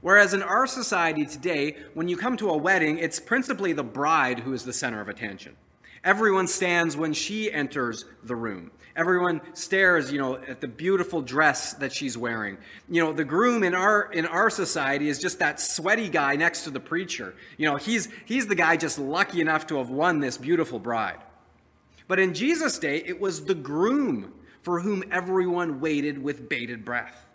Whereas 0.00 0.32
in 0.32 0.42
our 0.42 0.66
society 0.66 1.26
today, 1.26 1.76
when 1.94 2.08
you 2.08 2.16
come 2.16 2.36
to 2.38 2.50
a 2.50 2.56
wedding, 2.56 2.98
it's 2.98 3.20
principally 3.20 3.72
the 3.72 3.84
bride 3.84 4.40
who 4.40 4.54
is 4.54 4.64
the 4.64 4.72
center 4.72 5.00
of 5.00 5.08
attention. 5.08 5.56
Everyone 6.04 6.46
stands 6.46 6.96
when 6.96 7.12
she 7.12 7.52
enters 7.52 8.04
the 8.22 8.36
room. 8.36 8.70
Everyone 8.96 9.40
stares, 9.54 10.10
you 10.10 10.18
know, 10.18 10.36
at 10.36 10.60
the 10.60 10.66
beautiful 10.66 11.22
dress 11.22 11.74
that 11.74 11.92
she's 11.92 12.18
wearing. 12.18 12.58
You 12.88 13.04
know, 13.04 13.12
the 13.12 13.24
groom 13.24 13.62
in 13.62 13.74
our 13.74 14.10
in 14.12 14.26
our 14.26 14.50
society 14.50 15.08
is 15.08 15.20
just 15.20 15.38
that 15.38 15.60
sweaty 15.60 16.08
guy 16.08 16.34
next 16.34 16.64
to 16.64 16.70
the 16.70 16.80
preacher. 16.80 17.34
You 17.56 17.70
know, 17.70 17.76
he's 17.76 18.08
he's 18.24 18.48
the 18.48 18.56
guy 18.56 18.76
just 18.76 18.98
lucky 18.98 19.40
enough 19.40 19.68
to 19.68 19.76
have 19.76 19.90
won 19.90 20.18
this 20.18 20.36
beautiful 20.36 20.80
bride. 20.80 21.20
But 22.08 22.18
in 22.18 22.34
Jesus' 22.34 22.78
day, 22.78 23.02
it 23.04 23.20
was 23.20 23.44
the 23.44 23.54
groom 23.54 24.34
for 24.62 24.80
whom 24.80 25.04
everyone 25.12 25.80
waited 25.80 26.20
with 26.20 26.48
bated 26.48 26.84
breath. 26.84 27.26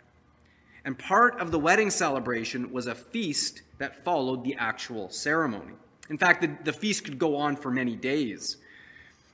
And 0.84 0.98
part 0.98 1.40
of 1.40 1.50
the 1.50 1.58
wedding 1.58 1.90
celebration 1.90 2.72
was 2.72 2.86
a 2.86 2.94
feast 2.94 3.62
that 3.78 4.04
followed 4.04 4.44
the 4.44 4.56
actual 4.56 5.08
ceremony. 5.08 5.72
In 6.10 6.18
fact, 6.18 6.42
the, 6.42 6.56
the 6.64 6.72
feast 6.72 7.04
could 7.04 7.18
go 7.18 7.36
on 7.36 7.56
for 7.56 7.70
many 7.70 7.96
days. 7.96 8.58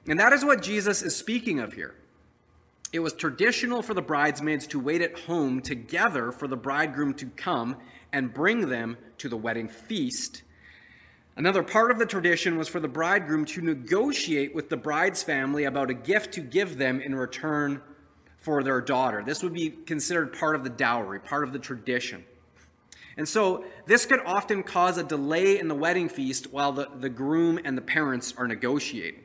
And 0.07 0.18
that 0.18 0.33
is 0.33 0.45
what 0.45 0.62
Jesus 0.62 1.03
is 1.03 1.16
speaking 1.16 1.61
of 1.61 1.73
here. 1.73 1.95
It 2.93 3.01
was 3.01 3.12
traditional 3.12 3.83
for 3.83 3.95
the 3.95 4.03
bridesmaids 4.03 4.66
to 4.68 4.81
wait 4.81 5.01
at 5.01 5.18
home 5.21 5.61
together 5.61 6.33
for 6.33 6.49
the 6.49 6.57
bridegroom 6.57 7.14
to 7.14 7.27
come 7.27 7.77
and 8.12 8.35
bring 8.35 8.68
them 8.68 8.97
to 9.18 9.29
the 9.29 9.37
wedding 9.37 9.68
feast. 9.68 10.43
Another 11.37 11.62
part 11.62 11.91
of 11.91 11.99
the 11.99 12.07
tradition 12.07 12.59
was 12.59 12.68
for 12.68 12.81
the 12.81 12.89
bridegroom 12.89 13.45
to 13.47 13.61
negotiate 13.61 14.55
with 14.55 14.68
the 14.68 14.77
bride's 14.77 15.23
family 15.23 15.64
about 15.64 15.91
a 15.91 15.95
gift 15.95 16.33
to 16.35 16.41
give 16.41 16.77
them 16.77 17.01
in 17.01 17.14
return 17.14 17.81
for 18.39 18.62
their 18.62 18.81
daughter. 18.81 19.23
This 19.25 19.43
would 19.43 19.55
be 19.55 19.71
considered 19.71 20.37
part 20.37 20.57
of 20.57 20.64
the 20.64 20.71
dowry, 20.71 21.21
part 21.21 21.45
of 21.45 21.53
the 21.53 21.59
tradition. 21.59 22.25
And 23.21 23.29
so 23.29 23.66
this 23.85 24.07
could 24.07 24.21
often 24.25 24.62
cause 24.62 24.97
a 24.97 25.05
delay 25.05 25.59
in 25.59 25.68
the 25.68 25.75
wedding 25.75 26.09
feast 26.09 26.51
while 26.55 26.73
the, 26.73 26.89
the 27.01 27.11
groom 27.11 27.61
and 27.62 27.77
the 27.77 27.83
parents 27.83 28.33
are 28.39 28.49
negotiating. 28.49 29.21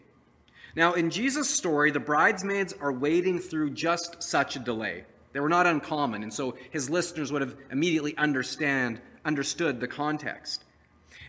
Now, 0.75 0.95
in 0.95 1.09
Jesus' 1.09 1.49
story, 1.49 1.91
the 1.91 1.99
bridesmaids 2.01 2.73
are 2.81 2.91
waiting 2.91 3.39
through 3.39 3.69
just 3.69 4.21
such 4.21 4.57
a 4.57 4.59
delay. 4.59 5.05
They 5.31 5.39
were 5.39 5.47
not 5.47 5.65
uncommon, 5.65 6.23
and 6.23 6.33
so 6.33 6.57
his 6.71 6.89
listeners 6.89 7.31
would 7.31 7.41
have 7.41 7.55
immediately 7.71 8.17
understand, 8.17 8.99
understood 9.23 9.79
the 9.79 9.87
context. 9.87 10.65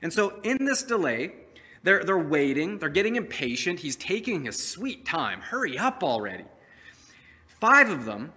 And 0.03 0.12
so, 0.12 0.41
in 0.43 0.64
this 0.64 0.83
delay, 0.83 1.35
they're, 1.85 2.03
they're 2.03 2.19
waiting, 2.19 2.81
they're 2.81 2.89
getting 2.89 3.14
impatient. 3.14 3.79
He's 3.79 3.95
taking 3.95 4.45
his 4.45 4.61
sweet 4.61 5.05
time. 5.05 5.41
Hurry 5.41 5.79
up 5.79 6.03
already. 6.03 6.47
Five 7.47 7.91
of 7.91 8.07
them, 8.07 8.33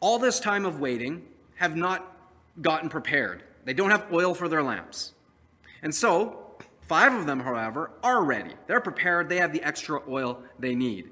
all 0.00 0.18
this 0.18 0.38
time 0.38 0.66
of 0.66 0.80
waiting, 0.80 1.22
have 1.54 1.76
not 1.76 2.14
gotten 2.60 2.90
prepared. 2.90 3.42
They 3.64 3.74
don't 3.74 3.90
have 3.90 4.12
oil 4.12 4.34
for 4.34 4.48
their 4.48 4.62
lamps. 4.62 5.12
And 5.82 5.94
so, 5.94 6.44
Five 6.86 7.14
of 7.14 7.26
them, 7.26 7.40
however, 7.40 7.92
are 8.02 8.22
ready. 8.24 8.52
They're 8.66 8.80
prepared, 8.80 9.28
they 9.28 9.38
have 9.38 9.52
the 9.52 9.62
extra 9.62 10.00
oil 10.08 10.42
they 10.58 10.74
need. 10.74 11.10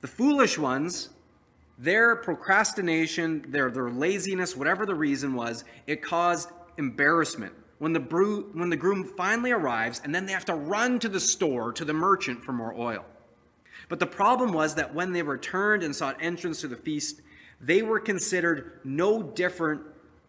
The 0.00 0.08
foolish 0.08 0.56
ones, 0.56 1.10
their 1.78 2.16
procrastination, 2.16 3.44
their, 3.48 3.70
their 3.70 3.90
laziness, 3.90 4.56
whatever 4.56 4.86
the 4.86 4.94
reason 4.94 5.34
was, 5.34 5.64
it 5.86 6.02
caused 6.02 6.50
embarrassment 6.78 7.52
when 7.78 7.92
the, 7.92 8.00
brew, 8.00 8.50
when 8.54 8.70
the 8.70 8.76
groom 8.76 9.04
finally 9.04 9.50
arrives 9.50 10.00
and 10.02 10.14
then 10.14 10.24
they 10.24 10.32
have 10.32 10.46
to 10.46 10.54
run 10.54 10.98
to 11.00 11.08
the 11.08 11.20
store, 11.20 11.72
to 11.72 11.84
the 11.84 11.92
merchant 11.92 12.42
for 12.42 12.52
more 12.52 12.74
oil. 12.74 13.04
But 13.90 13.98
the 13.98 14.06
problem 14.06 14.52
was 14.52 14.74
that 14.76 14.94
when 14.94 15.12
they 15.12 15.22
returned 15.22 15.82
and 15.82 15.94
sought 15.94 16.16
entrance 16.20 16.62
to 16.62 16.68
the 16.68 16.76
feast, 16.76 17.20
they 17.60 17.82
were 17.82 18.00
considered 18.00 18.80
no 18.84 19.22
different 19.22 19.82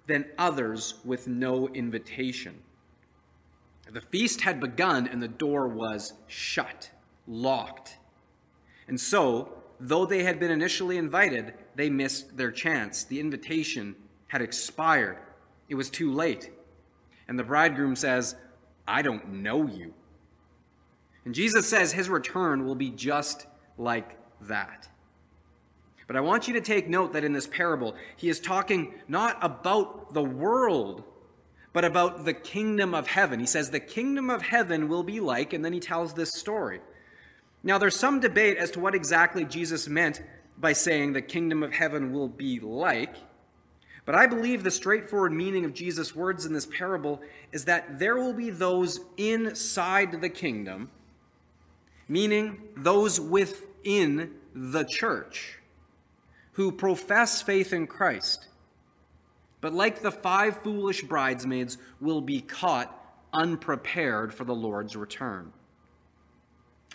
than 0.08 0.26
others 0.38 0.96
with 1.04 1.28
no 1.28 1.68
invitation. 1.70 2.60
The 3.92 4.02
feast 4.02 4.42
had 4.42 4.60
begun 4.60 5.08
and 5.08 5.22
the 5.22 5.28
door 5.28 5.68
was 5.68 6.14
shut, 6.28 6.92
locked. 7.28 7.98
And 8.88 9.00
so, 9.00 9.64
though 9.80 10.06
they 10.06 10.24
had 10.24 10.40
been 10.40 10.52
initially 10.52 10.98
invited, 10.98 11.54
they 11.76 11.90
missed 11.90 12.38
their 12.38 12.52
chance. 12.52 13.04
The 13.04 13.20
invitation 13.20 13.96
had 14.28 14.42
expired. 14.42 15.18
It 15.68 15.76
was 15.76 15.90
too 15.90 16.12
late. 16.12 16.52
And 17.28 17.38
the 17.38 17.44
bridegroom 17.44 17.96
says, 17.96 18.36
I 18.88 19.02
don't 19.02 19.30
know 19.34 19.68
you. 19.68 19.94
And 21.26 21.36
Jesus 21.36 21.68
says 21.68 21.92
his 21.92 22.10
return 22.10 22.66
will 22.66 22.76
be 22.76 22.90
just 22.90 23.46
like 23.78 24.18
that. 24.42 24.88
But 26.12 26.18
I 26.18 26.22
want 26.22 26.46
you 26.46 26.56
to 26.56 26.62
take 26.62 26.90
note 26.90 27.14
that 27.14 27.24
in 27.24 27.32
this 27.32 27.48
parable, 27.48 27.96
he 28.18 28.28
is 28.28 28.42
talking 28.42 28.96
not 29.08 29.38
about 29.42 30.14
the 30.14 30.22
world 30.22 31.06
but 31.72 31.86
about 31.86 32.26
the 32.26 32.34
kingdom 32.34 32.94
of 32.94 33.08
heaven. 33.08 33.40
He 33.40 33.46
says, 33.46 33.70
The 33.70 33.80
kingdom 33.80 34.30
of 34.30 34.42
heaven 34.42 34.90
will 34.90 35.04
be 35.04 35.22
like, 35.22 35.54
and 35.54 35.64
then 35.64 35.72
he 35.72 35.80
tells 35.80 36.14
this 36.14 36.34
story. 36.36 36.82
Now, 37.64 37.78
there's 37.78 37.96
some 37.96 38.20
debate 38.20 38.58
as 38.58 38.72
to 38.72 38.82
what 38.82 38.94
exactly 38.94 39.46
Jesus 39.46 39.88
meant 39.88 40.22
by 40.58 40.74
saying 40.74 41.14
the 41.14 41.22
kingdom 41.22 41.64
of 41.64 41.72
heaven 41.72 42.12
will 42.12 42.28
be 42.28 42.60
like. 42.60 43.16
But 44.04 44.16
I 44.16 44.28
believe 44.28 44.66
the 44.66 44.70
straightforward 44.70 45.32
meaning 45.32 45.64
of 45.64 45.74
Jesus' 45.74 46.14
words 46.14 46.46
in 46.46 46.52
this 46.52 46.66
parable 46.66 47.22
is 47.54 47.64
that 47.64 48.00
there 48.00 48.18
will 48.18 48.34
be 48.34 48.50
those 48.50 49.00
inside 49.16 50.20
the 50.20 50.28
kingdom, 50.28 50.90
meaning 52.10 52.64
those 52.76 53.18
within 53.18 54.34
the 54.54 54.84
church, 54.84 55.61
who 56.54 56.72
profess 56.72 57.42
faith 57.42 57.74
in 57.74 57.88
Christ 57.88 58.48
but 59.62 59.74
like 59.74 60.02
the 60.02 60.12
five 60.12 60.58
foolish 60.64 61.04
bridesmaids, 61.04 61.78
will 62.02 62.20
be 62.20 62.42
caught 62.42 62.98
unprepared 63.32 64.34
for 64.34 64.44
the 64.44 64.56
Lord's 64.56 64.96
return. 64.96 65.54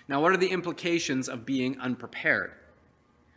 Now, 0.09 0.21
what 0.21 0.33
are 0.33 0.37
the 0.37 0.51
implications 0.51 1.29
of 1.29 1.47
being 1.47 1.81
unprepared? 1.81 2.53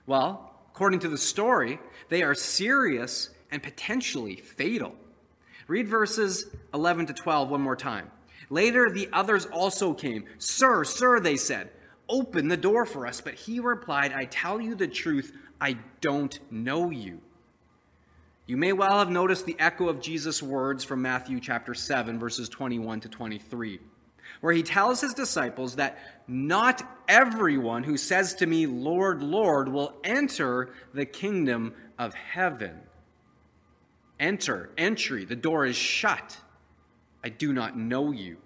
Well, 0.06 0.54
according 0.74 1.00
to 1.02 1.08
the 1.08 1.18
story, 1.18 1.80
they 2.10 2.24
are 2.24 2.36
serious 2.36 3.30
and 3.52 3.64
potentially 3.64 4.36
fatal. 4.36 4.96
Read 5.68 5.88
verses 5.88 6.48
11 6.74 7.06
to 7.08 7.14
12 7.14 7.50
one 7.50 7.62
more 7.62 7.76
time. 7.76 8.12
Later, 8.50 8.90
the 8.90 9.10
others 9.14 9.46
also 9.46 9.94
came. 9.94 10.26
Sir, 10.40 10.84
sir, 10.84 11.20
they 11.20 11.38
said, 11.38 11.70
open 12.08 12.48
the 12.48 12.58
door 12.58 12.86
for 12.86 13.06
us. 13.06 13.22
But 13.22 13.36
he 13.36 13.60
replied, 13.60 14.12
I 14.12 14.26
tell 14.26 14.60
you 14.60 14.74
the 14.74 14.88
truth, 14.88 15.32
I 15.62 15.78
don't 16.02 16.40
know 16.52 16.90
you. 16.90 17.22
You 18.50 18.58
may 18.58 18.74
well 18.74 18.98
have 18.98 19.12
noticed 19.12 19.46
the 19.46 19.56
echo 19.60 19.90
of 19.90 20.02
Jesus' 20.02 20.42
words 20.42 20.84
from 20.84 21.02
Matthew 21.02 21.40
chapter 21.40 21.76
7, 21.76 22.18
verses 22.18 22.50
21 22.50 23.02
to 23.02 23.10
23, 23.10 23.80
where 24.42 24.54
he 24.54 24.64
tells 24.64 25.02
his 25.02 25.14
disciples 25.14 25.76
that 25.76 26.00
not 26.28 26.82
everyone 27.08 27.84
who 27.84 27.96
says 27.96 28.34
to 28.36 28.48
me, 28.48 28.66
Lord, 28.66 29.22
Lord, 29.22 29.70
will 29.70 29.94
enter 30.04 30.70
the 30.96 31.06
kingdom 31.06 31.76
of 32.00 32.16
heaven. 32.16 32.80
Enter, 34.20 34.72
entry, 34.78 35.26
the 35.26 35.36
door 35.36 35.66
is 35.66 35.76
shut. 35.76 36.38
I 37.24 37.30
do 37.30 37.54
not 37.54 37.78
know 37.78 38.12
you. 38.12 38.38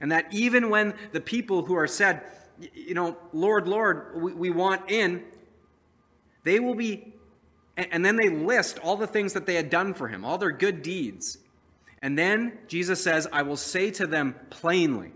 And 0.00 0.12
that 0.12 0.32
even 0.32 0.70
when 0.70 0.94
the 1.12 1.20
people 1.20 1.64
who 1.64 1.74
are 1.74 1.86
said, 1.86 2.22
you 2.74 2.94
know, 2.94 3.16
Lord, 3.32 3.66
Lord, 3.66 4.20
we, 4.22 4.32
we 4.32 4.50
want 4.50 4.90
in, 4.90 5.24
they 6.44 6.60
will 6.60 6.74
be 6.74 7.14
and 7.76 8.04
then 8.04 8.16
they 8.16 8.28
list 8.28 8.78
all 8.80 8.96
the 8.96 9.06
things 9.06 9.32
that 9.32 9.46
they 9.46 9.54
had 9.54 9.70
done 9.70 9.94
for 9.94 10.08
him, 10.08 10.24
all 10.24 10.38
their 10.38 10.52
good 10.52 10.82
deeds. 10.82 11.38
And 12.02 12.18
then 12.18 12.58
Jesus 12.66 13.02
says, 13.02 13.26
I 13.32 13.42
will 13.42 13.56
say 13.56 13.90
to 13.92 14.06
them 14.06 14.34
plainly, 14.50 15.12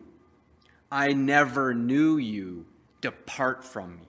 I 0.91 1.13
never 1.13 1.75
knew 1.75 2.17
you. 2.17 2.67
Depart 3.01 3.65
from 3.65 3.97
me. 3.97 4.09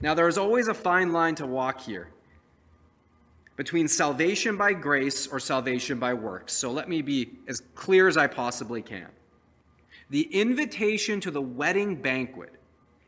Now, 0.00 0.14
there 0.14 0.26
is 0.26 0.38
always 0.38 0.68
a 0.68 0.74
fine 0.74 1.12
line 1.12 1.36
to 1.36 1.46
walk 1.46 1.80
here 1.80 2.10
between 3.56 3.88
salvation 3.88 4.56
by 4.56 4.72
grace 4.72 5.26
or 5.26 5.38
salvation 5.38 5.98
by 5.98 6.14
works. 6.14 6.52
So 6.52 6.70
let 6.70 6.88
me 6.88 7.02
be 7.02 7.30
as 7.48 7.60
clear 7.74 8.08
as 8.08 8.16
I 8.16 8.26
possibly 8.26 8.82
can. 8.82 9.08
The 10.10 10.22
invitation 10.22 11.20
to 11.20 11.30
the 11.30 11.42
wedding 11.42 11.96
banquet 11.96 12.54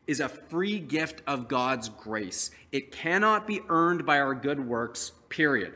is 0.06 0.20
a 0.20 0.28
free 0.28 0.78
gift 0.78 1.22
of 1.26 1.48
God's 1.48 1.88
grace. 1.88 2.50
It 2.72 2.92
cannot 2.92 3.46
be 3.46 3.60
earned 3.68 4.04
by 4.04 4.18
our 4.18 4.34
good 4.34 4.60
works, 4.66 5.12
period. 5.28 5.72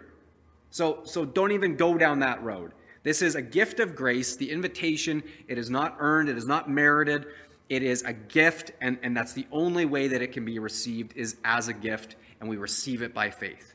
So, 0.71 1.01
so 1.05 1.25
don't 1.25 1.53
even 1.53 1.77
go 1.77 1.97
down 1.97 2.19
that 2.21 2.43
road. 2.43 2.73
This 3.05 3.23
is 3.23 3.37
a 3.37 3.43
gift 3.43 3.81
of 3.81 3.95
grace, 3.95 4.35
the 4.37 4.51
invitation. 4.51 5.23
It 5.47 5.57
is 5.57 5.71
not 5.71 5.97
earned, 5.99 6.29
it 6.29 6.37
is 6.37 6.47
not 6.47 6.69
merited. 6.69 7.27
It 7.69 7.83
is 7.83 8.03
a 8.03 8.13
gift, 8.13 8.73
and, 8.81 8.99
and 9.03 9.17
that's 9.17 9.33
the 9.33 9.47
only 9.51 9.87
way 9.87 10.09
that 10.09 10.21
it 10.21 10.33
can 10.33 10.45
be 10.45 10.59
received 10.59 11.17
is 11.17 11.37
as 11.45 11.69
a 11.69 11.73
gift, 11.73 12.17
and 12.41 12.49
we 12.49 12.57
receive 12.57 13.03
it 13.03 13.15
by 13.15 13.31
faith. 13.31 13.75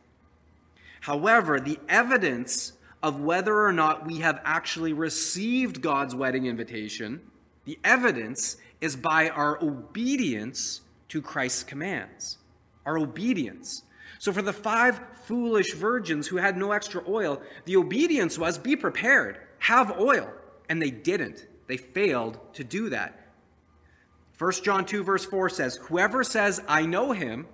However, 1.02 1.60
the 1.60 1.80
evidence 1.88 2.74
of 3.02 3.22
whether 3.22 3.66
or 3.66 3.74
not 3.74 4.06
we 4.06 4.20
have 4.20 4.42
actually 4.44 4.94
received 4.94 5.82
God's 5.82 6.14
wedding 6.14 6.46
invitation, 6.46 7.22
the 7.70 7.78
evidence 7.84 8.58
is 8.82 8.96
by 8.96 9.30
our 9.30 9.64
obedience 9.64 10.82
to 11.08 11.22
Christ's 11.22 11.64
commands. 11.64 12.40
Our 12.84 12.98
obedience. 12.98 13.84
So, 14.18 14.34
for 14.34 14.42
the 14.42 14.52
five 14.52 15.00
foolish 15.26 15.76
virgins 15.76 16.26
who 16.26 16.38
had 16.38 16.58
no 16.58 16.72
extra 16.72 17.04
oil, 17.08 17.44
the 17.66 17.76
obedience 17.76 18.40
was 18.40 18.58
be 18.58 18.76
prepared, 18.76 19.38
have 19.60 20.00
oil. 20.00 20.34
And 20.68 20.82
they 20.82 20.90
didn't. 20.90 21.46
They 21.68 21.78
failed 21.78 22.40
to 22.54 22.64
do 22.64 22.90
that. 22.90 23.28
1 24.40 24.52
John 24.64 24.84
2, 24.84 25.04
verse 25.04 25.26
4 25.26 25.50
says, 25.50 25.76
Whoever 25.76 26.24
says, 26.24 26.64
I 26.68 26.88
know 26.88 27.12
him, 27.12 27.46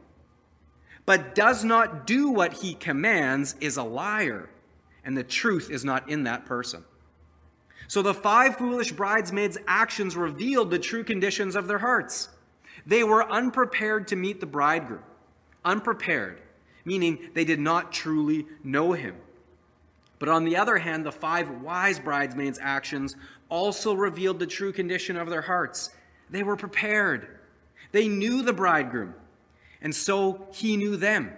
but 1.05 1.35
does 1.35 1.65
not 1.65 2.07
do 2.07 2.29
what 2.29 2.53
he 2.53 2.73
commands 2.73 3.57
is 3.59 3.75
a 3.75 3.83
liar, 3.83 4.49
and 5.03 5.17
the 5.17 5.25
truth 5.25 5.69
is 5.69 5.83
not 5.83 6.09
in 6.09 6.23
that 6.23 6.45
person. 6.45 6.85
So 7.87 8.01
the 8.01 8.13
five 8.13 8.57
foolish 8.57 8.91
bridesmaids' 8.91 9.57
actions 9.67 10.15
revealed 10.15 10.71
the 10.71 10.79
true 10.79 11.03
conditions 11.03 11.55
of 11.55 11.67
their 11.67 11.77
hearts. 11.79 12.29
They 12.85 13.03
were 13.03 13.29
unprepared 13.31 14.07
to 14.09 14.15
meet 14.15 14.39
the 14.39 14.45
bridegroom. 14.45 15.03
Unprepared, 15.63 16.41
meaning 16.83 17.29
they 17.33 17.45
did 17.45 17.59
not 17.59 17.91
truly 17.91 18.45
know 18.63 18.93
him. 18.93 19.15
But 20.19 20.29
on 20.29 20.45
the 20.45 20.57
other 20.57 20.77
hand, 20.77 21.05
the 21.05 21.11
five 21.11 21.49
wise 21.61 21.99
bridesmaids' 21.99 22.59
actions 22.61 23.15
also 23.49 23.93
revealed 23.93 24.39
the 24.39 24.47
true 24.47 24.71
condition 24.71 25.17
of 25.17 25.29
their 25.29 25.41
hearts. 25.41 25.89
They 26.29 26.43
were 26.43 26.55
prepared. 26.55 27.39
They 27.91 28.07
knew 28.07 28.41
the 28.41 28.53
bridegroom, 28.53 29.13
and 29.81 29.93
so 29.93 30.47
he 30.51 30.77
knew 30.77 30.95
them 30.97 31.31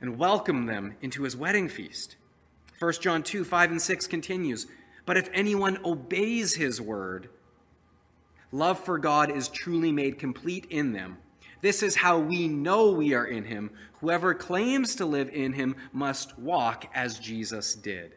and 0.00 0.18
welcomed 0.18 0.68
them 0.68 0.96
into 1.00 1.22
his 1.22 1.36
wedding 1.36 1.68
feast. 1.68 2.16
1 2.78 2.92
John 3.00 3.22
2 3.22 3.44
5 3.44 3.70
and 3.70 3.82
6 3.82 4.06
continues. 4.06 4.66
But 5.06 5.16
if 5.16 5.30
anyone 5.32 5.78
obeys 5.84 6.54
his 6.54 6.80
word, 6.80 7.30
love 8.52 8.78
for 8.78 8.98
God 8.98 9.30
is 9.30 9.48
truly 9.48 9.92
made 9.92 10.18
complete 10.18 10.66
in 10.68 10.92
them. 10.92 11.18
This 11.62 11.82
is 11.82 11.96
how 11.96 12.18
we 12.18 12.48
know 12.48 12.90
we 12.90 13.14
are 13.14 13.24
in 13.24 13.44
him. 13.44 13.70
Whoever 14.00 14.34
claims 14.34 14.94
to 14.96 15.06
live 15.06 15.30
in 15.32 15.52
him 15.52 15.76
must 15.92 16.38
walk 16.38 16.86
as 16.94 17.18
Jesus 17.18 17.74
did. 17.74 18.12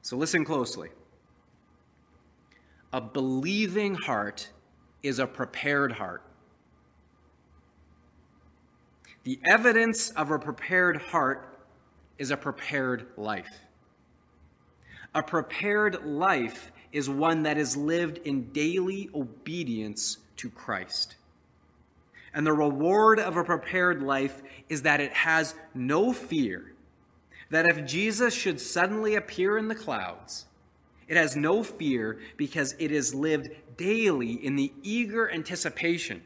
So 0.00 0.16
listen 0.16 0.44
closely. 0.44 0.90
A 2.92 3.00
believing 3.00 3.94
heart 3.94 4.48
is 5.02 5.18
a 5.18 5.26
prepared 5.26 5.92
heart. 5.92 6.22
The 9.24 9.40
evidence 9.44 10.10
of 10.10 10.30
a 10.30 10.38
prepared 10.38 11.00
heart 11.00 11.58
is 12.18 12.30
a 12.30 12.36
prepared 12.36 13.06
life. 13.16 13.63
A 15.14 15.22
prepared 15.22 16.04
life 16.04 16.72
is 16.92 17.08
one 17.08 17.42
that 17.44 17.58
is 17.58 17.76
lived 17.76 18.18
in 18.18 18.52
daily 18.52 19.10
obedience 19.14 20.18
to 20.36 20.50
Christ. 20.50 21.16
And 22.32 22.46
the 22.46 22.52
reward 22.52 23.20
of 23.20 23.36
a 23.36 23.44
prepared 23.44 24.02
life 24.02 24.42
is 24.68 24.82
that 24.82 25.00
it 25.00 25.12
has 25.12 25.54
no 25.72 26.12
fear 26.12 26.72
that 27.50 27.66
if 27.66 27.84
Jesus 27.84 28.34
should 28.34 28.60
suddenly 28.60 29.14
appear 29.14 29.56
in 29.56 29.68
the 29.68 29.74
clouds, 29.74 30.46
it 31.06 31.16
has 31.16 31.36
no 31.36 31.62
fear 31.62 32.18
because 32.36 32.74
it 32.78 32.90
is 32.90 33.14
lived 33.14 33.50
daily 33.76 34.32
in 34.32 34.56
the 34.56 34.72
eager 34.82 35.30
anticipation 35.30 36.22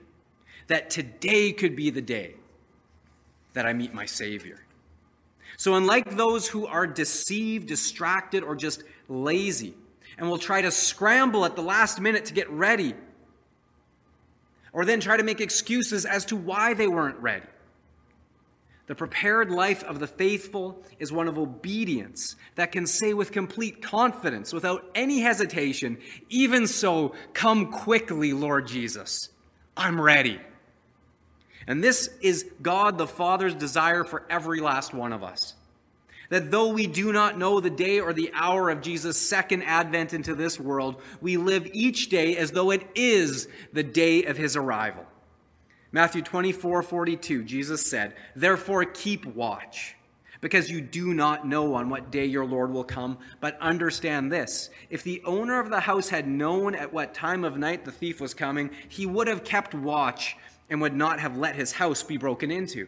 that 0.68 0.88
today 0.88 1.52
could 1.52 1.74
be 1.74 1.90
the 1.90 2.00
day 2.00 2.36
that 3.52 3.66
I 3.66 3.72
meet 3.72 3.92
my 3.92 4.06
Savior. 4.06 4.64
So, 5.58 5.74
unlike 5.74 6.16
those 6.16 6.46
who 6.46 6.68
are 6.68 6.86
deceived, 6.86 7.66
distracted, 7.66 8.44
or 8.44 8.54
just 8.54 8.84
lazy, 9.08 9.74
and 10.16 10.30
will 10.30 10.38
try 10.38 10.62
to 10.62 10.70
scramble 10.70 11.44
at 11.44 11.56
the 11.56 11.62
last 11.62 12.00
minute 12.00 12.26
to 12.26 12.32
get 12.32 12.48
ready, 12.48 12.94
or 14.72 14.84
then 14.84 15.00
try 15.00 15.16
to 15.16 15.24
make 15.24 15.40
excuses 15.40 16.06
as 16.06 16.24
to 16.26 16.36
why 16.36 16.74
they 16.74 16.86
weren't 16.86 17.18
ready. 17.18 17.46
The 18.86 18.94
prepared 18.94 19.50
life 19.50 19.82
of 19.82 19.98
the 19.98 20.06
faithful 20.06 20.80
is 21.00 21.10
one 21.10 21.26
of 21.26 21.38
obedience 21.38 22.36
that 22.54 22.70
can 22.70 22.86
say 22.86 23.12
with 23.12 23.32
complete 23.32 23.82
confidence, 23.82 24.52
without 24.52 24.88
any 24.94 25.18
hesitation, 25.18 25.98
Even 26.28 26.68
so, 26.68 27.16
come 27.32 27.72
quickly, 27.72 28.32
Lord 28.32 28.68
Jesus. 28.68 29.28
I'm 29.76 30.00
ready. 30.00 30.40
And 31.68 31.84
this 31.84 32.08
is 32.22 32.46
God 32.62 32.96
the 32.96 33.06
Father's 33.06 33.54
desire 33.54 34.02
for 34.02 34.24
every 34.30 34.60
last 34.60 34.94
one 34.94 35.12
of 35.12 35.22
us. 35.22 35.54
That 36.30 36.50
though 36.50 36.68
we 36.68 36.86
do 36.86 37.12
not 37.12 37.38
know 37.38 37.60
the 37.60 37.70
day 37.70 38.00
or 38.00 38.14
the 38.14 38.30
hour 38.34 38.70
of 38.70 38.80
Jesus' 38.80 39.18
second 39.18 39.62
advent 39.62 40.14
into 40.14 40.34
this 40.34 40.58
world, 40.58 41.00
we 41.20 41.36
live 41.36 41.68
each 41.72 42.08
day 42.08 42.36
as 42.38 42.52
though 42.52 42.70
it 42.70 42.86
is 42.94 43.48
the 43.72 43.82
day 43.82 44.24
of 44.24 44.38
his 44.38 44.56
arrival. 44.56 45.04
Matthew 45.92 46.22
24 46.22 46.82
42, 46.82 47.44
Jesus 47.44 47.86
said, 47.86 48.14
Therefore 48.34 48.84
keep 48.86 49.26
watch, 49.26 49.94
because 50.40 50.70
you 50.70 50.80
do 50.80 51.12
not 51.12 51.46
know 51.46 51.74
on 51.74 51.90
what 51.90 52.10
day 52.10 52.26
your 52.26 52.46
Lord 52.46 52.72
will 52.72 52.84
come. 52.84 53.18
But 53.40 53.58
understand 53.60 54.32
this 54.32 54.70
if 54.88 55.02
the 55.02 55.22
owner 55.24 55.60
of 55.60 55.68
the 55.68 55.80
house 55.80 56.08
had 56.08 56.26
known 56.26 56.74
at 56.74 56.92
what 56.92 57.14
time 57.14 57.44
of 57.44 57.58
night 57.58 57.84
the 57.84 57.92
thief 57.92 58.22
was 58.22 58.32
coming, 58.32 58.70
he 58.88 59.04
would 59.04 59.28
have 59.28 59.44
kept 59.44 59.74
watch 59.74 60.36
and 60.70 60.80
would 60.80 60.94
not 60.94 61.20
have 61.20 61.36
let 61.36 61.56
his 61.56 61.72
house 61.72 62.02
be 62.02 62.16
broken 62.16 62.50
into. 62.50 62.86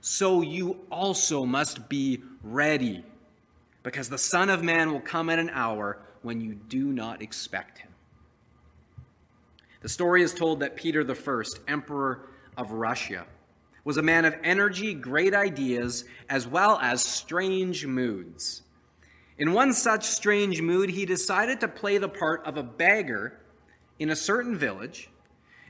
So 0.00 0.42
you 0.42 0.80
also 0.90 1.44
must 1.44 1.88
be 1.88 2.22
ready, 2.42 3.04
because 3.82 4.08
the 4.08 4.18
Son 4.18 4.50
of 4.50 4.62
Man 4.62 4.92
will 4.92 5.00
come 5.00 5.28
at 5.30 5.38
an 5.38 5.50
hour 5.50 5.98
when 6.22 6.40
you 6.40 6.54
do 6.54 6.86
not 6.86 7.22
expect 7.22 7.78
him. 7.78 7.90
The 9.82 9.88
story 9.88 10.22
is 10.22 10.34
told 10.34 10.60
that 10.60 10.76
Peter 10.76 11.06
I, 11.08 11.42
Emperor 11.68 12.28
of 12.56 12.72
Russia, 12.72 13.26
was 13.84 13.96
a 13.96 14.02
man 14.02 14.26
of 14.26 14.36
energy, 14.44 14.92
great 14.92 15.34
ideas, 15.34 16.04
as 16.28 16.46
well 16.46 16.78
as 16.82 17.02
strange 17.02 17.86
moods. 17.86 18.62
In 19.38 19.54
one 19.54 19.72
such 19.72 20.04
strange 20.04 20.60
mood, 20.60 20.90
he 20.90 21.06
decided 21.06 21.60
to 21.60 21.68
play 21.68 21.96
the 21.96 22.08
part 22.08 22.44
of 22.44 22.58
a 22.58 22.62
beggar 22.62 23.40
in 23.98 24.10
a 24.10 24.16
certain 24.16 24.56
village 24.56 25.08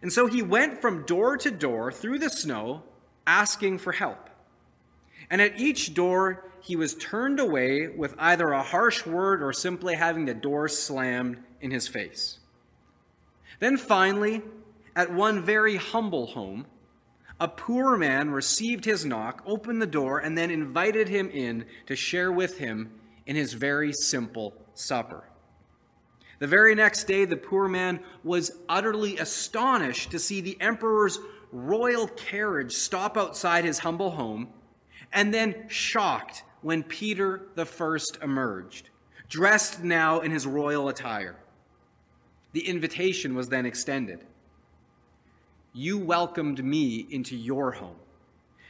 and 0.02 0.12
so 0.12 0.26
he 0.26 0.42
went 0.42 0.80
from 0.80 1.04
door 1.04 1.36
to 1.38 1.50
door 1.50 1.92
through 1.92 2.18
the 2.18 2.30
snow 2.30 2.82
asking 3.26 3.78
for 3.78 3.92
help. 3.92 4.30
And 5.30 5.40
at 5.40 5.60
each 5.60 5.94
door, 5.94 6.50
he 6.62 6.76
was 6.76 6.94
turned 6.94 7.38
away 7.38 7.88
with 7.88 8.14
either 8.18 8.50
a 8.50 8.62
harsh 8.62 9.06
word 9.06 9.42
or 9.42 9.52
simply 9.52 9.94
having 9.94 10.24
the 10.24 10.34
door 10.34 10.68
slammed 10.68 11.38
in 11.60 11.70
his 11.70 11.86
face. 11.86 12.38
Then 13.58 13.76
finally, 13.76 14.42
at 14.96 15.12
one 15.12 15.42
very 15.42 15.76
humble 15.76 16.26
home, 16.26 16.66
a 17.38 17.48
poor 17.48 17.96
man 17.96 18.30
received 18.30 18.84
his 18.84 19.04
knock, 19.04 19.42
opened 19.46 19.80
the 19.80 19.86
door, 19.86 20.18
and 20.18 20.36
then 20.36 20.50
invited 20.50 21.08
him 21.08 21.30
in 21.30 21.64
to 21.86 21.96
share 21.96 22.32
with 22.32 22.58
him 22.58 22.90
in 23.26 23.36
his 23.36 23.54
very 23.54 23.92
simple 23.92 24.54
supper. 24.74 25.24
The 26.40 26.46
very 26.46 26.74
next 26.74 27.04
day, 27.04 27.26
the 27.26 27.36
poor 27.36 27.68
man 27.68 28.00
was 28.24 28.50
utterly 28.66 29.18
astonished 29.18 30.10
to 30.10 30.18
see 30.18 30.40
the 30.40 30.58
emperor's 30.60 31.18
royal 31.52 32.08
carriage 32.08 32.72
stop 32.72 33.18
outside 33.18 33.64
his 33.64 33.80
humble 33.80 34.10
home, 34.10 34.48
and 35.12 35.34
then 35.34 35.68
shocked 35.68 36.42
when 36.62 36.82
Peter 36.82 37.42
the 37.56 37.66
first 37.66 38.18
emerged, 38.22 38.88
dressed 39.28 39.84
now 39.84 40.20
in 40.20 40.30
his 40.30 40.46
royal 40.46 40.88
attire. 40.88 41.36
The 42.52 42.66
invitation 42.66 43.34
was 43.34 43.50
then 43.50 43.66
extended. 43.66 44.24
You 45.74 45.98
welcomed 45.98 46.64
me 46.64 47.06
into 47.10 47.36
your 47.36 47.72
home. 47.72 47.96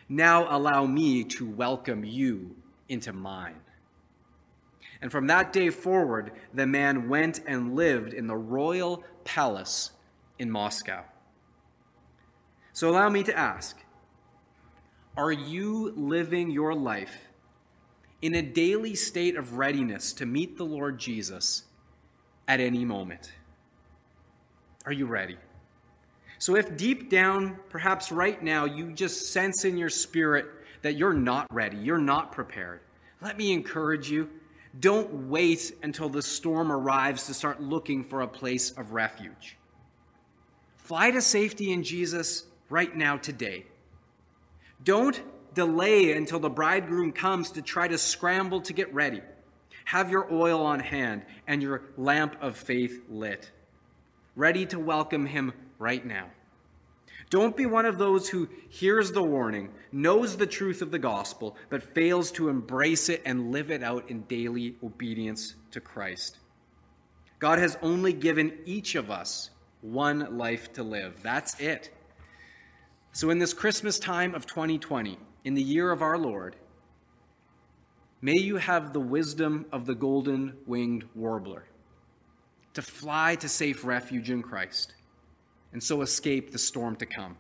Now 0.09 0.55
allow 0.55 0.87
me 0.87 1.23
to 1.25 1.49
welcome 1.49 2.05
you 2.05 2.57
into 2.89 3.13
mine. 3.13 3.61
And 5.03 5.11
from 5.11 5.27
that 5.29 5.53
day 5.53 5.71
forward, 5.71 6.33
the 6.53 6.67
man 6.67 7.09
went 7.09 7.41
and 7.47 7.75
lived 7.75 8.13
in 8.13 8.27
the 8.27 8.37
royal 8.37 9.03
palace 9.25 9.93
in 10.39 10.51
Moscow. 10.51 11.05
So 12.73 12.91
allow 12.91 13.09
me 13.09 13.23
to 13.25 13.37
ask 13.37 13.79
Are 15.17 15.33
you 15.33 15.93
living 15.97 16.51
your 16.51 16.75
life 16.75 17.29
in 18.23 18.35
a 18.35 18.43
daily 18.43 18.95
state 18.95 19.37
of 19.37 19.57
readiness 19.57 20.13
to 20.15 20.27
meet 20.27 20.57
the 20.57 20.65
Lord 20.65 20.99
Jesus 20.99 21.65
at 22.47 22.61
any 22.61 22.85
moment? 22.85 23.33
Are 24.87 24.93
you 24.93 25.07
ready? 25.07 25.37
So, 26.39 26.57
if 26.57 26.75
deep 26.75 27.11
down, 27.11 27.59
perhaps 27.69 28.11
right 28.11 28.43
now, 28.43 28.65
you 28.65 28.93
just 28.93 29.31
sense 29.31 29.67
in 29.67 29.77
your 29.77 29.91
spirit 29.91 30.47
that 30.81 30.97
you're 30.97 31.13
not 31.13 31.47
ready, 31.53 31.77
you're 31.77 31.99
not 31.99 32.33
prepared, 32.33 32.81
let 33.21 33.37
me 33.37 33.53
encourage 33.53 34.11
you. 34.11 34.31
Don't 34.79 35.29
wait 35.29 35.73
until 35.83 36.09
the 36.09 36.23
storm 36.23 36.71
arrives 36.71 37.27
to 37.27 37.35
start 37.35 37.61
looking 37.61 38.05
for 38.05 38.21
a 38.21 38.29
place 38.29 38.71
of 38.73 38.93
refuge. 38.93 39.57
Fly 40.77 41.11
to 41.11 41.21
safety 41.21 41.73
in 41.73 41.83
Jesus 41.83 42.45
right 42.69 42.95
now, 42.97 43.17
today. 43.17 43.67
Don't 44.85 45.21
delay 45.55 46.13
until 46.13 46.39
the 46.39 46.49
bridegroom 46.49 47.13
comes 47.13 47.51
to 47.53 47.63
try 47.63 47.89
to 47.89 47.99
scramble 47.99 48.61
to 48.63 48.73
get 48.73 48.93
ready. 48.95 49.21
Have 49.87 50.11
your 50.11 50.33
oil 50.33 50.65
on 50.65 50.79
hand 50.79 51.25
and 51.49 51.61
your 51.61 51.83
lamp 51.97 52.37
of 52.41 52.57
faith 52.57 53.03
lit, 53.09 53.51
ready 54.37 54.65
to 54.67 54.79
welcome 54.79 55.27
him 55.27 55.53
right 55.79 56.07
now. 56.07 56.27
Don't 57.31 57.57
be 57.57 57.65
one 57.65 57.87
of 57.87 57.97
those 57.97 58.29
who 58.29 58.49
hears 58.69 59.13
the 59.13 59.23
warning, 59.23 59.71
knows 59.93 60.37
the 60.37 60.49
truth 60.49 60.83
of 60.83 60.91
the 60.91 60.99
gospel, 60.99 61.57
but 61.69 61.95
fails 61.95 62.33
to 62.33 62.49
embrace 62.49 63.09
it 63.09 63.23
and 63.25 63.53
live 63.53 63.71
it 63.71 63.85
out 63.85 64.11
in 64.11 64.23
daily 64.23 64.75
obedience 64.83 65.55
to 65.71 65.81
Christ. 65.81 66.39
God 67.39 67.61
has 67.61 67.79
only 67.83 68.13
given 68.13 68.59
each 68.65 68.97
of 68.97 69.13
us 69.13 69.51
one 69.81 70.37
life 70.37 70.73
to 70.73 70.83
live. 70.83 71.23
That's 71.23 71.59
it. 71.61 71.91
So, 73.13 73.31
in 73.31 73.39
this 73.39 73.55
Christmas 73.55 73.99
time 73.99 74.35
of 74.35 74.47
2020, 74.47 75.17
in 75.45 75.55
the 75.55 75.63
year 75.63 75.91
of 75.93 76.03
our 76.03 76.19
Lord, 76.19 76.57
may 78.21 78.39
you 78.39 78.57
have 78.57 78.93
the 78.93 79.01
wisdom 79.01 79.67
of 79.73 79.87
the 79.87 79.95
golden 79.95 80.57
winged 80.67 81.05
warbler 81.15 81.65
to 82.75 82.83
fly 82.83 83.37
to 83.37 83.49
safe 83.49 83.85
refuge 83.85 84.31
in 84.31 84.43
Christ 84.43 84.95
and 85.73 85.83
so 85.83 86.03
escape 86.03 86.51
the 86.51 86.59
storm 86.59 86.97
to 86.97 87.07
come. 87.07 87.37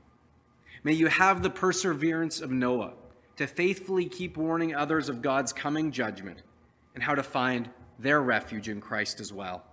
May 0.82 0.92
you 0.92 1.08
have 1.08 1.42
the 1.42 1.50
perseverance 1.50 2.40
of 2.40 2.50
Noah 2.50 2.94
to 3.36 3.46
faithfully 3.46 4.06
keep 4.06 4.36
warning 4.36 4.74
others 4.74 5.08
of 5.08 5.22
God's 5.22 5.52
coming 5.52 5.90
judgment 5.90 6.42
and 6.94 7.02
how 7.02 7.14
to 7.14 7.22
find 7.22 7.68
their 7.98 8.22
refuge 8.22 8.68
in 8.68 8.80
Christ 8.80 9.20
as 9.20 9.32
well. 9.32 9.64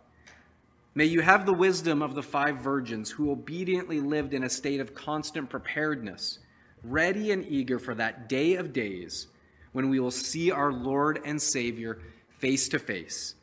May 0.96 1.06
you 1.06 1.22
have 1.22 1.46
the 1.46 1.54
wisdom 1.54 2.02
of 2.02 2.16
the 2.16 2.24
five 2.24 2.58
virgins 2.58 3.12
who 3.12 3.32
obediently 3.32 4.00
lived 4.00 4.34
in 4.34 4.44
a 4.44 4.50
state 4.50 4.80
of 4.80 4.96
constant 4.96 5.50
preparedness, 5.50 6.40
ready 6.84 7.32
and 7.32 7.46
eager 7.48 7.80
for 7.80 7.94
that 7.96 8.28
day 8.28 8.56
of 8.56 8.74
days 8.74 9.28
when 9.74 9.90
we 9.90 10.00
will 10.00 10.12
see 10.12 10.52
our 10.52 10.74
Lord 10.74 11.20
and 11.24 11.42
Savior 11.42 12.00
face 12.40 12.68
to 12.70 12.80
face, 12.80 13.36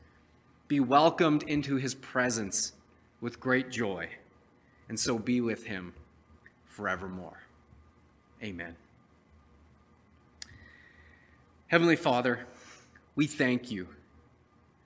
be 0.69 0.81
welcomed 0.81 1.45
into 1.45 1.77
his 1.77 1.95
presence 1.95 2.73
with 3.21 3.41
great 3.41 3.71
joy 3.71 4.09
and 4.89 4.99
so 4.99 5.19
be 5.19 5.41
with 5.41 5.65
him 5.65 5.93
forevermore. 6.67 7.41
Amen. 8.43 8.77
Heavenly 11.69 11.97
Father, 11.97 12.41
we 13.17 13.27
thank 13.27 13.71
you 13.71 13.89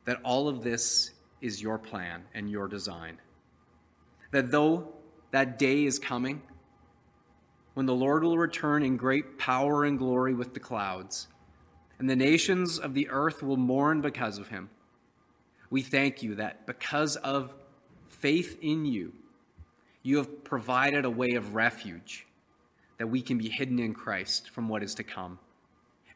that 0.05 0.20
all 0.22 0.49
of 0.49 0.62
this 0.62 1.11
is 1.40 1.61
your 1.61 1.78
plan 1.78 2.24
and 2.34 2.51
your 2.51 2.68
design. 2.68 3.18
That 4.30 4.51
though 4.51 4.88
that 5.30 5.59
day 5.59 5.84
is 5.84 5.99
coming, 5.99 6.42
when 7.74 7.86
the 7.86 7.94
Lord 7.94 8.24
will 8.24 8.38
return 8.38 8.82
in 8.82 8.96
great 8.96 9.38
power 9.38 9.84
and 9.84 9.99
glory 9.99 10.34
with 10.34 10.55
the 10.55 10.61
clouds, 10.61 11.28
and 11.99 12.09
the 12.09 12.16
nations 12.16 12.78
of 12.78 12.94
the 12.94 13.09
earth 13.11 13.42
will 13.42 13.57
mourn 13.57 14.01
because 14.01 14.38
of 14.38 14.49
him, 14.49 14.70
we 15.70 15.82
thank 15.82 16.22
you 16.22 16.36
that 16.36 16.66
because 16.66 17.16
of 17.16 17.55
faith 18.09 18.59
in 18.62 18.86
you, 18.86 19.12
you 20.09 20.17
have 20.17 20.43
provided 20.43 21.05
a 21.05 21.11
way 21.11 21.33
of 21.33 21.55
refuge 21.55 22.27
that 22.97 23.09
we 23.09 23.21
can 23.21 23.37
be 23.37 23.51
hidden 23.51 23.79
in 23.79 23.93
Christ 23.93 24.49
from 24.49 24.67
what 24.67 24.83
is 24.83 24.95
to 24.95 25.03
come. 25.03 25.39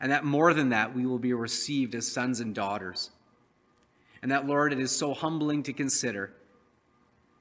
And 0.00 0.10
that 0.10 0.24
more 0.24 0.54
than 0.54 0.70
that, 0.70 0.96
we 0.96 1.04
will 1.04 1.18
be 1.18 1.34
received 1.34 1.94
as 1.94 2.10
sons 2.10 2.40
and 2.40 2.54
daughters. 2.54 3.10
And 4.22 4.30
that, 4.32 4.46
Lord, 4.46 4.72
it 4.72 4.80
is 4.80 4.96
so 4.96 5.12
humbling 5.12 5.62
to 5.64 5.74
consider 5.74 6.32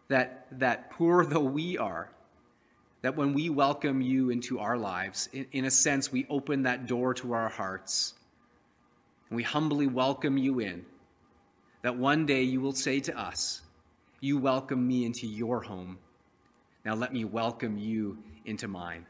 that, 0.10 0.46
that 0.60 0.92
poor 0.92 1.26
though 1.26 1.40
we 1.40 1.78
are, 1.78 2.12
that 3.02 3.16
when 3.16 3.34
we 3.34 3.50
welcome 3.50 4.02
you 4.02 4.30
into 4.30 4.60
our 4.60 4.78
lives, 4.78 5.30
in, 5.32 5.48
in 5.54 5.64
a 5.64 5.72
sense, 5.72 6.12
we 6.12 6.28
open 6.30 6.64
that 6.64 6.86
door 6.86 7.14
to 7.14 7.32
our 7.32 7.48
hearts 7.48 8.14
and 9.30 9.38
we 9.38 9.44
humbly 9.44 9.88
welcome 9.88 10.38
you 10.38 10.60
in, 10.60 10.86
that 11.82 11.96
one 11.98 12.26
day 12.26 12.44
you 12.44 12.60
will 12.60 12.74
say 12.74 13.00
to 13.00 13.18
us, 13.18 13.62
You 14.20 14.38
welcome 14.38 14.86
me 14.86 15.06
into 15.06 15.28
your 15.28 15.62
home. 15.62 15.98
Now 16.84 16.96
let 16.96 17.14
me 17.14 17.26
welcome 17.26 17.78
you 17.78 18.18
into 18.46 18.68
mine. 18.68 19.06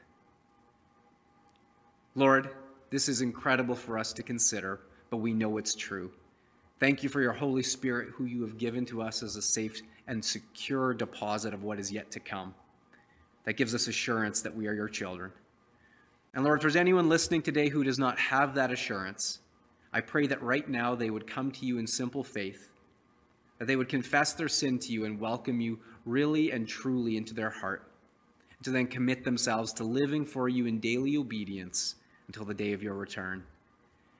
Lord, 2.15 2.49
this 2.89 3.07
is 3.07 3.21
incredible 3.21 3.75
for 3.75 3.97
us 3.97 4.11
to 4.13 4.23
consider, 4.23 4.81
but 5.09 5.17
we 5.17 5.33
know 5.33 5.57
it's 5.57 5.75
true. 5.75 6.11
Thank 6.81 7.03
you 7.03 7.09
for 7.09 7.21
your 7.21 7.31
Holy 7.31 7.63
Spirit, 7.63 8.09
who 8.09 8.25
you 8.25 8.41
have 8.41 8.57
given 8.57 8.85
to 8.87 9.01
us 9.01 9.23
as 9.23 9.35
a 9.35 9.41
safe 9.41 9.81
and 10.07 10.23
secure 10.23 10.93
deposit 10.93 11.53
of 11.53 11.63
what 11.63 11.79
is 11.79 11.91
yet 11.91 12.11
to 12.11 12.19
come. 12.19 12.53
That 13.45 13.53
gives 13.53 13.73
us 13.73 13.87
assurance 13.87 14.41
that 14.41 14.55
we 14.55 14.67
are 14.67 14.73
your 14.73 14.89
children. 14.89 15.31
And 16.33 16.43
Lord, 16.43 16.59
if 16.59 16.61
there's 16.63 16.75
anyone 16.75 17.07
listening 17.07 17.43
today 17.43 17.69
who 17.69 17.83
does 17.83 17.99
not 17.99 18.19
have 18.19 18.55
that 18.55 18.71
assurance, 18.71 19.39
I 19.93 20.01
pray 20.01 20.27
that 20.27 20.41
right 20.41 20.67
now 20.67 20.95
they 20.95 21.09
would 21.09 21.27
come 21.27 21.51
to 21.51 21.65
you 21.65 21.77
in 21.77 21.87
simple 21.87 22.23
faith, 22.23 22.70
that 23.61 23.67
they 23.67 23.75
would 23.75 23.89
confess 23.89 24.33
their 24.33 24.47
sin 24.47 24.79
to 24.79 24.91
you 24.91 25.05
and 25.05 25.19
welcome 25.19 25.61
you 25.61 25.77
really 26.07 26.51
and 26.51 26.67
truly 26.67 27.15
into 27.15 27.35
their 27.35 27.51
heart, 27.51 27.91
and 28.57 28.65
to 28.65 28.71
then 28.71 28.87
commit 28.87 29.23
themselves 29.23 29.71
to 29.71 29.83
living 29.83 30.25
for 30.25 30.49
you 30.49 30.65
in 30.65 30.79
daily 30.79 31.15
obedience 31.15 31.93
until 32.25 32.43
the 32.43 32.55
day 32.55 32.73
of 32.73 32.81
your 32.81 32.95
return. 32.95 33.43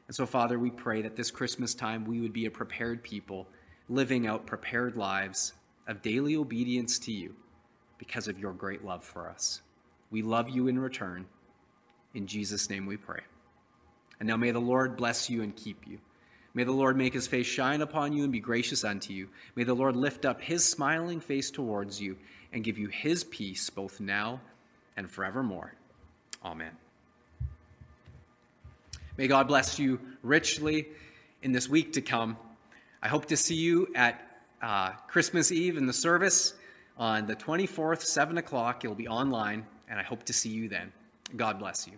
And 0.06 0.16
so, 0.16 0.28
Father, 0.28 0.60
we 0.60 0.70
pray 0.70 1.02
that 1.02 1.16
this 1.16 1.32
Christmas 1.32 1.74
time 1.74 2.06
we 2.06 2.22
would 2.22 2.34
be 2.34 2.46
a 2.46 2.52
prepared 2.52 3.02
people, 3.02 3.48
living 3.90 4.28
out 4.28 4.46
prepared 4.46 4.96
lives 4.96 5.54
of 5.88 6.04
daily 6.04 6.36
obedience 6.36 7.00
to 7.00 7.12
you 7.12 7.34
because 7.98 8.28
of 8.28 8.38
your 8.38 8.54
great 8.54 8.86
love 8.86 9.04
for 9.04 9.28
us. 9.28 9.62
We 10.12 10.22
love 10.22 10.50
you 10.50 10.68
in 10.68 10.78
return. 10.78 11.26
In 12.14 12.28
Jesus' 12.28 12.70
name 12.70 12.86
we 12.86 12.96
pray. 12.96 13.22
And 14.20 14.30
now 14.30 14.38
may 14.38 14.52
the 14.52 14.60
Lord 14.60 14.98
bless 14.98 15.32
you 15.32 15.42
and 15.42 15.56
keep 15.56 15.88
you. 15.88 15.98
May 16.54 16.64
the 16.66 16.72
Lord 16.72 16.98
make 16.98 17.14
his 17.14 17.28
face 17.28 17.46
shine 17.48 17.82
upon 17.82 18.12
you 18.12 18.24
and 18.24 18.32
be 18.32 18.40
gracious 18.40 18.84
unto 18.84 19.14
you. 19.14 19.30
May 19.56 19.64
the 19.64 19.74
Lord 19.74 19.96
lift 19.96 20.26
up 20.26 20.42
his 20.42 20.68
smiling 20.68 21.22
face 21.22 21.50
towards 21.50 22.02
you 22.02 22.18
and 22.52 22.64
give 22.64 22.78
you 22.78 22.88
his 22.88 23.24
peace 23.24 23.70
both 23.70 24.00
now 24.00 24.42
and 24.98 25.10
forevermore. 25.10 25.74
Amen. 26.44 26.72
May 29.18 29.28
God 29.28 29.48
bless 29.48 29.80
you 29.80 30.00
richly 30.24 30.88
in 31.42 31.52
this 31.52 31.70
week 31.70 31.94
to 31.94 32.02
come. 32.02 32.38
I 33.02 33.08
hope 33.08 33.28
to 33.28 33.38
see 33.38 33.56
you 33.56 33.88
at 33.96 34.22
uh, 34.62 34.92
Christmas 35.08 35.52
Eve 35.52 35.78
in 35.78 35.86
the 35.86 35.94
service 35.94 36.54
on 36.98 37.26
the 37.28 37.36
24th, 37.36 38.02
7 38.02 38.38
o'clock. 38.38 38.84
It'll 38.84 38.96
be 38.96 39.08
online, 39.08 39.66
and 39.90 40.00
I 40.00 40.04
hope 40.04 40.24
to 40.24 40.34
see 40.34 40.50
you 40.50 40.70
then. 40.70 40.92
God 41.36 41.60
bless 41.60 41.88
you. 41.88 41.94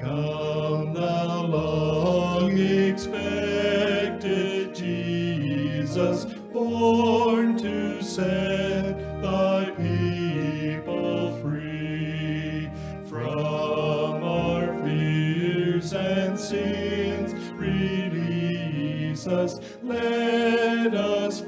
Come, 0.00 0.92
thou 0.92 1.42
long 1.46 2.58
expected 2.58 3.14
Jesus, 4.74 6.26
born 6.52 7.56
to 7.58 8.02
set 8.02 9.22
thy 9.22 9.70
people 9.76 11.36
free 11.40 12.70
from 13.08 14.22
our 14.22 14.74
fears 14.84 15.92
and 15.94 16.38
sins. 16.38 17.32
Release 17.54 19.26
us, 19.26 19.60
let 19.82 20.94
us 20.94 21.40